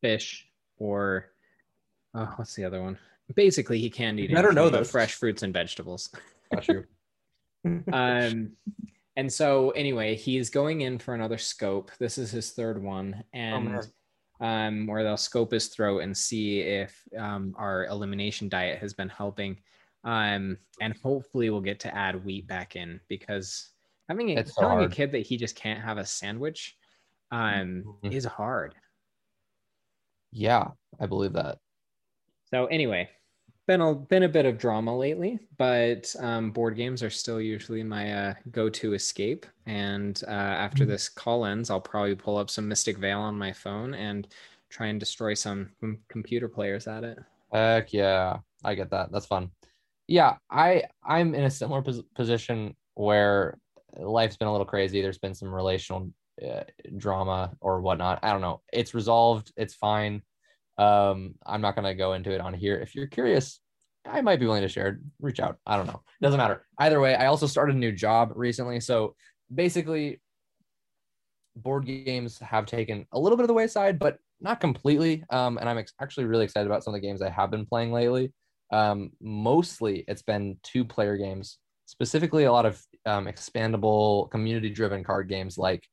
fish 0.00 0.48
or 0.78 1.26
oh, 2.14 2.32
what's 2.36 2.54
the 2.54 2.64
other 2.64 2.82
one? 2.82 2.98
Basically 3.34 3.78
he 3.78 3.90
can 3.90 4.18
eat. 4.18 4.36
I 4.36 4.42
don't 4.42 4.54
know 4.54 4.68
those 4.68 4.90
fresh 4.90 5.14
fruits 5.14 5.42
and 5.42 5.52
vegetables. 5.52 6.10
Got 6.52 6.68
you. 6.68 6.84
um, 7.92 8.52
and 9.16 9.32
so 9.32 9.70
anyway, 9.70 10.14
he's 10.14 10.50
going 10.50 10.80
in 10.82 10.98
for 10.98 11.14
another 11.14 11.38
scope. 11.38 11.90
This 11.98 12.18
is 12.18 12.30
his 12.30 12.50
third 12.52 12.82
one, 12.82 13.22
and 13.32 13.80
oh, 14.40 14.46
um, 14.46 14.86
where 14.86 15.02
they'll 15.02 15.16
scope 15.16 15.52
his 15.52 15.68
throat 15.68 15.98
and 15.98 16.16
see 16.16 16.60
if 16.60 17.02
um, 17.18 17.54
our 17.58 17.86
elimination 17.86 18.48
diet 18.48 18.78
has 18.78 18.94
been 18.94 19.08
helping. 19.08 19.58
Um, 20.04 20.56
and 20.80 20.96
hopefully 21.02 21.50
we'll 21.50 21.60
get 21.60 21.80
to 21.80 21.94
add 21.94 22.24
wheat 22.24 22.46
back 22.46 22.74
in 22.74 23.00
because 23.08 23.70
having 24.08 24.38
a, 24.38 24.46
so 24.46 24.62
telling 24.62 24.84
a 24.84 24.88
kid 24.88 25.12
that 25.12 25.26
he 25.26 25.36
just 25.36 25.56
can't 25.56 25.80
have 25.80 25.98
a 25.98 26.06
sandwich 26.06 26.76
um, 27.30 27.84
Mhm. 28.02 28.12
is 28.12 28.24
hard. 28.24 28.74
Yeah, 30.32 30.68
I 30.98 31.06
believe 31.06 31.34
that. 31.34 31.58
So 32.52 32.66
anyway, 32.66 33.10
been 33.70 33.80
a 33.82 33.94
been 33.94 34.24
a 34.24 34.28
bit 34.28 34.46
of 34.46 34.58
drama 34.58 34.96
lately, 34.96 35.38
but 35.56 36.12
um, 36.18 36.50
board 36.50 36.74
games 36.74 37.04
are 37.04 37.10
still 37.10 37.40
usually 37.40 37.84
my 37.84 38.12
uh, 38.12 38.34
go-to 38.50 38.94
escape. 38.94 39.46
And 39.64 40.20
uh, 40.26 40.32
after 40.32 40.84
this 40.84 41.08
call 41.08 41.44
ends, 41.44 41.70
I'll 41.70 41.80
probably 41.80 42.16
pull 42.16 42.36
up 42.36 42.50
some 42.50 42.66
Mystic 42.66 42.98
Vale 42.98 43.20
on 43.20 43.38
my 43.38 43.52
phone 43.52 43.94
and 43.94 44.26
try 44.70 44.88
and 44.88 44.98
destroy 44.98 45.34
some 45.34 45.70
com- 45.80 46.00
computer 46.08 46.48
players 46.48 46.88
at 46.88 47.04
it. 47.04 47.20
Heck 47.52 47.92
yeah, 47.92 48.38
I 48.64 48.74
get 48.74 48.90
that. 48.90 49.12
That's 49.12 49.26
fun. 49.26 49.52
Yeah, 50.08 50.38
I 50.50 50.82
I'm 51.04 51.36
in 51.36 51.44
a 51.44 51.50
similar 51.50 51.80
pos- 51.80 52.02
position 52.16 52.74
where 52.94 53.56
life's 53.96 54.36
been 54.36 54.48
a 54.48 54.52
little 54.52 54.66
crazy. 54.66 55.00
There's 55.00 55.18
been 55.18 55.34
some 55.34 55.54
relational 55.54 56.10
uh, 56.44 56.64
drama 56.96 57.52
or 57.60 57.80
whatnot. 57.80 58.18
I 58.24 58.32
don't 58.32 58.40
know. 58.40 58.62
It's 58.72 58.94
resolved. 58.94 59.52
It's 59.56 59.74
fine. 59.74 60.22
Um, 60.80 61.34
I'm 61.44 61.60
not 61.60 61.74
gonna 61.76 61.94
go 61.94 62.14
into 62.14 62.32
it 62.32 62.40
on 62.40 62.54
here. 62.54 62.76
If 62.80 62.94
you're 62.94 63.06
curious, 63.06 63.60
I 64.06 64.22
might 64.22 64.40
be 64.40 64.46
willing 64.46 64.62
to 64.62 64.68
share. 64.68 64.98
Reach 65.20 65.38
out. 65.38 65.58
I 65.66 65.76
don't 65.76 65.86
know. 65.86 66.02
It 66.20 66.24
doesn't 66.24 66.38
matter. 66.38 66.66
Either 66.78 67.00
way, 67.00 67.14
I 67.14 67.26
also 67.26 67.46
started 67.46 67.76
a 67.76 67.78
new 67.78 67.92
job 67.92 68.32
recently. 68.34 68.80
So 68.80 69.14
basically, 69.54 70.20
board 71.56 71.84
games 71.84 72.38
have 72.38 72.64
taken 72.64 73.06
a 73.12 73.18
little 73.18 73.36
bit 73.36 73.44
of 73.44 73.48
the 73.48 73.54
wayside, 73.54 73.98
but 73.98 74.18
not 74.40 74.58
completely. 74.60 75.22
Um, 75.28 75.58
and 75.58 75.68
I'm 75.68 75.76
ex- 75.76 75.92
actually 76.00 76.24
really 76.24 76.44
excited 76.44 76.66
about 76.66 76.82
some 76.82 76.94
of 76.94 77.00
the 77.00 77.06
games 77.06 77.20
I 77.20 77.28
have 77.28 77.50
been 77.50 77.66
playing 77.66 77.92
lately. 77.92 78.32
Um, 78.72 79.10
mostly 79.20 80.04
it's 80.08 80.22
been 80.22 80.56
two 80.62 80.84
player 80.84 81.18
games, 81.18 81.58
specifically 81.84 82.44
a 82.44 82.52
lot 82.52 82.64
of 82.64 82.82
um, 83.04 83.26
expandable, 83.26 84.30
community 84.30 84.70
driven 84.70 85.04
card 85.04 85.28
games 85.28 85.58
like 85.58 85.86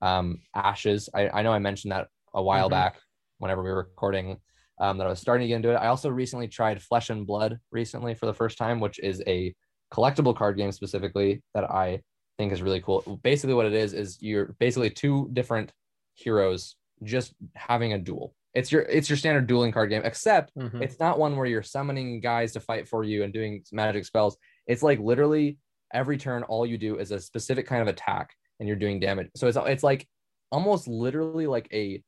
um, 0.00 0.38
Ashes. 0.54 1.10
I, 1.12 1.28
I 1.28 1.42
know 1.42 1.52
I 1.52 1.58
mentioned 1.58 1.92
that 1.92 2.08
a 2.32 2.42
while 2.42 2.68
Mhm. 2.68 2.72
back 2.72 3.00
whenever 3.40 3.62
we 3.62 3.70
were 3.70 3.78
recording 3.78 4.36
um, 4.78 4.96
that 4.98 5.06
I 5.06 5.10
was 5.10 5.18
starting 5.18 5.44
to 5.44 5.48
get 5.48 5.56
into 5.56 5.70
it. 5.72 5.74
I 5.76 5.88
also 5.88 6.08
recently 6.08 6.48
tried 6.48 6.80
Flesh 6.80 7.10
and 7.10 7.26
Blood 7.26 7.58
recently 7.70 8.14
for 8.14 8.26
the 8.26 8.32
first 8.34 8.56
time, 8.56 8.80
which 8.80 8.98
is 9.00 9.22
a 9.26 9.54
collectible 9.92 10.34
card 10.34 10.56
game 10.56 10.72
specifically 10.72 11.42
that 11.54 11.64
I 11.70 12.00
think 12.38 12.52
is 12.52 12.62
really 12.62 12.80
cool. 12.80 13.20
Basically, 13.22 13.54
what 13.54 13.66
it 13.66 13.74
is 13.74 13.92
is 13.92 14.22
you're 14.22 14.54
basically 14.58 14.88
two 14.90 15.28
different 15.32 15.72
heroes 16.14 16.76
just 17.02 17.34
having 17.56 17.92
a 17.92 17.98
duel. 17.98 18.34
It's 18.54 18.72
your 18.72 18.82
it's 18.82 19.08
your 19.10 19.16
standard 19.16 19.46
dueling 19.46 19.72
card 19.72 19.90
game, 19.90 20.02
except 20.04 20.54
Mhm. 20.56 20.82
it's 20.82 20.98
not 20.98 21.18
one 21.18 21.36
where 21.36 21.46
you're 21.46 21.62
summoning 21.62 22.20
guys 22.20 22.52
to 22.52 22.60
fight 22.60 22.88
for 22.88 23.04
you 23.04 23.22
and 23.22 23.32
doing 23.32 23.62
magic 23.72 24.04
spells. 24.04 24.36
It's 24.66 24.82
like 24.82 24.98
literally 24.98 25.58
every 25.92 26.16
turn, 26.18 26.42
all 26.44 26.64
you 26.66 26.78
do 26.78 26.98
is 26.98 27.10
a 27.10 27.20
specific 27.20 27.66
kind 27.66 27.82
of 27.82 27.88
attack, 27.88 28.34
and 28.58 28.66
you're 28.66 28.76
doing 28.76 28.98
damage. 29.00 29.28
So 29.36 29.46
it's 29.48 29.58
it's 29.60 29.82
like 29.84 30.06
almost 30.50 30.88
literally 30.88 31.46
like 31.46 31.68
a 31.72 32.02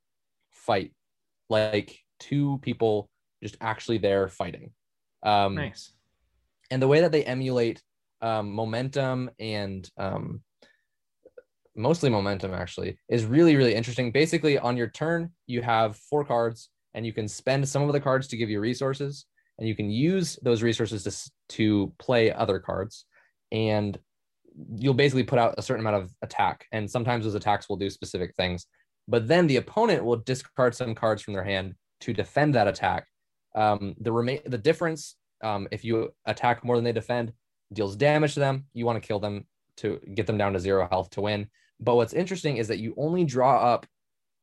fight, 0.51 0.93
like 1.53 1.97
two 2.19 2.59
people 2.63 3.09
just 3.43 3.57
actually 3.61 3.99
there 3.99 4.29
fighting. 4.29 4.73
Um, 5.23 5.55
Nice. 5.55 5.93
and 6.71 6.83
the 6.83 6.89
way 6.89 7.01
that 7.03 7.13
they 7.13 7.25
emulate 7.25 7.83
um, 8.23 8.51
momentum 8.53 9.31
and 9.39 9.89
um, 9.97 10.43
mostly 11.77 12.11
momentum 12.11 12.53
actually 12.53 12.99
is 13.09 13.25
really 13.25 13.57
really 13.57 13.75
interesting 13.75 14.13
basically 14.13 14.59
on 14.59 14.77
your 14.77 14.89
turn 14.89 15.31
you 15.47 15.63
have 15.63 15.97
four 15.97 16.25
cards 16.25 16.69
and 16.95 17.07
you 17.07 17.13
can 17.13 17.27
spend 17.27 17.67
some 17.67 17.83
of 17.83 17.93
the 17.93 18.01
cards 18.01 18.29
to 18.29 18.37
give 18.37 18.51
you 18.51 18.61
resources 18.61 19.27
and 19.59 19.67
you 19.67 19.75
can 19.75 19.91
use 19.91 20.39
those 20.43 20.63
resources 20.63 21.03
to, 21.05 21.31
to 21.57 21.93
play 21.99 22.33
other 22.33 22.59
cards 22.59 23.07
and 23.53 23.99
you'll 24.77 24.93
basically 24.93 25.23
put 25.23 25.39
out 25.39 25.55
a 25.57 25.63
certain 25.63 25.85
amount 25.85 26.03
of 26.03 26.11
attack 26.21 26.67
and 26.73 26.91
sometimes 26.91 27.25
those 27.25 27.35
attacks 27.35 27.69
will 27.69 27.77
do 27.77 27.89
specific 27.89 28.35
things 28.37 28.67
but 29.09 29.29
then 29.29 29.47
the 29.47 29.57
opponent 29.57 30.05
will 30.05 30.17
discard 30.17 30.75
some 30.75 30.95
cards 30.95 31.23
from 31.23 31.35
their 31.35 31.45
hand 31.45 31.75
to 32.01 32.13
defend 32.13 32.55
that 32.55 32.69
attack. 32.69 33.07
Um, 33.55 33.95
the 34.01 34.13
remain 34.13 34.41
the 34.47 34.59
difference 34.59 35.17
um, 35.43 35.69
if 35.71 35.85
you 35.85 36.13
attack 36.25 36.65
more 36.65 36.77
than 36.77 36.85
they 36.85 36.93
defend 36.93 37.33
deals 37.73 37.97
damage 37.97 38.35
to 38.35 38.41
them. 38.41 38.67
You 38.75 38.87
want 38.87 39.03
to 39.03 39.07
kill 39.07 39.19
them 39.19 39.47
to 39.79 40.01
get 40.15 40.27
them 40.27 40.39
down 40.39 40.53
to 40.53 40.61
zero 40.61 40.87
health 40.91 41.11
to 41.11 41.23
win. 41.23 41.49
But 41.81 41.97
what's 41.97 42.13
interesting 42.13 42.59
is 42.59 42.69
that 42.69 42.79
you 42.79 42.95
only 42.97 43.25
draw 43.25 43.59
up 43.59 43.87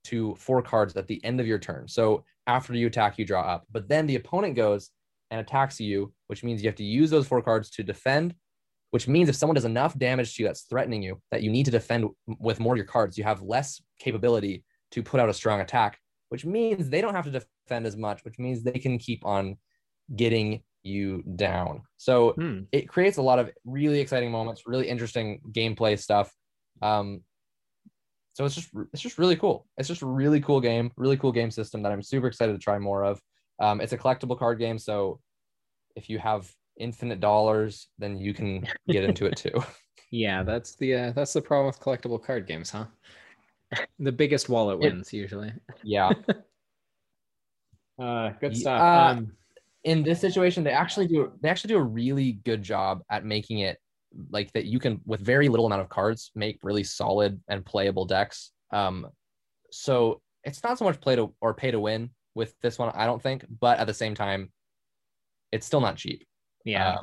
to 0.06 0.36
four 0.36 0.62
cards 0.62 0.96
at 0.96 1.08
the 1.08 1.24
end 1.24 1.40
of 1.40 1.48
your 1.48 1.60
turn. 1.60 1.88
So 1.88 2.24
after 2.48 2.74
you 2.74 2.88
attack 2.88 3.18
you 3.18 3.26
draw 3.26 3.42
up. 3.42 3.66
But 3.72 3.88
then 3.88 4.08
the 4.08 4.16
opponent 4.16 4.56
goes 4.56 4.90
and 5.32 5.40
attacks 5.40 5.80
you 5.80 6.14
which 6.28 6.44
means 6.44 6.62
you 6.62 6.70
have 6.70 6.76
to 6.76 6.84
use 6.84 7.10
those 7.10 7.28
four 7.28 7.42
cards 7.42 7.72
to 7.72 7.84
defend 7.84 8.36
which 8.92 9.08
means 9.08 9.30
if 9.30 9.36
someone 9.36 9.56
does 9.56 9.66
enough 9.66 9.98
damage 9.98 10.36
to 10.36 10.44
you 10.44 10.48
that's 10.50 10.62
threatening 10.64 11.02
you 11.04 11.22
that 11.32 11.44
you 11.44 11.50
need 11.50 11.66
to 11.66 11.72
defend 11.72 12.06
with 12.40 12.60
more 12.60 12.74
of 12.74 12.78
your 12.78 12.86
cards 12.86 13.18
you 13.18 13.24
have 13.24 13.42
less 13.42 13.82
capability 14.00 14.64
to 14.92 15.04
put 15.04 15.20
out 15.20 15.30
a 15.30 15.34
strong 15.34 15.62
attack 15.62 16.00
which 16.30 16.46
means 16.46 16.90
they 16.90 17.02
don't 17.02 17.16
have 17.16 17.26
to 17.26 17.32
defend 17.32 17.86
as 17.86 17.96
much 17.98 18.24
which 18.26 18.40
means 18.40 18.64
they 18.64 18.80
can 18.80 18.98
keep 18.98 19.26
on 19.26 19.58
getting 20.16 20.62
you 20.84 21.22
down 21.36 21.82
so 21.98 22.32
Hmm. 22.32 22.62
it 22.72 22.88
creates 22.88 23.18
a 23.18 23.22
lot 23.22 23.38
of 23.40 23.52
really 23.66 24.00
exciting 24.00 24.32
moments, 24.32 24.64
really 24.66 24.88
interesting 24.88 25.42
gameplay 25.52 26.00
stuff. 26.00 26.34
Um, 26.82 27.22
so 28.34 28.46
it's 28.46 28.56
just 28.56 28.70
it's 28.94 29.02
just 29.02 29.18
really 29.18 29.36
cool. 29.36 29.68
It's 29.78 29.90
just 29.90 30.02
a 30.02 30.06
really 30.06 30.40
cool 30.40 30.62
game, 30.62 30.92
really 30.96 31.18
cool 31.18 31.34
game 31.34 31.52
system 31.52 31.84
that 31.84 31.92
I'm 31.92 32.02
super 32.02 32.28
excited 32.28 32.54
to 32.54 32.58
try 32.60 32.80
more 32.80 33.04
of. 33.04 33.20
Um, 33.60 33.82
it's 33.82 33.92
a 33.92 33.98
collectible 33.98 34.40
card 34.40 34.60
game, 34.60 34.80
so 34.80 35.20
if 35.98 36.10
you 36.10 36.20
have 36.20 36.50
infinite 36.80 37.20
dollars, 37.20 37.88
then 38.00 38.18
you 38.18 38.34
can 38.34 38.66
get 38.90 39.04
into 39.04 39.26
it 39.26 39.36
too. 39.38 39.52
Yeah, 40.12 40.42
that's 40.42 40.76
the 40.76 40.96
uh, 40.96 41.12
that's 41.12 41.34
the 41.34 41.42
problem 41.42 41.68
with 41.68 41.80
collectible 41.80 42.20
card 42.24 42.48
games, 42.48 42.72
huh? 42.72 42.86
The 44.00 44.12
biggest 44.12 44.50
wallet 44.50 44.78
It- 44.84 44.92
wins 44.92 45.14
usually. 45.14 45.54
Yeah. 45.84 46.14
Uh, 48.02 48.32
good 48.40 48.56
stuff. 48.56 48.82
uh, 48.82 49.18
um, 49.20 49.32
in 49.84 50.04
this 50.04 50.20
situation, 50.22 50.64
they 50.64 50.72
actually 50.72 51.06
do 51.08 51.32
they 51.42 51.50
actually 51.50 51.68
do 51.74 51.78
a 51.78 51.84
really 51.84 52.34
good 52.46 52.64
job 52.64 53.02
at 53.12 53.26
making 53.26 53.60
it 53.60 53.78
like 54.32 54.52
that 54.54 54.66
you 54.66 54.80
can 54.80 55.02
with 55.06 55.20
very 55.20 55.50
little 55.50 55.66
amount 55.66 55.82
of 55.82 55.90
cards 55.90 56.32
make 56.34 56.58
really 56.64 56.84
solid 56.84 57.40
and 57.48 57.66
playable 57.66 58.06
decks. 58.06 58.52
Um, 58.72 59.08
so 59.72 60.22
it's 60.44 60.64
not 60.64 60.78
so 60.78 60.86
much 60.86 61.00
play 61.02 61.18
to 61.18 61.36
or 61.42 61.54
pay 61.54 61.72
to 61.72 61.80
win 61.80 62.10
with 62.36 62.56
this 62.62 62.80
one, 62.80 62.92
I 62.96 63.06
don't 63.06 63.22
think, 63.22 63.46
but 63.60 63.80
at 63.80 63.86
the 63.88 63.94
same 63.94 64.16
time, 64.16 64.52
it's 65.52 65.66
still 65.66 65.82
not 65.82 65.98
cheap. 65.98 66.26
Yeah, 66.66 66.98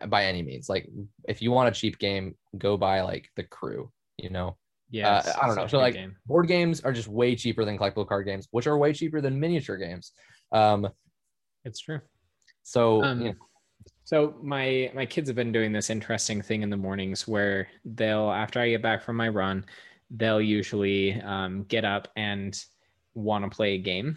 um, 0.00 0.10
by 0.10 0.24
any 0.26 0.42
means. 0.42 0.68
Like 0.68 0.88
if 1.28 1.42
you 1.42 1.50
want 1.50 1.68
a 1.68 1.78
cheap 1.78 1.98
game, 1.98 2.36
go 2.56 2.76
buy 2.76 3.02
like 3.02 3.28
the 3.36 3.44
crew, 3.44 3.90
you 4.16 4.30
know. 4.30 4.56
yeah. 4.90 5.22
I 5.42 5.46
don't 5.46 5.56
know. 5.56 5.66
So, 5.66 5.78
like, 5.78 5.94
game. 5.94 6.16
Board 6.26 6.48
games 6.48 6.80
are 6.80 6.92
just 6.92 7.08
way 7.08 7.36
cheaper 7.36 7.64
than 7.64 7.76
collectible 7.78 8.08
card 8.08 8.26
games, 8.26 8.48
which 8.52 8.66
are 8.66 8.78
way 8.78 8.92
cheaper 8.92 9.20
than 9.20 9.38
miniature 9.38 9.76
games. 9.76 10.12
Um, 10.50 10.88
it's 11.64 11.80
true. 11.80 12.00
so 12.62 13.02
Um, 13.04 13.20
you 13.20 13.28
know, 13.28 13.34
So 14.04 14.36
my 14.42 14.90
my 14.94 15.04
kids 15.04 15.28
have 15.28 15.36
been 15.36 15.52
doing 15.52 15.72
this 15.72 15.90
interesting 15.90 16.40
thing 16.40 16.62
in 16.62 16.70
the 16.70 16.76
mornings 16.76 17.28
where 17.28 17.68
they'll 17.84 18.30
after 18.30 18.60
I 18.60 18.70
get 18.70 18.82
back 18.82 19.02
from 19.02 19.16
my 19.16 19.28
run, 19.28 19.66
they'll 20.10 20.40
usually 20.40 21.20
um, 21.20 21.64
get 21.64 21.84
up 21.84 22.08
and 22.16 22.58
want 23.14 23.44
to 23.44 23.54
play 23.54 23.74
a 23.74 23.78
game, 23.78 24.16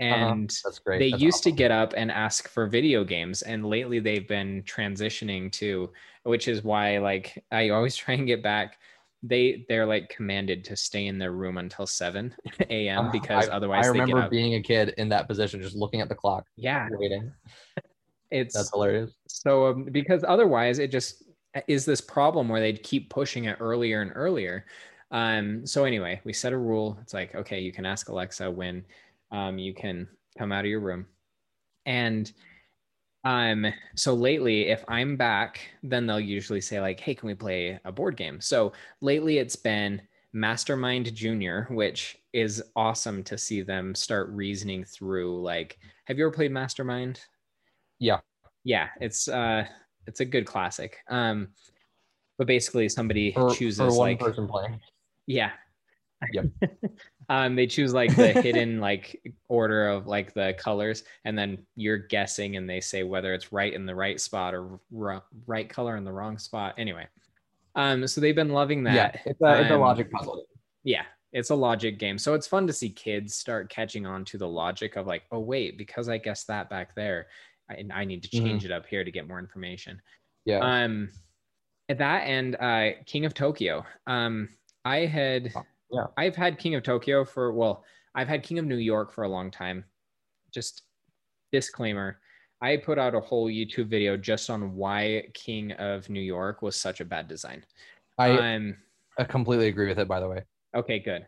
and 0.00 0.50
that's 0.64 0.78
great. 0.78 0.98
they 0.98 1.10
That's 1.10 1.22
used 1.22 1.42
to 1.44 1.52
get 1.52 1.70
up 1.70 1.94
and 1.96 2.10
ask 2.10 2.48
for 2.48 2.66
video 2.66 3.04
games, 3.04 3.42
and 3.42 3.66
lately 3.66 3.98
they've 3.98 4.26
been 4.26 4.62
transitioning 4.62 5.50
to, 5.52 5.90
which 6.22 6.48
is 6.48 6.62
why 6.62 6.98
like 6.98 7.42
I 7.50 7.70
always 7.70 7.96
try 7.96 8.14
and 8.14 8.26
get 8.26 8.42
back. 8.42 8.78
They 9.22 9.64
they're 9.68 9.86
like 9.86 10.08
commanded 10.08 10.64
to 10.66 10.76
stay 10.76 11.06
in 11.06 11.18
their 11.18 11.32
room 11.32 11.58
until 11.58 11.86
seven 11.86 12.34
a.m. 12.70 13.06
Uh, 13.06 13.10
because 13.10 13.48
I, 13.48 13.52
otherwise 13.52 13.86
I 13.86 13.92
they 13.92 13.98
get 13.98 14.06
remember 14.06 14.28
being 14.28 14.54
a 14.54 14.62
kid 14.62 14.94
in 14.98 15.08
that 15.08 15.26
position, 15.26 15.60
just 15.60 15.74
looking 15.74 16.00
at 16.00 16.08
the 16.08 16.14
clock, 16.14 16.46
yeah, 16.56 16.88
waiting. 16.92 17.32
it's 18.30 18.54
That's 18.54 18.70
hilarious. 18.70 19.12
So, 19.26 19.66
um, 19.66 19.84
because 19.84 20.24
otherwise 20.26 20.78
it 20.78 20.92
just 20.92 21.24
is 21.66 21.84
this 21.84 22.00
problem 22.00 22.48
where 22.48 22.60
they'd 22.60 22.82
keep 22.82 23.10
pushing 23.10 23.44
it 23.44 23.56
earlier 23.60 24.02
and 24.02 24.12
earlier. 24.14 24.66
Um, 25.10 25.66
so 25.66 25.84
anyway, 25.84 26.20
we 26.24 26.32
set 26.32 26.52
a 26.52 26.58
rule. 26.58 26.98
It's 27.00 27.14
like, 27.14 27.34
okay, 27.34 27.60
you 27.60 27.72
can 27.72 27.86
ask 27.86 28.08
Alexa 28.08 28.50
when 28.50 28.84
um, 29.30 29.58
you 29.58 29.74
can 29.74 30.08
come 30.36 30.52
out 30.52 30.64
of 30.64 30.70
your 30.70 30.80
room. 30.80 31.06
And 31.86 32.30
um, 33.24 33.66
so 33.96 34.14
lately, 34.14 34.68
if 34.68 34.84
I'm 34.88 35.16
back, 35.16 35.60
then 35.82 36.06
they'll 36.06 36.20
usually 36.20 36.60
say 36.60 36.80
like, 36.80 37.00
hey, 37.00 37.14
can 37.14 37.26
we 37.26 37.34
play 37.34 37.78
a 37.84 37.92
board 37.92 38.16
game? 38.16 38.40
So 38.40 38.72
lately 39.00 39.38
it's 39.38 39.56
been 39.56 40.00
Mastermind 40.32 41.14
Junior, 41.14 41.66
which 41.70 42.18
is 42.32 42.62
awesome 42.76 43.22
to 43.24 43.36
see 43.38 43.62
them 43.62 43.94
start 43.94 44.28
reasoning 44.30 44.84
through 44.84 45.42
like, 45.42 45.78
have 46.04 46.18
you 46.18 46.24
ever 46.26 46.32
played 46.34 46.52
Mastermind? 46.52 47.20
Yeah. 47.98 48.20
yeah 48.64 48.88
it's 49.00 49.28
uh 49.28 49.64
it's 50.06 50.20
a 50.20 50.24
good 50.24 50.46
classic 50.46 50.98
um 51.08 51.48
but 52.38 52.46
basically 52.46 52.88
somebody 52.88 53.32
For, 53.32 53.54
chooses 53.54 53.78
for 53.78 53.88
one 53.88 53.98
like 53.98 54.20
person 54.20 54.46
playing. 54.46 54.80
yeah 55.26 55.50
Yep. 56.32 56.46
Um, 57.30 57.56
they 57.56 57.66
choose 57.66 57.92
like 57.92 58.16
the 58.16 58.32
hidden 58.32 58.80
like 58.80 59.20
order 59.48 59.86
of 59.88 60.06
like 60.06 60.32
the 60.32 60.54
colors, 60.58 61.04
and 61.26 61.36
then 61.38 61.58
you're 61.76 61.98
guessing, 61.98 62.56
and 62.56 62.68
they 62.68 62.80
say 62.80 63.02
whether 63.02 63.34
it's 63.34 63.52
right 63.52 63.70
in 63.74 63.84
the 63.84 63.94
right 63.94 64.18
spot 64.18 64.54
or 64.54 64.80
r- 64.98 65.22
right 65.46 65.68
color 65.68 65.98
in 65.98 66.04
the 66.04 66.12
wrong 66.12 66.38
spot. 66.38 66.74
Anyway, 66.78 67.06
um, 67.74 68.06
so 68.06 68.22
they've 68.22 68.34
been 68.34 68.48
loving 68.48 68.82
that. 68.84 68.94
Yeah, 68.94 69.20
it's 69.26 69.40
a, 69.42 69.60
it's 69.60 69.70
a 69.70 69.74
Um, 69.74 69.80
logic 69.80 70.10
puzzle. 70.10 70.42
Yeah, 70.84 71.02
it's 71.34 71.50
a 71.50 71.54
logic 71.54 71.98
game. 71.98 72.16
So 72.16 72.32
it's 72.32 72.46
fun 72.46 72.66
to 72.66 72.72
see 72.72 72.88
kids 72.88 73.34
start 73.34 73.68
catching 73.68 74.06
on 74.06 74.24
to 74.24 74.38
the 74.38 74.48
logic 74.48 74.96
of 74.96 75.06
like, 75.06 75.24
oh 75.30 75.40
wait, 75.40 75.76
because 75.76 76.08
I 76.08 76.16
guessed 76.16 76.46
that 76.46 76.70
back 76.70 76.94
there, 76.94 77.26
I, 77.70 77.84
I 77.92 78.04
need 78.06 78.22
to 78.22 78.30
Mhm. 78.30 78.42
change 78.42 78.64
it 78.64 78.72
up 78.72 78.86
here 78.86 79.04
to 79.04 79.10
get 79.10 79.28
more 79.28 79.38
information. 79.38 80.00
Yeah. 80.46 80.60
Um, 80.60 81.10
at 81.90 81.98
that 81.98 82.20
end, 82.20 82.56
uh, 82.58 82.92
King 83.04 83.26
of 83.26 83.34
Tokyo. 83.34 83.84
Um, 84.06 84.48
I 84.86 85.00
had, 85.00 85.52
Yeah. 85.90 86.06
I've 86.16 86.36
had 86.36 86.58
King 86.58 86.74
of 86.74 86.82
Tokyo 86.82 87.24
for 87.24 87.52
well, 87.52 87.84
I've 88.14 88.28
had 88.28 88.42
King 88.42 88.58
of 88.58 88.64
New 88.66 88.76
York 88.76 89.12
for 89.12 89.24
a 89.24 89.28
long 89.28 89.50
time. 89.50 89.84
Just 90.52 90.82
disclaimer. 91.52 92.20
I 92.60 92.76
put 92.76 92.98
out 92.98 93.14
a 93.14 93.20
whole 93.20 93.48
YouTube 93.48 93.88
video 93.88 94.16
just 94.16 94.50
on 94.50 94.74
why 94.74 95.28
King 95.34 95.72
of 95.72 96.10
New 96.10 96.20
York 96.20 96.60
was 96.60 96.74
such 96.74 97.00
a 97.00 97.04
bad 97.04 97.28
design. 97.28 97.64
I, 98.18 98.54
um, 98.54 98.76
I 99.16 99.24
completely 99.24 99.68
agree 99.68 99.88
with 99.88 99.98
it. 99.98 100.08
By 100.08 100.20
the 100.20 100.28
way. 100.28 100.42
Okay, 100.74 100.98
good. 100.98 101.26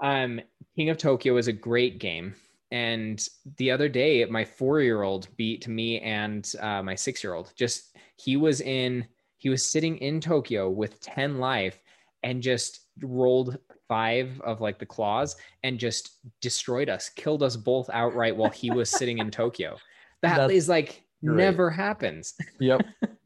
Um, 0.00 0.40
King 0.76 0.90
of 0.90 0.98
Tokyo 0.98 1.36
is 1.36 1.48
a 1.48 1.52
great 1.52 1.98
game. 1.98 2.34
And 2.70 3.26
the 3.56 3.70
other 3.70 3.88
day, 3.88 4.24
my 4.26 4.44
four 4.44 4.80
year 4.80 5.02
old 5.02 5.28
beat 5.36 5.66
me 5.66 6.00
and 6.00 6.50
uh, 6.60 6.82
my 6.82 6.94
six 6.94 7.24
year 7.24 7.34
old. 7.34 7.52
Just 7.56 7.96
he 8.16 8.36
was 8.36 8.60
in, 8.60 9.06
he 9.38 9.48
was 9.48 9.66
sitting 9.66 9.96
in 9.98 10.20
Tokyo 10.20 10.68
with 10.68 11.00
10 11.00 11.38
life 11.38 11.80
and 12.22 12.42
just 12.42 12.86
rolled 13.02 13.58
five 13.90 14.40
of 14.42 14.60
like 14.60 14.78
the 14.78 14.86
claws 14.86 15.34
and 15.64 15.78
just 15.78 16.20
destroyed 16.40 16.88
us, 16.88 17.08
killed 17.10 17.42
us 17.42 17.56
both 17.56 17.90
outright 17.92 18.36
while 18.36 18.48
he 18.50 18.70
was 18.70 18.88
sitting 18.88 19.18
in 19.18 19.30
Tokyo. 19.30 19.76
That 20.22 20.50
is 20.50 20.66
That's 20.66 20.68
like 20.68 21.04
great. 21.24 21.36
never 21.36 21.70
happens. 21.70 22.34
Yep. 22.60 22.82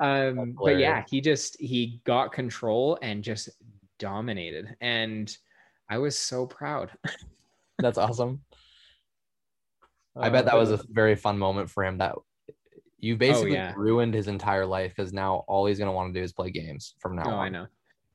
Um, 0.00 0.56
but 0.60 0.76
yeah, 0.78 1.04
he 1.08 1.20
just 1.20 1.58
he 1.60 2.00
got 2.04 2.32
control 2.32 2.98
and 3.00 3.22
just 3.22 3.48
dominated, 4.00 4.74
and 4.80 5.34
I 5.88 5.98
was 5.98 6.18
so 6.18 6.46
proud. 6.46 6.90
That's 7.78 7.96
awesome. 7.96 8.40
I 10.16 10.30
bet 10.30 10.46
that 10.46 10.56
was 10.56 10.72
Uh, 10.72 10.78
a 10.78 10.82
very 10.90 11.14
fun 11.14 11.38
moment 11.38 11.70
for 11.70 11.84
him. 11.84 11.98
That 11.98 12.16
you 12.98 13.16
basically 13.16 13.52
yeah. 13.52 13.72
ruined 13.76 14.14
his 14.14 14.26
entire 14.26 14.66
life 14.66 14.92
because 14.96 15.12
now 15.12 15.44
all 15.46 15.64
he's 15.66 15.78
gonna 15.78 15.92
want 15.92 16.12
to 16.12 16.18
do 16.20 16.24
is 16.24 16.32
play 16.32 16.50
games 16.50 16.94
from 16.98 17.14
now 17.14 17.24
Oh, 17.26 17.30
on. 17.34 17.38
I 17.46 17.48
know, 17.48 17.66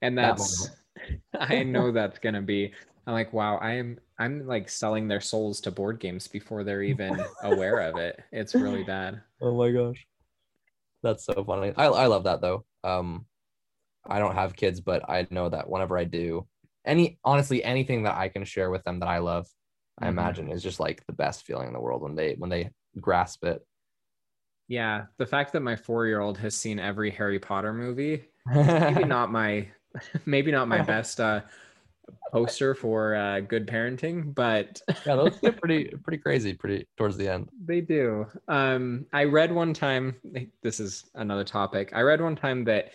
and 0.01 0.17
That 0.17 0.37
that's 0.37 0.69
I 1.33 1.63
know 1.63 1.91
that's 1.91 2.19
gonna 2.19 2.41
be. 2.41 2.73
I'm 3.07 3.13
like, 3.13 3.33
wow, 3.33 3.57
I 3.57 3.73
am 3.73 3.99
I'm 4.17 4.45
like 4.45 4.69
selling 4.69 5.07
their 5.07 5.21
souls 5.21 5.61
to 5.61 5.71
board 5.71 5.99
games 5.99 6.27
before 6.27 6.63
they're 6.63 6.83
even 6.83 7.29
aware 7.41 7.79
of 7.79 7.97
it. 7.97 8.19
It's 8.31 8.59
really 8.59 8.83
bad. 8.83 9.21
Oh 9.41 9.55
my 9.57 9.71
gosh, 9.71 10.07
that's 11.03 11.25
so 11.25 11.43
funny. 11.45 11.73
I 11.77 11.85
I 11.87 12.07
love 12.07 12.25
that 12.25 12.41
though. 12.41 12.65
Um, 12.83 13.27
I 14.09 14.19
don't 14.19 14.35
have 14.35 14.55
kids, 14.55 14.81
but 14.81 15.09
I 15.09 15.27
know 15.31 15.49
that 15.49 15.69
whenever 15.69 15.97
I 15.97 16.05
do, 16.05 16.47
any 16.85 17.19
honestly 17.25 17.63
anything 17.63 18.03
that 18.03 18.17
I 18.17 18.29
can 18.29 18.45
share 18.45 18.71
with 18.71 18.83
them 18.85 18.99
that 19.01 19.09
I 19.09 19.19
love, 19.19 19.47
I 19.99 20.07
Mhm. 20.07 20.09
imagine 20.09 20.51
is 20.51 20.63
just 20.63 20.79
like 20.81 21.05
the 21.07 21.13
best 21.13 21.45
feeling 21.45 21.67
in 21.67 21.73
the 21.73 21.81
world 21.81 22.03
when 22.03 22.15
they 22.15 22.35
when 22.35 22.51
they 22.51 22.71
grasp 23.01 23.45
it. 23.45 23.61
Yeah, 24.67 25.07
the 25.17 25.25
fact 25.25 25.53
that 25.53 25.61
my 25.61 25.75
four 25.75 26.05
year 26.05 26.19
old 26.19 26.37
has 26.39 26.55
seen 26.55 26.79
every 26.79 27.11
Harry 27.11 27.39
Potter 27.39 27.73
movie 27.73 28.29
maybe 28.87 29.03
not 29.03 29.31
my 29.31 29.71
maybe 30.25 30.51
not 30.51 30.67
my 30.67 30.81
best 30.93 31.19
uh 31.19 31.41
poster 32.31 32.73
for 32.75 33.15
uh 33.15 33.39
good 33.39 33.67
parenting 33.67 34.33
but 34.35 34.81
yeah, 35.05 35.15
those 35.15 35.39
get 35.39 35.59
pretty 35.59 35.85
pretty 36.03 36.17
crazy 36.17 36.53
pretty 36.53 36.87
towards 36.97 37.17
the 37.17 37.27
end. 37.27 37.49
they 37.65 37.81
do 37.81 38.25
um 38.47 39.05
i 39.13 39.23
read 39.23 39.51
one 39.51 39.73
time 39.73 40.15
this 40.61 40.79
is 40.79 41.05
another 41.15 41.43
topic 41.43 41.91
i 41.93 42.01
read 42.01 42.21
one 42.21 42.35
time 42.35 42.63
that 42.63 42.91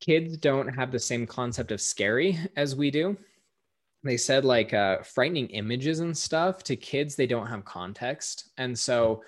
kids 0.00 0.36
don't 0.36 0.68
have 0.68 0.90
the 0.90 0.98
same 0.98 1.26
concept 1.26 1.70
of 1.70 1.80
scary 1.80 2.36
as 2.56 2.74
we 2.74 2.90
do 2.90 3.16
they 4.04 4.16
said 4.16 4.44
like 4.44 4.74
uh 4.74 4.98
frightening 5.02 5.46
images 5.50 6.00
and 6.00 6.16
stuff 6.16 6.64
to 6.64 6.74
kids 6.74 7.14
they 7.14 7.26
don't 7.26 7.46
have 7.46 7.64
context 7.64 8.50
and 8.58 8.76
so 8.76 9.22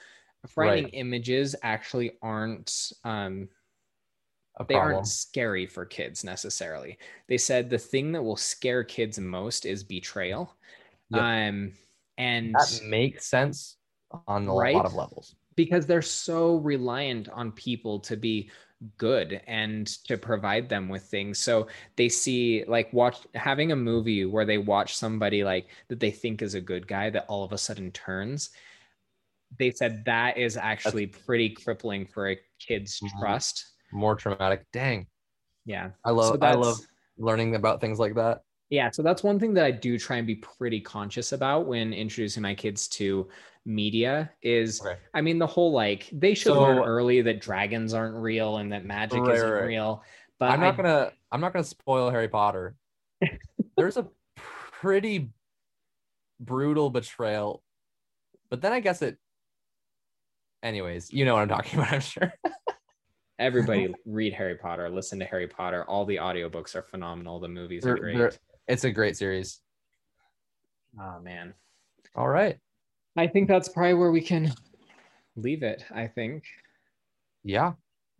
frightening 0.48 0.84
Right. 0.84 0.94
images 0.94 1.54
actually 1.62 2.12
aren't 2.22 2.92
um 3.04 3.48
A 3.48 3.63
they 4.68 4.74
problem. 4.74 4.94
aren't 4.94 5.06
scary 5.06 5.66
for 5.66 5.84
kids 5.84 6.24
necessarily. 6.24 6.98
They 7.28 7.38
said 7.38 7.70
the 7.70 7.78
thing 7.78 8.12
that 8.12 8.22
will 8.22 8.36
scare 8.36 8.84
kids 8.84 9.18
most 9.18 9.66
is 9.66 9.84
betrayal. 9.84 10.56
Yep. 11.10 11.22
Um 11.22 11.72
and 12.18 12.54
That 12.54 12.82
makes 12.88 13.26
sense 13.26 13.76
on 14.26 14.46
a 14.48 14.54
Right? 14.54 14.74
lot 14.74 14.86
of 14.86 14.94
levels. 14.94 15.34
because 15.56 15.86
they're 15.86 16.02
so 16.02 16.56
reliant 16.58 17.28
on 17.30 17.52
people 17.52 18.00
to 18.00 18.16
be 18.16 18.50
good 18.98 19.40
and 19.46 19.86
to 20.06 20.18
provide 20.18 20.68
them 20.68 20.88
with 20.88 21.04
things. 21.04 21.38
So 21.38 21.68
they 21.96 22.08
see 22.08 22.64
like 22.66 22.92
watch 22.92 23.18
having 23.34 23.72
a 23.72 23.76
movie 23.76 24.24
where 24.26 24.44
they 24.46 24.58
watch 24.58 24.96
somebody 24.96 25.44
like 25.44 25.68
that 25.88 26.00
they 26.00 26.10
think 26.10 26.42
is 26.42 26.54
a 26.54 26.60
good 26.60 26.86
guy 26.88 27.10
that 27.10 27.26
all 27.28 27.44
of 27.44 27.52
a 27.52 27.58
sudden 27.58 27.92
turns. 27.92 28.50
They 29.58 29.70
said 29.70 30.04
that 30.06 30.36
is 30.36 30.56
actually 30.56 31.06
pretty 31.06 31.50
crippling 31.50 32.06
for 32.06 32.30
a 32.30 32.40
kid's 32.58 33.00
Mhm. 33.00 33.10
trust. 33.18 33.73
More 33.94 34.14
traumatic. 34.16 34.66
Dang. 34.72 35.06
Yeah. 35.64 35.90
I 36.04 36.10
love 36.10 36.38
So 36.40 36.46
I 36.46 36.54
love 36.54 36.78
learning 37.16 37.54
about 37.54 37.80
things 37.80 37.98
like 37.98 38.14
that. 38.16 38.40
Yeah, 38.70 38.90
so 38.90 39.02
that's 39.02 39.22
one 39.22 39.38
thing 39.38 39.54
that 39.54 39.64
I 39.64 39.70
do 39.70 39.98
try 39.98 40.16
and 40.16 40.26
be 40.26 40.34
pretty 40.36 40.80
conscious 40.80 41.32
about 41.32 41.66
when 41.66 41.92
introducing 41.92 42.42
my 42.42 42.54
kids 42.54 42.88
to 42.88 43.28
media 43.64 44.30
is 44.42 44.80
Okay. 44.80 44.98
I 45.14 45.20
mean 45.20 45.38
the 45.38 45.46
whole 45.46 45.72
like 45.72 46.08
they 46.12 46.34
should 46.34 46.52
So- 46.54 46.60
learn 46.62 46.78
early 46.78 47.22
that 47.22 47.40
dragons 47.40 47.94
aren't 47.94 48.16
real 48.16 48.56
and 48.58 48.72
that 48.72 48.84
magic 48.84 49.20
Right, 49.20 49.36
isn't 49.36 49.48
right. 49.50 49.64
real. 49.66 50.02
But 50.40 50.50
I'm 50.50 50.60
not 50.60 50.74
I- 50.74 50.76
gonna 50.76 51.12
I'm 51.30 51.40
not 51.40 51.52
gonna 51.52 51.62
spoil 51.64 52.10
Harry 52.10 52.28
Potter. 52.28 52.74
There's 53.76 53.96
a 53.96 54.08
pretty 54.80 55.30
brutal 56.40 56.90
betrayal, 56.90 57.62
but 58.50 58.60
then 58.60 58.72
I 58.72 58.80
guess 58.80 59.02
it. 59.02 59.18
Anyways, 60.62 61.12
you 61.12 61.24
know 61.24 61.34
what 61.34 61.42
I'm 61.42 61.48
talking 61.48 61.78
about, 61.78 61.92
I'm 61.92 62.00
sure. 62.00 62.32
Everybody 63.38 63.92
read 64.06 64.32
Harry 64.34 64.56
Potter, 64.56 64.88
listen 64.88 65.18
to 65.18 65.24
Harry 65.24 65.48
Potter. 65.48 65.84
All 65.84 66.04
the 66.04 66.16
audiobooks 66.16 66.74
are 66.74 66.82
phenomenal. 66.82 67.40
The 67.40 67.48
movies 67.48 67.84
are 67.86 67.96
great. 67.96 68.38
It's 68.68 68.84
a 68.84 68.90
great 68.90 69.16
series. 69.16 69.60
Oh 71.00 71.18
man. 71.20 71.54
All 72.14 72.28
right. 72.28 72.56
I 73.16 73.26
think 73.26 73.48
that's 73.48 73.68
probably 73.68 73.94
where 73.94 74.10
we 74.10 74.20
can 74.20 74.52
leave 75.36 75.62
it, 75.62 75.84
I 75.94 76.06
think. 76.06 76.44
Yeah. 77.42 77.72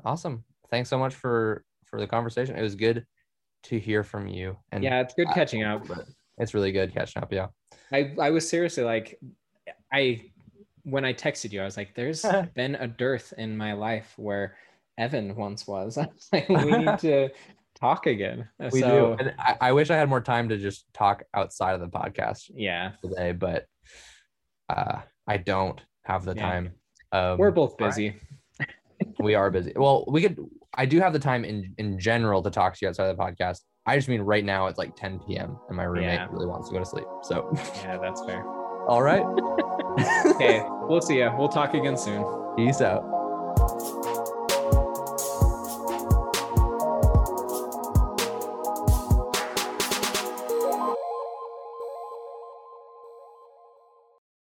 Awesome. 0.05 0.45
Thanks 0.71 0.89
so 0.91 0.99
much 0.99 1.15
for 1.15 1.65
for 1.87 2.01
the 2.01 2.07
conversation. 2.07 2.57
It 2.57 2.63
was 2.63 2.75
good 2.75 3.07
to 3.65 3.79
hear 3.79 4.03
from 4.03 4.27
you. 4.27 4.57
And 4.73 4.83
Yeah, 4.85 5.01
it's 5.01 5.15
good 5.15 5.29
I- 5.29 5.35
catching 5.35 5.63
up. 5.63 5.87
It's 6.39 6.53
really 6.53 6.73
good 6.73 6.93
catching 6.93 7.23
up. 7.23 7.33
Yeah. 7.33 7.47
I 7.93 8.13
I 8.21 8.31
was 8.31 8.49
seriously 8.49 8.83
like, 8.85 9.19
I 9.93 10.31
when 10.83 11.05
I 11.05 11.15
texted 11.15 11.53
you, 11.53 11.63
I 11.63 11.65
was 11.65 11.77
like, 11.77 11.95
"There's 11.95 12.25
been 12.55 12.75
a 12.75 12.87
dearth 12.89 13.33
in 13.39 13.57
my 13.57 13.73
life 13.73 14.13
where 14.17 14.57
Evan 14.99 15.35
once 15.37 15.67
was." 15.67 15.99
I 15.99 16.07
was 16.07 16.29
like, 16.33 16.49
"We 16.49 16.77
need 16.77 16.99
to 17.01 17.29
talk 17.75 18.07
again." 18.07 18.49
We 18.73 18.81
so, 18.81 19.17
do. 19.17 19.25
And 19.25 19.35
I, 19.39 19.57
I 19.61 19.73
wish 19.73 19.91
I 19.91 19.97
had 19.97 20.09
more 20.09 20.21
time 20.21 20.49
to 20.51 20.57
just 20.59 20.87
talk 20.93 21.23
outside 21.35 21.75
of 21.75 21.81
the 21.81 21.89
podcast 21.89 22.51
Yeah, 22.55 22.93
today, 23.03 23.33
but 23.33 23.67
uh, 24.69 25.01
I 25.27 25.37
don't 25.39 25.81
have 26.05 26.25
the 26.25 26.35
Yeah. 26.35 26.43
time. 26.43 26.73
Um, 27.13 27.39
we're 27.39 27.51
both 27.51 27.77
busy. 27.77 28.17
We 29.19 29.35
are 29.35 29.51
busy. 29.51 29.73
Well, 29.77 30.05
we 30.09 30.23
could. 30.23 30.39
I 30.75 30.87
do 30.87 30.99
have 31.01 31.13
the 31.13 31.19
time 31.19 31.45
in 31.45 31.75
in 31.79 31.99
general 32.01 32.43
to 32.43 32.51
talk 32.51 32.75
to 32.75 32.79
you 32.83 32.89
outside 32.89 33.07
of 33.11 33.17
the 33.17 33.23
podcast. 33.23 33.61
I 33.87 33.97
just 33.97 34.09
mean 34.09 34.23
right 34.23 34.45
now 34.45 34.67
it's 34.67 34.79
like 34.79 34.97
10 34.97 35.21
p.m. 35.27 35.59
and 35.69 35.77
my 35.77 35.85
roommate 35.85 36.15
Yeah. 36.15 36.27
really 36.31 36.47
wants 36.47 36.69
to 36.71 36.73
go 36.73 36.79
to 36.79 36.87
sleep. 36.87 37.05
So, 37.23 37.53
Yeah, 37.83 37.99
that's 37.99 38.25
fair. 38.25 38.43
all 38.89 39.03
right. 39.03 39.25
Okay, 40.35 40.65
we'll 40.89 41.03
see 41.03 41.19
you. 41.19 41.31
We'll 41.37 41.49
talk 41.51 41.75
again 41.75 41.97
soon. 41.97 42.25
Peace 42.57 42.81
out. 42.81 43.05